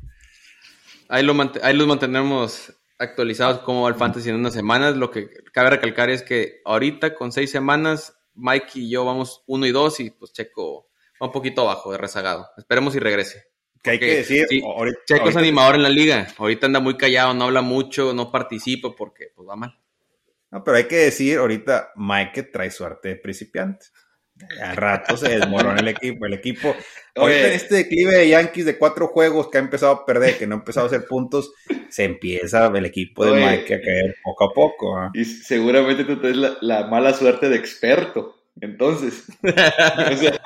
Ahí, 1.10 1.24
lo 1.24 1.36
ahí 1.62 1.76
los 1.76 1.88
mantenemos 1.88 2.74
actualizados 2.98 3.60
como 3.60 3.88
el 3.90 3.96
fantasy 3.96 4.30
en 4.30 4.36
unas 4.36 4.54
semanas. 4.54 4.96
Lo 4.96 5.12
que 5.12 5.30
cabe 5.52 5.72
recalcar 5.72 6.10
es 6.10 6.24
que 6.24 6.62
ahorita 6.64 7.16
con 7.16 7.34
seis 7.34 7.52
semanas, 7.52 8.18
Mike 8.36 8.72
y 8.76 8.90
yo 8.90 9.04
vamos 9.04 9.44
uno 9.48 9.66
y 9.66 9.72
dos 9.72 10.00
y 10.00 10.12
pues 10.12 10.32
Checo 10.32 10.88
va 11.22 11.28
un 11.28 11.34
poquito 11.34 11.64
abajo 11.64 11.92
de 11.92 11.98
rezagado. 11.98 12.48
Esperemos 12.58 12.96
y 12.96 13.00
regrese. 13.00 13.51
Que 13.82 13.92
hay 13.92 14.00
que 14.00 14.18
decir, 14.18 14.48
Checo 15.08 15.30
es 15.30 15.36
animador 15.36 15.76
en 15.76 15.84
la 15.84 15.90
liga. 15.90 16.28
Ahorita 16.38 16.68
anda 16.68 16.80
muy 16.80 16.98
callado, 16.98 17.34
no 17.34 17.46
habla 17.46 17.62
mucho, 17.62 18.14
no 18.14 18.32
participa 18.32 18.96
porque 18.96 19.32
pues 19.36 19.48
va 19.48 19.56
mal. 19.56 19.78
No, 20.52 20.64
pero 20.64 20.78
hay 20.78 20.84
que 20.84 20.98
decir, 20.98 21.38
ahorita 21.38 21.92
Mike 21.96 22.44
trae 22.44 22.70
suerte 22.70 23.10
de 23.10 23.16
principiante. 23.16 23.88
Al 24.62 24.76
rato 24.76 25.18
se 25.18 25.30
desmorona 25.38 25.80
el 25.80 25.88
equipo. 25.88 26.26
El 26.26 26.34
equipo, 26.34 26.76
ahorita 27.16 27.48
en 27.48 27.54
este 27.54 27.76
declive 27.76 28.18
de 28.18 28.30
Yankees 28.30 28.66
de 28.66 28.78
cuatro 28.78 29.08
juegos 29.08 29.50
que 29.50 29.58
ha 29.58 29.62
empezado 29.62 29.94
a 29.94 30.06
perder, 30.06 30.38
que 30.38 30.48
no 30.48 30.56
ha 30.56 30.60
empezado 30.60 30.86
a 30.86 30.88
hacer 30.88 31.06
puntos, 31.06 31.52
se 31.90 32.04
empieza 32.04 32.68
el 32.68 32.86
equipo 32.86 33.26
de 33.26 33.34
Mike 33.34 33.76
a 33.76 33.82
caer 33.82 34.16
poco 34.24 34.44
a 34.44 34.54
poco. 34.54 34.98
¿ah? 34.98 35.12
Y 35.14 35.26
seguramente 35.26 36.04
tú 36.04 36.20
tienes 36.20 36.38
la, 36.38 36.58
la, 36.62 36.88
mala 36.88 37.14
suerte 37.14 37.50
de 37.50 37.56
experto. 37.56 38.36
Entonces, 38.60 39.26
o 39.44 40.18
sea, 40.18 40.42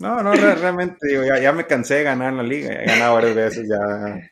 no, 0.00 0.22
no, 0.22 0.32
realmente, 0.32 0.96
digo, 1.06 1.22
ya, 1.24 1.52
me 1.52 1.66
cansé 1.66 1.96
de 1.96 2.02
ganar 2.04 2.30
en 2.30 2.38
la 2.38 2.42
liga. 2.42 2.72
He 2.72 2.86
ganado 2.86 3.14
varias 3.14 3.34
veces, 3.34 3.68
ya, 3.68 4.30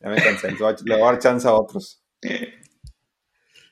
Ya 0.00 0.08
me 0.08 0.16
cansé. 0.16 0.52
Le 0.52 0.94
voy 0.94 1.02
a 1.02 1.04
dar 1.04 1.18
chance 1.18 1.46
a 1.46 1.52
otros. 1.52 2.02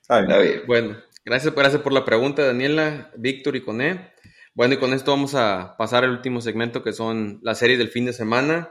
Está 0.02 0.20
bien. 0.20 0.62
Bueno, 0.66 0.96
gracias, 1.24 1.54
gracias 1.54 1.80
por 1.80 1.94
la 1.94 2.04
pregunta, 2.04 2.44
Daniela, 2.44 3.10
Víctor 3.16 3.56
y 3.56 3.64
Coné. 3.64 4.12
Bueno, 4.52 4.74
y 4.74 4.76
con 4.76 4.92
esto 4.92 5.12
vamos 5.12 5.34
a 5.34 5.76
pasar 5.78 6.04
al 6.04 6.10
último 6.10 6.42
segmento 6.42 6.82
que 6.82 6.92
son 6.92 7.40
las 7.42 7.58
series 7.58 7.78
del 7.78 7.88
fin 7.88 8.04
de 8.04 8.12
semana. 8.12 8.70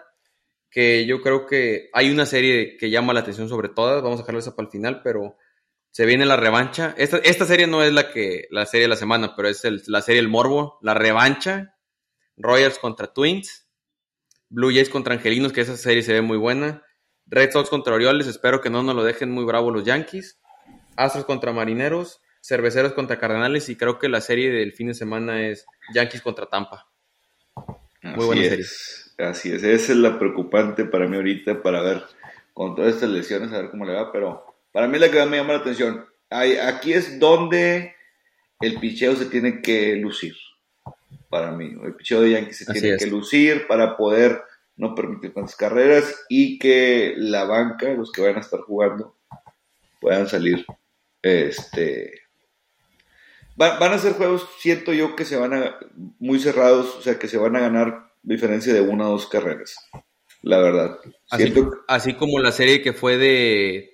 Que 0.69 1.07
yo 1.07 1.21
creo 1.21 1.47
que 1.47 1.89
hay 1.91 2.11
una 2.11 2.27
serie 2.27 2.77
que 2.77 2.91
llama 2.91 3.13
la 3.13 3.21
atención 3.21 3.49
sobre 3.49 3.69
todas. 3.69 4.03
Vamos 4.03 4.19
a 4.19 4.21
dejarla 4.21 4.39
esa 4.39 4.55
para 4.55 4.67
el 4.67 4.71
final, 4.71 5.01
pero 5.03 5.37
se 5.89 6.05
viene 6.05 6.25
la 6.27 6.37
revancha. 6.37 6.93
Esta, 6.97 7.17
esta 7.17 7.45
serie 7.45 7.65
no 7.65 7.83
es 7.83 7.91
la 7.93 8.11
que 8.11 8.47
la 8.51 8.67
serie 8.67 8.83
de 8.83 8.89
la 8.89 8.95
semana, 8.95 9.35
pero 9.35 9.49
es 9.49 9.63
la 9.87 10.01
serie 10.01 10.21
El 10.21 10.29
Morbo, 10.29 10.77
la 10.81 10.93
revancha. 10.93 11.72
Royals 12.43 12.77
contra 12.77 13.07
Twins. 13.07 13.67
Blue 14.49 14.71
Jays 14.71 14.89
contra 14.89 15.15
Angelinos, 15.15 15.51
que 15.51 15.61
esa 15.61 15.77
serie 15.77 16.03
se 16.03 16.13
ve 16.13 16.21
muy 16.21 16.37
buena. 16.37 16.83
Red 17.25 17.51
Sox 17.51 17.69
contra 17.69 17.95
Orioles, 17.95 18.27
espero 18.27 18.61
que 18.61 18.69
no 18.69 18.83
nos 18.83 18.95
lo 18.95 19.03
dejen 19.03 19.31
muy 19.31 19.45
bravo 19.45 19.71
los 19.71 19.83
Yankees. 19.83 20.39
Astros 20.95 21.25
contra 21.25 21.53
Marineros. 21.53 22.21
Cerveceros 22.41 22.93
contra 22.93 23.17
Cardenales. 23.17 23.69
Y 23.69 23.75
creo 23.75 23.97
que 23.97 24.09
la 24.09 24.21
serie 24.21 24.51
del 24.51 24.73
fin 24.73 24.87
de 24.87 24.93
semana 24.93 25.47
es 25.47 25.65
Yankees 25.95 26.21
contra 26.21 26.45
Tampa. 26.45 26.87
Muy 28.03 28.25
buena 28.25 28.43
serie. 28.43 28.65
Así 29.17 29.51
es, 29.51 29.63
esa 29.63 29.91
es 29.91 29.97
la 29.97 30.17
preocupante 30.17 30.85
para 30.85 31.07
mí 31.07 31.15
ahorita, 31.15 31.61
para 31.61 31.81
ver 31.81 32.03
con 32.53 32.75
todas 32.75 32.95
estas 32.95 33.09
lesiones, 33.09 33.51
a 33.51 33.61
ver 33.61 33.69
cómo 33.69 33.85
le 33.85 33.93
va, 33.93 34.11
pero 34.11 34.45
para 34.71 34.87
mí 34.87 34.97
la 34.97 35.09
que 35.09 35.23
me 35.25 35.37
llama 35.37 35.53
la 35.53 35.59
atención, 35.59 36.05
aquí 36.29 36.93
es 36.93 37.19
donde 37.19 37.95
el 38.59 38.79
picheo 38.79 39.15
se 39.15 39.25
tiene 39.25 39.61
que 39.61 39.95
lucir. 39.95 40.35
Para 41.33 41.51
mí, 41.51 41.75
el 41.83 41.95
picheo 41.95 42.21
de 42.21 42.29
Yankees 42.29 42.57
se 42.57 42.71
tiene 42.71 42.95
que 42.95 43.07
lucir 43.07 43.65
para 43.65 43.97
poder 43.97 44.43
no 44.75 44.93
permitir 44.93 45.33
tantas 45.33 45.55
carreras 45.55 46.25
y 46.29 46.59
que 46.59 47.15
la 47.17 47.45
banca, 47.45 47.91
los 47.93 48.11
que 48.11 48.21
van 48.21 48.35
a 48.35 48.41
estar 48.41 48.59
jugando, 48.59 49.15
puedan 49.99 50.27
salir. 50.27 50.63
Este, 51.23 52.21
van 53.55 53.81
a 53.81 53.97
ser 53.97 54.13
juegos, 54.13 54.47
siento 54.59 54.93
yo, 54.93 55.15
que 55.15 55.25
se 55.25 55.37
van 55.37 55.55
a 55.55 55.79
muy 56.19 56.37
cerrados, 56.37 56.95
o 56.97 57.01
sea, 57.01 57.17
que 57.17 57.27
se 57.27 57.39
van 57.39 57.55
a 57.55 57.61
ganar 57.61 58.11
diferencia 58.21 58.71
de 58.71 58.81
una 58.81 59.07
o 59.07 59.13
dos 59.13 59.25
carreras. 59.25 59.75
La 60.43 60.59
verdad. 60.59 60.99
Así, 61.31 61.51
así 61.87 62.13
como 62.13 62.37
la 62.37 62.51
serie 62.51 62.83
que 62.83 62.93
fue 62.93 63.17
de 63.17 63.93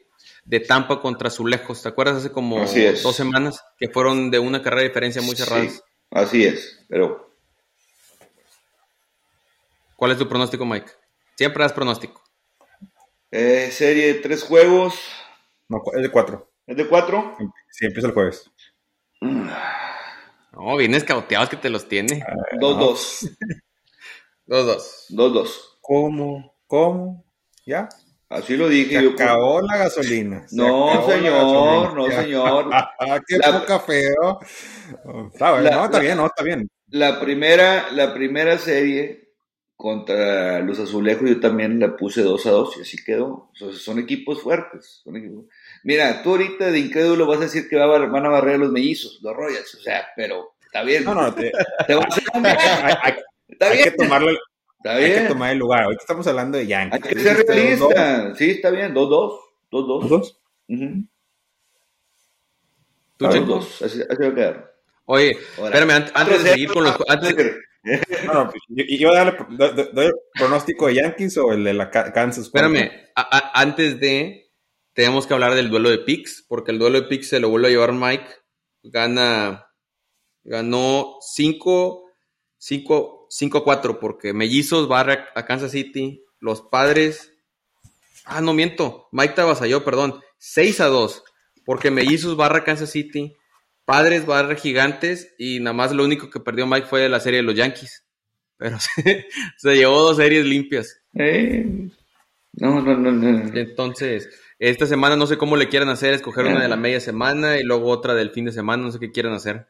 de 0.50 0.60
Tampa 0.60 1.00
contra 1.00 1.28
Azulejos. 1.28 1.84
¿Te 1.84 1.88
acuerdas 1.88 2.18
hace 2.18 2.32
como 2.32 2.60
dos 2.60 3.16
semanas 3.16 3.64
que 3.78 3.88
fueron 3.88 4.32
de 4.32 4.40
una 4.40 4.62
carrera 4.62 4.82
de 4.82 4.90
diferencia 4.90 5.22
muy 5.22 5.38
cerrada? 5.38 5.66
así 6.12 6.44
es, 6.44 6.86
pero. 6.90 7.29
¿Cuál 10.00 10.14
es 10.14 10.18
tu 10.18 10.30
pronóstico, 10.30 10.66
Mike? 10.66 10.90
Siempre 11.36 11.62
das 11.62 11.74
pronóstico. 11.74 12.24
Eh, 13.32 13.70
serie 13.70 14.14
de 14.14 14.14
tres 14.22 14.44
juegos. 14.44 14.96
No, 15.68 15.82
es 15.94 16.02
de 16.02 16.10
cuatro. 16.10 16.54
¿Es 16.66 16.78
de 16.78 16.88
cuatro? 16.88 17.36
Sí, 17.70 17.86
empieza 17.86 18.08
el 18.08 18.14
jueves. 18.14 18.50
No, 19.20 20.78
vienes 20.78 21.04
cauteado 21.04 21.50
que 21.50 21.58
te 21.58 21.70
los 21.70 21.90
tiene. 21.90 22.24
dos, 22.62 22.80
dos. 22.80 23.30
dos, 24.46 24.66
dos. 24.66 25.06
Dos, 25.10 25.34
dos. 25.34 25.78
¿Cómo? 25.82 26.56
¿Cómo? 26.66 27.26
¿Ya? 27.66 27.90
Así 28.30 28.56
lo 28.56 28.70
dije. 28.70 29.02
Se 29.02 29.10
acabó 29.10 29.62
la 29.62 29.76
gasolina. 29.76 30.46
no, 30.54 31.06
señor, 31.10 31.94
no, 31.94 32.10
señor. 32.10 32.70
Qué 33.28 33.38
poca 33.38 33.82
feo. 33.82 34.40
Está, 35.34 35.60
bien, 35.60 35.74
no, 35.74 35.86
está 35.86 36.00
bien, 36.00 36.18
no, 36.18 36.26
está 36.28 36.44
bien. 36.44 36.70
La 36.88 37.20
primera, 37.20 37.92
la 37.92 38.14
primera 38.14 38.58
serie 38.58 39.29
contra 39.80 40.60
los 40.60 40.78
azulejos 40.78 41.30
yo 41.30 41.40
también 41.40 41.80
la 41.80 41.96
puse 41.96 42.22
2 42.22 42.46
a 42.48 42.52
2 42.52 42.78
y 42.80 42.82
así 42.82 43.02
quedó. 43.02 43.50
son 43.54 43.98
equipos 43.98 44.42
fuertes. 44.42 45.02
Mira, 45.86 46.22
tú 46.22 46.32
ahorita 46.32 46.70
de 46.70 46.80
incrédulo 46.80 47.26
vas 47.26 47.38
a 47.38 47.44
decir 47.44 47.70
que 47.70 47.78
van 47.78 48.26
a 48.26 48.30
barrer 48.30 48.56
a 48.56 48.58
los 48.58 48.74
mellizos, 48.74 49.22
los 49.22 49.34
Royals, 49.34 49.74
o 49.76 49.80
sea, 49.80 50.06
pero 50.18 50.52
está 50.66 50.84
bien. 50.84 51.06
No, 51.06 51.16
no, 51.16 51.34
te, 51.34 51.54
te 51.88 51.94
a 51.94 51.98
hacer 51.98 52.24
un... 52.34 52.46
hay, 52.46 53.14
está 53.48 53.72
bien. 53.72 53.86
que 53.86 53.92
tomarlo, 53.92 54.38
hay 54.84 55.14
que 55.14 55.22
tomar 55.22 55.52
el 55.54 55.60
lugar. 55.60 55.84
Ahorita 55.86 56.04
estamos 56.04 56.28
hablando 56.28 56.58
de 56.58 56.68
Yankees. 56.68 57.02
Hay 57.02 57.14
que 57.14 57.20
ser 57.22 57.48
realista. 57.48 58.36
Sí, 58.36 58.50
está 58.52 58.72
bien. 58.72 58.94
2-2. 58.94 59.40
2-2. 59.72 60.36
¿2-2? 60.68 61.08
¿Tú, 63.16 63.28
Dos. 63.46 63.82
Así, 63.82 64.02
así 64.02 64.24
va 64.24 64.28
a 64.28 64.36
quedar. 64.36 64.76
Oye, 65.06 65.38
espérame, 65.58 66.06
antes, 66.14 66.44
de 66.44 66.50
seguir 66.50 66.70
con 66.70 66.84
los. 66.84 66.98
Antes... 67.08 67.34
No, 67.84 68.50
pues, 68.50 68.62
yo, 68.68 69.10
a 69.10 69.14
darle 69.14 69.38
doy, 69.94 70.06
el 70.06 70.14
pronóstico 70.34 70.88
de 70.88 70.96
Yankees 70.96 71.38
o 71.38 71.54
el 71.54 71.64
de 71.64 71.74
la 71.74 71.90
Kansas. 71.90 72.46
Espérame, 72.46 72.92
antes 73.16 74.00
de. 74.00 74.46
Tenemos 74.94 75.26
que 75.26 75.34
hablar 75.34 75.54
del 75.56 75.70
duelo 75.70 75.90
de 75.90 76.00
picks, 76.00 76.46
porque 76.48 76.72
el 76.72 76.80
duelo 76.80 77.00
de 77.00 77.08
picks 77.08 77.30
se 77.30 77.40
lo 77.40 77.50
vuelve 77.50 77.68
a 77.68 77.72
llevar 77.72 77.94
Mike. 77.94 78.28
Gana. 78.84 79.68
Ganó 80.44 81.18
5. 81.22 82.06
5 82.58 83.28
5-4 83.30 84.00
porque 84.00 84.34
Mellizos 84.34 84.88
barra 84.88 85.30
a 85.36 85.46
Kansas 85.46 85.72
City, 85.72 86.26
los 86.40 86.62
padres. 86.62 87.32
Ah, 88.26 88.42
no 88.42 88.54
miento, 88.54 89.08
Mike 89.12 89.36
Tabasayó, 89.36 89.86
perdón. 89.86 90.20
6-2 90.40 91.22
porque 91.70 91.92
Mellizos 91.92 92.36
barra 92.36 92.64
Kansas 92.64 92.90
City, 92.90 93.36
padres 93.90 94.28
barra 94.28 94.54
Gigantes 94.54 95.34
y 95.40 95.60
nada 95.60 95.74
más 95.74 95.92
lo 95.92 96.04
único 96.04 96.30
que 96.30 96.40
perdió 96.40 96.68
Mike 96.68 96.86
fue 96.86 97.10
la 97.10 97.20
serie 97.20 97.38
de 97.38 97.44
los 97.44 97.56
Yankees. 97.56 98.06
Pero 98.56 98.78
se, 99.58 99.76
llevó 99.76 100.02
dos 100.02 100.18
series 100.18 100.46
limpias. 100.46 101.02
Eh, 101.16 101.90
no, 102.54 102.82
no, 102.82 102.96
no, 102.96 103.12
no. 103.12 103.52
Entonces, 103.58 104.30
esta 104.60 104.86
semana 104.86 105.16
no 105.16 105.26
sé 105.26 105.40
cómo 105.40 105.56
le 105.56 105.70
quieran 105.70 105.90
hacer, 105.90 106.14
escoger 106.14 106.46
una 106.46 106.62
de 106.62 106.68
la 106.68 106.76
media 106.76 107.00
semana 107.00 107.58
y 107.58 107.64
luego 107.64 107.90
otra 107.90 108.14
del 108.14 108.30
fin 108.30 108.46
de 108.46 108.52
semana, 108.52 108.84
no 108.84 108.92
sé 108.92 109.00
qué 109.00 109.12
quieran 109.12 109.34
hacer. 109.34 109.66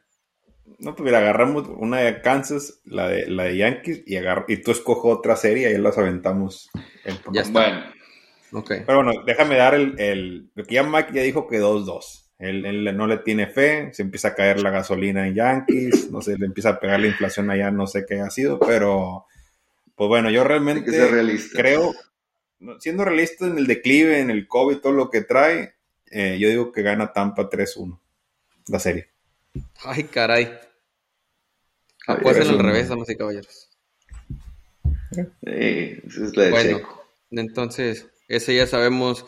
No, 0.78 0.94
pues 0.94 1.06
mira, 1.06 1.18
agarramos 1.18 1.66
una 1.78 2.00
de 2.00 2.20
Kansas, 2.20 2.82
la 2.84 3.08
de, 3.08 3.26
la 3.26 3.44
de 3.44 3.56
Yankees, 3.56 4.02
y, 4.06 4.18
y 4.48 4.56
tú 4.62 4.70
escojo 4.70 5.08
otra 5.08 5.34
serie 5.36 5.62
y 5.62 5.72
ahí 5.72 5.80
las 5.80 5.96
aventamos. 5.96 6.68
ya 7.32 7.40
está. 7.40 7.52
Bueno. 7.52 7.84
Okay. 8.52 8.82
Pero 8.84 9.02
bueno, 9.02 9.22
déjame 9.24 9.56
dar 9.56 9.74
el, 9.74 9.98
el... 9.98 10.50
Porque 10.54 10.74
ya 10.74 10.82
Mike 10.82 11.12
ya 11.14 11.22
dijo 11.22 11.46
que 11.46 11.58
2-2. 11.58 12.29
Él, 12.40 12.96
no 12.96 13.06
le 13.06 13.18
tiene 13.18 13.46
fe, 13.46 13.92
se 13.92 14.00
empieza 14.00 14.28
a 14.28 14.34
caer 14.34 14.62
la 14.62 14.70
gasolina 14.70 15.26
en 15.26 15.34
Yankees, 15.34 16.10
no 16.10 16.22
sé, 16.22 16.38
le 16.38 16.46
empieza 16.46 16.70
a 16.70 16.80
pegar 16.80 16.98
la 16.98 17.08
inflación 17.08 17.50
allá, 17.50 17.70
no 17.70 17.86
sé 17.86 18.06
qué 18.06 18.20
ha 18.20 18.30
sido, 18.30 18.58
pero 18.58 19.26
pues 19.94 20.08
bueno, 20.08 20.30
yo 20.30 20.42
realmente 20.42 20.90
creo, 21.52 21.94
siendo 22.78 23.04
realista 23.04 23.46
en 23.46 23.58
el 23.58 23.66
declive, 23.66 24.20
en 24.20 24.30
el 24.30 24.48
COVID, 24.48 24.78
todo 24.78 24.94
lo 24.94 25.10
que 25.10 25.20
trae, 25.20 25.74
eh, 26.10 26.38
yo 26.40 26.48
digo 26.48 26.72
que 26.72 26.80
gana 26.80 27.12
Tampa 27.12 27.50
3-1 27.50 28.00
la 28.68 28.78
serie. 28.78 29.10
Ay, 29.84 30.04
caray. 30.04 30.58
Apuesten 32.06 32.48
al 32.48 32.58
revés, 32.58 32.88
damas 32.88 33.10
y 33.10 33.16
caballeros. 33.16 33.68
bueno, 36.34 36.80
entonces, 37.30 38.06
ese 38.28 38.54
ya 38.54 38.66
sabemos. 38.66 39.26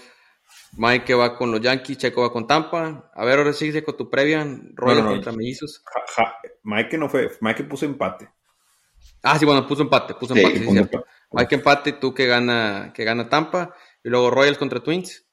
Mike 0.77 1.14
va 1.14 1.37
con 1.37 1.51
los 1.51 1.61
Yankees, 1.61 1.99
Checo 1.99 2.23
va 2.23 2.33
con 2.33 2.47
Tampa. 2.47 3.11
A 3.14 3.25
ver, 3.25 3.39
ahora 3.39 3.53
sí, 3.53 3.83
con 3.83 3.97
tu 3.97 4.09
previa. 4.09 4.47
Royal 4.75 5.05
contra 5.05 5.33
Mellizos. 5.33 5.83
Mike 6.62 6.97
no 6.99 7.09
fue, 7.09 7.31
Mike 7.41 7.64
puso 7.64 7.85
empate. 7.85 8.29
Ah, 9.23 9.39
sí, 9.39 9.45
bueno, 9.45 9.66
puso 9.66 9.83
empate, 9.83 10.14
puso 10.14 10.35
empate, 10.35 10.59
sí, 10.59 10.70
cierto. 10.70 11.05
Mike 11.33 11.55
empate, 11.55 11.93
tú 11.93 12.14
que 12.14 12.27
gana, 12.27 12.93
que 12.95 13.05
gana 13.05 13.29
Tampa. 13.29 13.75
Y 14.03 14.09
luego 14.09 14.31
Royals 14.31 14.59
contra 14.59 14.83
Twins. 14.83 15.27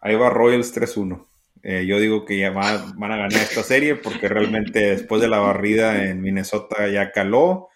Ahí 0.00 0.14
va 0.14 0.30
Royals 0.30 0.74
3-1. 0.74 1.26
Eh, 1.62 1.86
yo 1.86 1.98
digo 1.98 2.24
que 2.24 2.38
ya 2.38 2.50
van 2.50 3.12
a 3.12 3.16
ganar 3.16 3.32
esta 3.32 3.62
serie 3.62 3.96
porque 3.96 4.28
realmente 4.28 4.90
después 4.90 5.20
de 5.20 5.28
la 5.28 5.38
barrida 5.38 6.04
en 6.04 6.20
Minnesota 6.20 6.86
ya 6.88 7.10
caló 7.10 7.68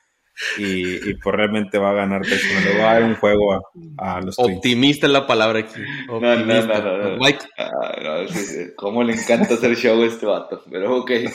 y, 0.57 1.11
y 1.11 1.14
pues 1.14 1.37
realmente 1.37 1.78
va 1.78 1.91
a 1.91 1.95
ganar 1.95 2.22
Le 2.24 2.78
va 2.78 2.91
a 2.91 2.95
dar 2.95 3.05
un 3.05 3.16
juego 3.16 3.72
a, 3.99 4.20
los 4.20 4.39
Optimista 4.39 5.07
es 5.07 5.12
la 5.12 5.26
palabra 5.26 5.61
aquí. 5.61 5.80
Optimista. 6.09 6.80
No, 6.80 6.99
no, 6.99 7.11
no, 7.11 7.16
Mike. 7.18 7.45
Ah, 7.59 8.24
Cómo 8.76 9.03
le 9.05 9.14
encanta 9.14 9.55
hacer 9.55 9.76
show 9.76 10.03
a 10.03 10.07
este 10.07 10.26
vato, 10.26 10.62
pero 10.70 10.97
ok. 10.99 11.11
3-1 11.11 11.30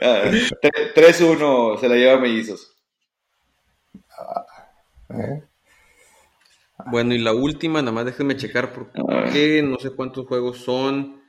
ah, 0.00 1.78
se 1.80 1.88
la 1.88 1.96
lleva 1.96 2.20
Mellizos. 2.20 2.76
Ah, 4.18 4.46
¿eh? 5.10 5.42
Bueno, 6.86 7.14
y 7.14 7.18
la 7.18 7.32
última, 7.34 7.80
nada 7.82 7.92
más 7.92 8.04
déjenme 8.04 8.36
checar 8.36 8.72
porque 8.72 9.62
no 9.62 9.78
sé 9.78 9.90
cuántos 9.90 10.26
juegos 10.26 10.58
son. 10.58 11.20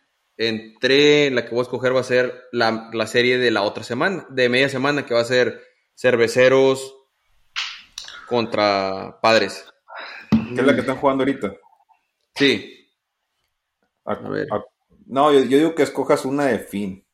Entre 0.41 1.29
la 1.31 1.43
que 1.43 1.49
voy 1.49 1.59
a 1.59 1.63
escoger 1.63 1.93
va 1.93 1.99
a 1.99 2.03
ser 2.03 2.45
la, 2.53 2.89
serie 3.07 3.37
de 3.37 3.51
la 3.51 3.61
otra 3.61 3.83
semana, 3.83 4.25
de 4.29 4.47
media 4.47 4.69
semana, 4.69 5.05
que 5.05 5.13
va 5.13 5.19
a 5.19 5.25
ser 5.25 5.61
Cerveceros 5.97 6.95
contra 8.25 9.19
Padres. 9.21 9.65
¿Qué 10.31 10.61
es 10.61 10.65
la 10.65 10.73
que 10.73 10.79
están 10.79 10.95
jugando 10.95 11.23
ahorita? 11.23 11.53
Sí. 12.35 12.89
A, 14.05 14.15
ver. 14.15 14.47
no, 15.07 15.33
yo, 15.33 15.41
digo 15.41 15.75
que 15.75 15.83
escojas 15.83 16.23
una 16.23 16.45
de 16.45 16.59
fin. 16.59 17.05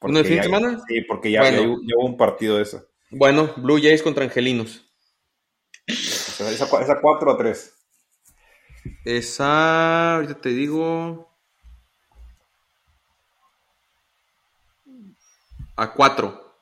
¿Una 0.00 0.20
de 0.20 0.24
fin 0.24 0.36
de 0.38 0.42
semana? 0.44 0.82
Sí, 0.88 1.02
porque 1.02 1.30
ya, 1.30 1.50
llevo 1.50 2.06
un 2.06 2.16
partido 2.16 2.56
de 2.56 2.62
esa. 2.62 2.82
Bueno, 3.10 3.52
Blue 3.58 3.78
Jays 3.78 4.02
contra 4.02 4.24
Angelinos. 4.24 4.90
Esa, 5.86 6.50
esa 6.50 6.98
4 6.98 7.30
a 7.30 7.36
3. 7.36 7.74
Esa, 9.04 10.14
ahorita 10.14 10.40
te 10.40 10.48
digo. 10.48 11.29
A 15.80 15.94
4. 15.94 16.54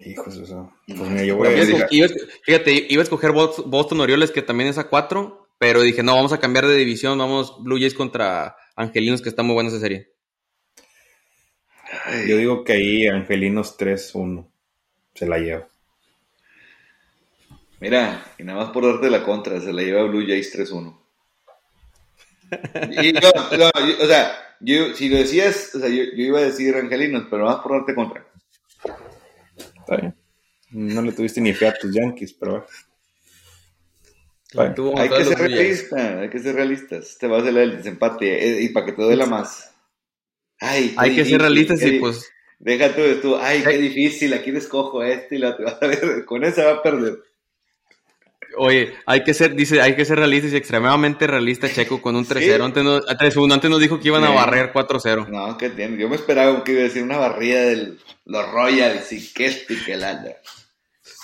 Hijos, 0.00 0.36
eso. 0.36 0.72
Pues 0.88 1.08
mira, 1.08 1.24
yo 1.24 1.36
voy 1.36 1.46
a 1.46 1.50
decir. 1.52 1.86
fíjate, 2.42 2.86
iba 2.88 3.00
a 3.00 3.04
escoger 3.04 3.30
Boston 3.30 4.00
Orioles, 4.00 4.32
que 4.32 4.42
también 4.42 4.68
es 4.68 4.78
a 4.78 4.88
4, 4.88 5.50
pero 5.56 5.82
dije, 5.82 6.02
no, 6.02 6.16
vamos 6.16 6.32
a 6.32 6.40
cambiar 6.40 6.66
de 6.66 6.74
división, 6.74 7.16
vamos 7.16 7.62
Blue 7.62 7.78
Jays 7.78 7.94
contra 7.94 8.56
Angelinos, 8.74 9.22
que 9.22 9.28
está 9.28 9.44
muy 9.44 9.54
buena 9.54 9.70
esa 9.70 9.78
serie. 9.78 10.10
Yo 12.26 12.38
digo 12.38 12.64
que 12.64 12.72
ahí 12.72 13.06
Angelinos 13.06 13.78
3-1 13.78 14.44
se 15.14 15.28
la 15.28 15.38
lleva. 15.38 15.68
Mira, 17.78 18.32
y 18.36 18.42
nada 18.42 18.64
más 18.64 18.72
por 18.72 18.84
darte 18.84 19.10
la 19.10 19.22
contra, 19.22 19.60
se 19.60 19.72
la 19.72 19.82
lleva 19.82 20.02
Blue 20.02 20.26
Jays 20.26 20.52
3-1. 20.58 21.03
Y 22.90 23.12
yo, 23.12 23.30
o 24.00 24.06
sea, 24.06 24.32
yo, 24.60 24.94
si 24.94 25.08
lo 25.08 25.18
decías, 25.18 25.74
o 25.74 25.80
sea, 25.80 25.88
yo, 25.88 26.04
yo, 26.04 26.24
iba 26.24 26.38
a 26.38 26.44
decir 26.44 26.74
Angelinos, 26.76 27.26
pero 27.30 27.44
más 27.44 27.56
por 27.56 27.72
darte 27.72 27.94
contra. 27.94 28.26
Está 29.56 29.96
bien. 29.96 30.14
No 30.70 31.02
le 31.02 31.12
tuviste 31.12 31.40
ni 31.40 31.52
fe 31.52 31.68
a 31.68 31.74
tus 31.74 31.94
Yankees, 31.94 32.32
pero 32.32 32.66
hay 34.56 35.08
que 35.08 35.24
ser 35.24 35.38
realista, 35.38 36.20
hay 36.20 36.30
que 36.30 36.38
ser 36.38 36.54
realistas. 36.54 37.16
Te 37.18 37.26
va 37.26 37.38
a 37.38 37.40
hacer 37.40 37.56
el 37.56 37.76
desempate 37.76 38.46
eh, 38.46 38.62
y 38.62 38.68
para 38.68 38.86
que 38.86 38.92
te 38.92 39.02
duela 39.02 39.26
más. 39.26 39.72
Ay, 40.60 40.94
hay 40.96 41.14
que 41.14 41.24
ser 41.24 41.40
realistas 41.40 41.82
y 41.82 41.98
pues. 41.98 42.30
Deja 42.60 42.94
tú, 42.94 43.02
tú, 43.20 43.36
ay, 43.36 43.62
qué 43.62 43.76
difícil, 43.76 44.32
aquí 44.32 44.50
escojo 44.50 45.02
este 45.02 45.36
y 45.36 45.38
la 45.38 45.56
vas 45.56 45.76
a 45.82 45.86
ver, 45.86 46.24
con 46.24 46.44
esa 46.44 46.64
va 46.64 46.72
a 46.78 46.82
perder. 46.82 47.18
Oye, 48.56 48.94
hay 49.06 49.22
que 49.24 49.34
ser, 49.34 49.54
dice, 49.54 49.80
hay 49.80 49.96
que 49.96 50.04
ser 50.04 50.18
realistas 50.18 50.52
y 50.52 50.56
extremadamente 50.56 51.26
realista, 51.26 51.68
Checo, 51.68 52.00
con 52.00 52.16
un 52.16 52.26
3-0. 52.26 52.64
Antes, 52.64 52.84
no, 52.84 53.00
3-1, 53.00 53.52
antes 53.52 53.70
nos 53.70 53.80
dijo 53.80 54.00
que 54.00 54.08
iban 54.08 54.24
a 54.24 54.30
barrer 54.30 54.72
4-0. 54.72 55.28
No, 55.28 55.58
que 55.58 55.70
tiene. 55.70 55.96
Yo 55.98 56.08
me 56.08 56.16
esperaba 56.16 56.62
que 56.64 56.72
iba 56.72 56.80
a 56.80 56.84
decir 56.84 57.02
una 57.02 57.18
barrida 57.18 57.62
de 57.62 57.94
los 58.24 58.50
Royals 58.52 59.12
y 59.12 59.32
que 59.32 59.46
este 59.46 59.76
que 59.84 59.96
la 59.96 60.22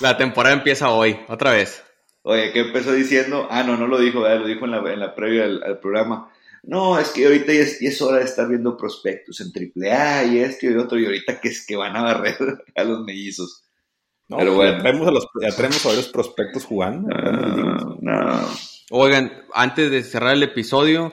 La 0.01 0.17
temporada 0.17 0.55
empieza 0.55 0.91
hoy, 0.91 1.19
otra 1.29 1.53
vez. 1.53 1.83
Oye, 2.23 2.53
¿qué 2.53 2.61
empezó 2.61 2.93
diciendo? 2.93 3.49
Ah, 3.51 3.63
no, 3.63 3.77
no 3.77 3.87
lo 3.87 3.99
dijo, 3.99 4.21
¿verdad? 4.21 4.41
lo 4.41 4.47
dijo 4.47 4.67
en 4.67 4.73
la, 4.73 4.93
en 4.93 5.01
la 5.01 5.15
previa 5.15 5.45
al, 5.45 5.81
programa. 5.81 6.31
No, 6.63 6.99
es 6.99 7.09
que 7.09 7.25
ahorita 7.25 7.53
ya 7.53 7.63
es, 7.63 8.03
hora 8.03 8.19
de 8.19 8.25
estar 8.25 8.47
viendo 8.47 8.77
prospectos 8.77 9.41
en 9.41 9.49
AAA 9.49 10.25
y 10.25 10.39
esto 10.41 10.67
y 10.67 10.77
otro, 10.77 10.99
y 10.99 11.07
ahorita 11.07 11.41
que 11.41 11.49
es 11.49 11.65
que 11.67 11.77
van 11.77 11.97
a 11.97 12.03
barrer 12.03 12.37
a 12.77 12.85
los 12.85 13.01
mellizos. 13.05 13.63
No, 14.31 14.37
Pero 14.37 14.55
bueno. 14.55 14.77
Ya 14.77 14.79
traemos, 14.79 15.09
a 15.09 15.11
los, 15.11 15.27
traemos 15.57 15.85
a 15.85 15.89
varios 15.89 16.09
prospectos 16.09 16.65
jugando. 16.65 17.09
No, 18.01 18.49
Oigan, 18.91 19.45
antes 19.53 19.91
de 19.91 20.05
cerrar 20.05 20.35
el 20.35 20.45
episodio, 20.45 21.13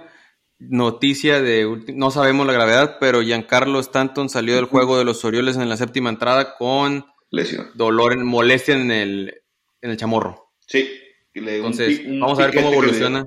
noticia 0.60 1.42
de, 1.42 1.84
no 1.96 2.12
sabemos 2.12 2.46
la 2.46 2.54
gravedad, 2.54 2.98
pero 3.00 3.24
Giancarlo 3.24 3.80
Stanton 3.80 4.30
salió 4.30 4.56
del 4.56 4.66
juego 4.66 5.00
de 5.00 5.06
los 5.06 5.26
Orioles 5.26 5.58
en 5.58 5.68
la 5.68 5.78
séptima 5.78 6.12
entrada 6.12 6.56
con 6.58 7.08
lesión, 7.32 7.72
dolor, 7.74 8.16
molestia 8.24 8.76
en 8.76 8.92
el, 8.92 9.42
en 9.82 9.90
el 9.90 9.98
chamorro. 9.98 10.52
Sí. 10.68 10.88
Le 11.34 11.58
Entonces, 11.58 12.02
vamos 12.20 12.40
a 12.40 12.46
ver 12.46 12.56
cómo 12.56 12.72
evoluciona. 12.72 13.26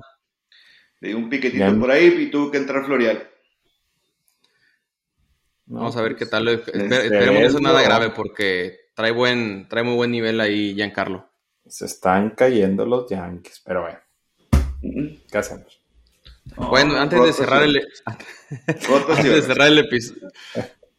Le 1.01 1.09
dio 1.09 1.17
un 1.17 1.29
piquetito 1.29 1.79
por 1.79 1.91
ahí 1.91 2.07
y 2.07 2.31
tuvo 2.31 2.49
que 2.49 2.57
entrar 2.57 2.85
Florial. 2.85 3.29
vamos 5.65 5.97
a 5.97 6.01
ver 6.01 6.15
qué 6.15 6.25
tal. 6.25 6.47
esperemos 6.47 7.39
que 7.39 7.45
eso 7.45 7.59
nada 7.59 7.81
grave 7.81 8.11
porque 8.11 8.80
trae 9.01 9.11
buen, 9.11 9.67
trae 9.67 9.83
muy 9.83 9.95
buen 9.95 10.11
nivel 10.11 10.39
ahí 10.39 10.75
Giancarlo. 10.75 11.27
Se 11.65 11.85
están 11.85 12.31
cayendo 12.31 12.85
los 12.85 13.09
Yankees, 13.09 13.59
pero 13.65 13.81
bueno. 13.81 13.99
¿Qué 15.31 15.37
hacemos? 15.37 15.81
bueno, 16.55 16.95
antes 16.97 17.23
de 17.23 17.33
cerrar 17.33 17.63
el 17.63 17.77
antes 18.05 19.23
de 19.23 19.41
cerrar 19.41 19.67
el 19.69 19.77
episodio 19.79 20.29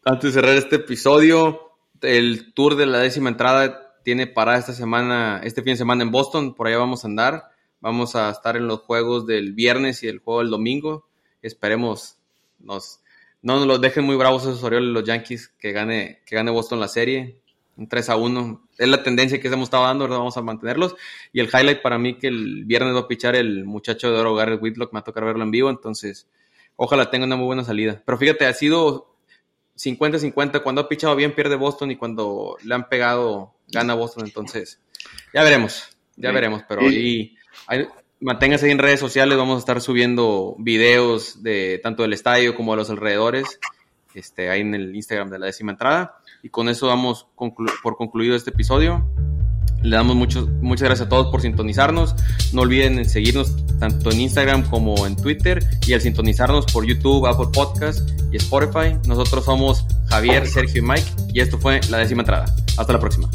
antes 0.05 0.33
de 0.33 0.41
cerrar 0.41 0.57
este 0.57 0.77
episodio, 0.77 1.77
el 2.01 2.53
tour 2.53 2.75
de 2.75 2.85
la 2.85 2.99
décima 2.99 3.29
entrada 3.29 3.95
tiene 4.03 4.27
parada 4.27 4.57
esta 4.57 4.73
semana, 4.73 5.39
este 5.43 5.61
fin 5.61 5.73
de 5.73 5.77
semana 5.77 6.03
en 6.03 6.11
Boston, 6.11 6.55
por 6.55 6.67
allá 6.67 6.79
vamos 6.79 7.05
a 7.05 7.07
andar. 7.07 7.51
Vamos 7.79 8.15
a 8.15 8.29
estar 8.29 8.57
en 8.57 8.67
los 8.67 8.81
juegos 8.81 9.25
del 9.25 9.53
viernes 9.53 10.03
y 10.03 10.07
el 10.07 10.19
juego 10.19 10.39
del 10.39 10.49
domingo. 10.49 11.07
Esperemos 11.41 12.17
nos, 12.59 13.01
no 13.41 13.57
nos 13.57 13.67
los 13.67 13.79
dejen 13.79 14.03
muy 14.03 14.17
bravos 14.17 14.43
esos 14.43 14.63
Orioles, 14.63 14.89
los 14.89 15.03
Yankees, 15.05 15.49
que 15.57 15.71
gane, 15.71 16.21
que 16.25 16.35
gane 16.35 16.51
Boston 16.51 16.81
la 16.81 16.89
serie. 16.89 17.42
Un 17.75 17.87
3 17.87 18.09
a 18.09 18.15
1. 18.15 18.69
Es 18.77 18.87
la 18.87 19.01
tendencia 19.01 19.41
que 19.41 19.47
hemos 19.47 19.67
estado 19.67 19.85
dando, 19.85 20.07
Vamos 20.07 20.37
a 20.37 20.41
mantenerlos. 20.41 20.95
Y 21.31 21.39
el 21.39 21.47
highlight 21.47 21.81
para 21.81 21.97
mí 21.97 22.17
que 22.17 22.27
el 22.27 22.65
viernes 22.65 22.95
va 22.95 23.01
a 23.01 23.07
pichar 23.07 23.35
el 23.35 23.65
muchacho 23.65 24.11
de 24.11 24.19
oro, 24.19 24.35
Garrett 24.35 24.61
Whitlock. 24.61 24.93
Me 24.93 24.97
va 24.97 25.01
a 25.01 25.03
tocar 25.03 25.25
verlo 25.25 25.43
en 25.43 25.51
vivo, 25.51 25.69
entonces 25.69 26.27
ojalá 26.75 27.09
tenga 27.09 27.25
una 27.25 27.35
muy 27.35 27.45
buena 27.45 27.63
salida. 27.63 28.01
Pero 28.05 28.17
fíjate, 28.17 28.45
ha 28.45 28.53
sido 28.53 29.15
50-50. 29.77 30.61
Cuando 30.61 30.81
ha 30.81 30.89
pichado 30.89 31.15
bien, 31.15 31.33
pierde 31.33 31.55
Boston 31.55 31.91
y 31.91 31.95
cuando 31.95 32.57
le 32.63 32.75
han 32.75 32.89
pegado, 32.89 33.55
gana 33.69 33.95
Boston. 33.95 34.25
Entonces, 34.25 34.79
ya 35.33 35.43
veremos, 35.43 35.97
ya 36.15 36.31
veremos. 36.31 36.63
Pero 36.67 36.81
ahí, 36.81 37.35
manténgase 38.19 38.67
ahí 38.67 38.71
en 38.71 38.79
redes 38.79 38.99
sociales. 38.99 39.37
Vamos 39.37 39.55
a 39.55 39.59
estar 39.59 39.81
subiendo 39.81 40.55
videos 40.59 41.41
de 41.43 41.79
tanto 41.81 42.03
del 42.03 42.13
estadio 42.13 42.55
como 42.55 42.73
de 42.73 42.77
los 42.77 42.89
alrededores. 42.89 43.59
Este, 44.13 44.49
ahí 44.49 44.61
en 44.61 44.75
el 44.75 44.95
Instagram 44.95 45.29
de 45.29 45.39
la 45.39 45.47
décima 45.47 45.71
entrada. 45.71 46.17
Y 46.41 46.49
con 46.49 46.69
eso 46.69 46.87
damos 46.87 47.27
por 47.35 47.97
concluido 47.97 48.35
este 48.35 48.51
episodio. 48.51 49.05
Le 49.81 49.97
damos 49.97 50.15
mucho, 50.15 50.47
muchas 50.61 50.85
gracias 50.85 51.07
a 51.07 51.09
todos 51.09 51.27
por 51.27 51.41
sintonizarnos. 51.41 52.15
No 52.53 52.61
olviden 52.61 53.03
seguirnos 53.03 53.53
tanto 53.79 54.11
en 54.11 54.21
Instagram 54.21 54.63
como 54.69 55.05
en 55.05 55.17
Twitter 55.17 55.61
y 55.85 55.93
al 55.93 55.99
sintonizarnos 55.99 56.65
por 56.67 56.85
YouTube, 56.85 57.27
Apple 57.27 57.47
Podcast 57.53 58.09
y 58.31 58.37
Spotify. 58.37 58.97
Nosotros 59.07 59.43
somos 59.43 59.85
Javier, 60.07 60.47
Sergio 60.47 60.81
y 60.81 60.85
Mike 60.85 61.07
y 61.33 61.41
esto 61.41 61.59
fue 61.59 61.81
la 61.89 61.97
décima 61.97 62.21
entrada. 62.21 62.45
Hasta 62.77 62.93
la 62.93 62.99
próxima. 62.99 63.29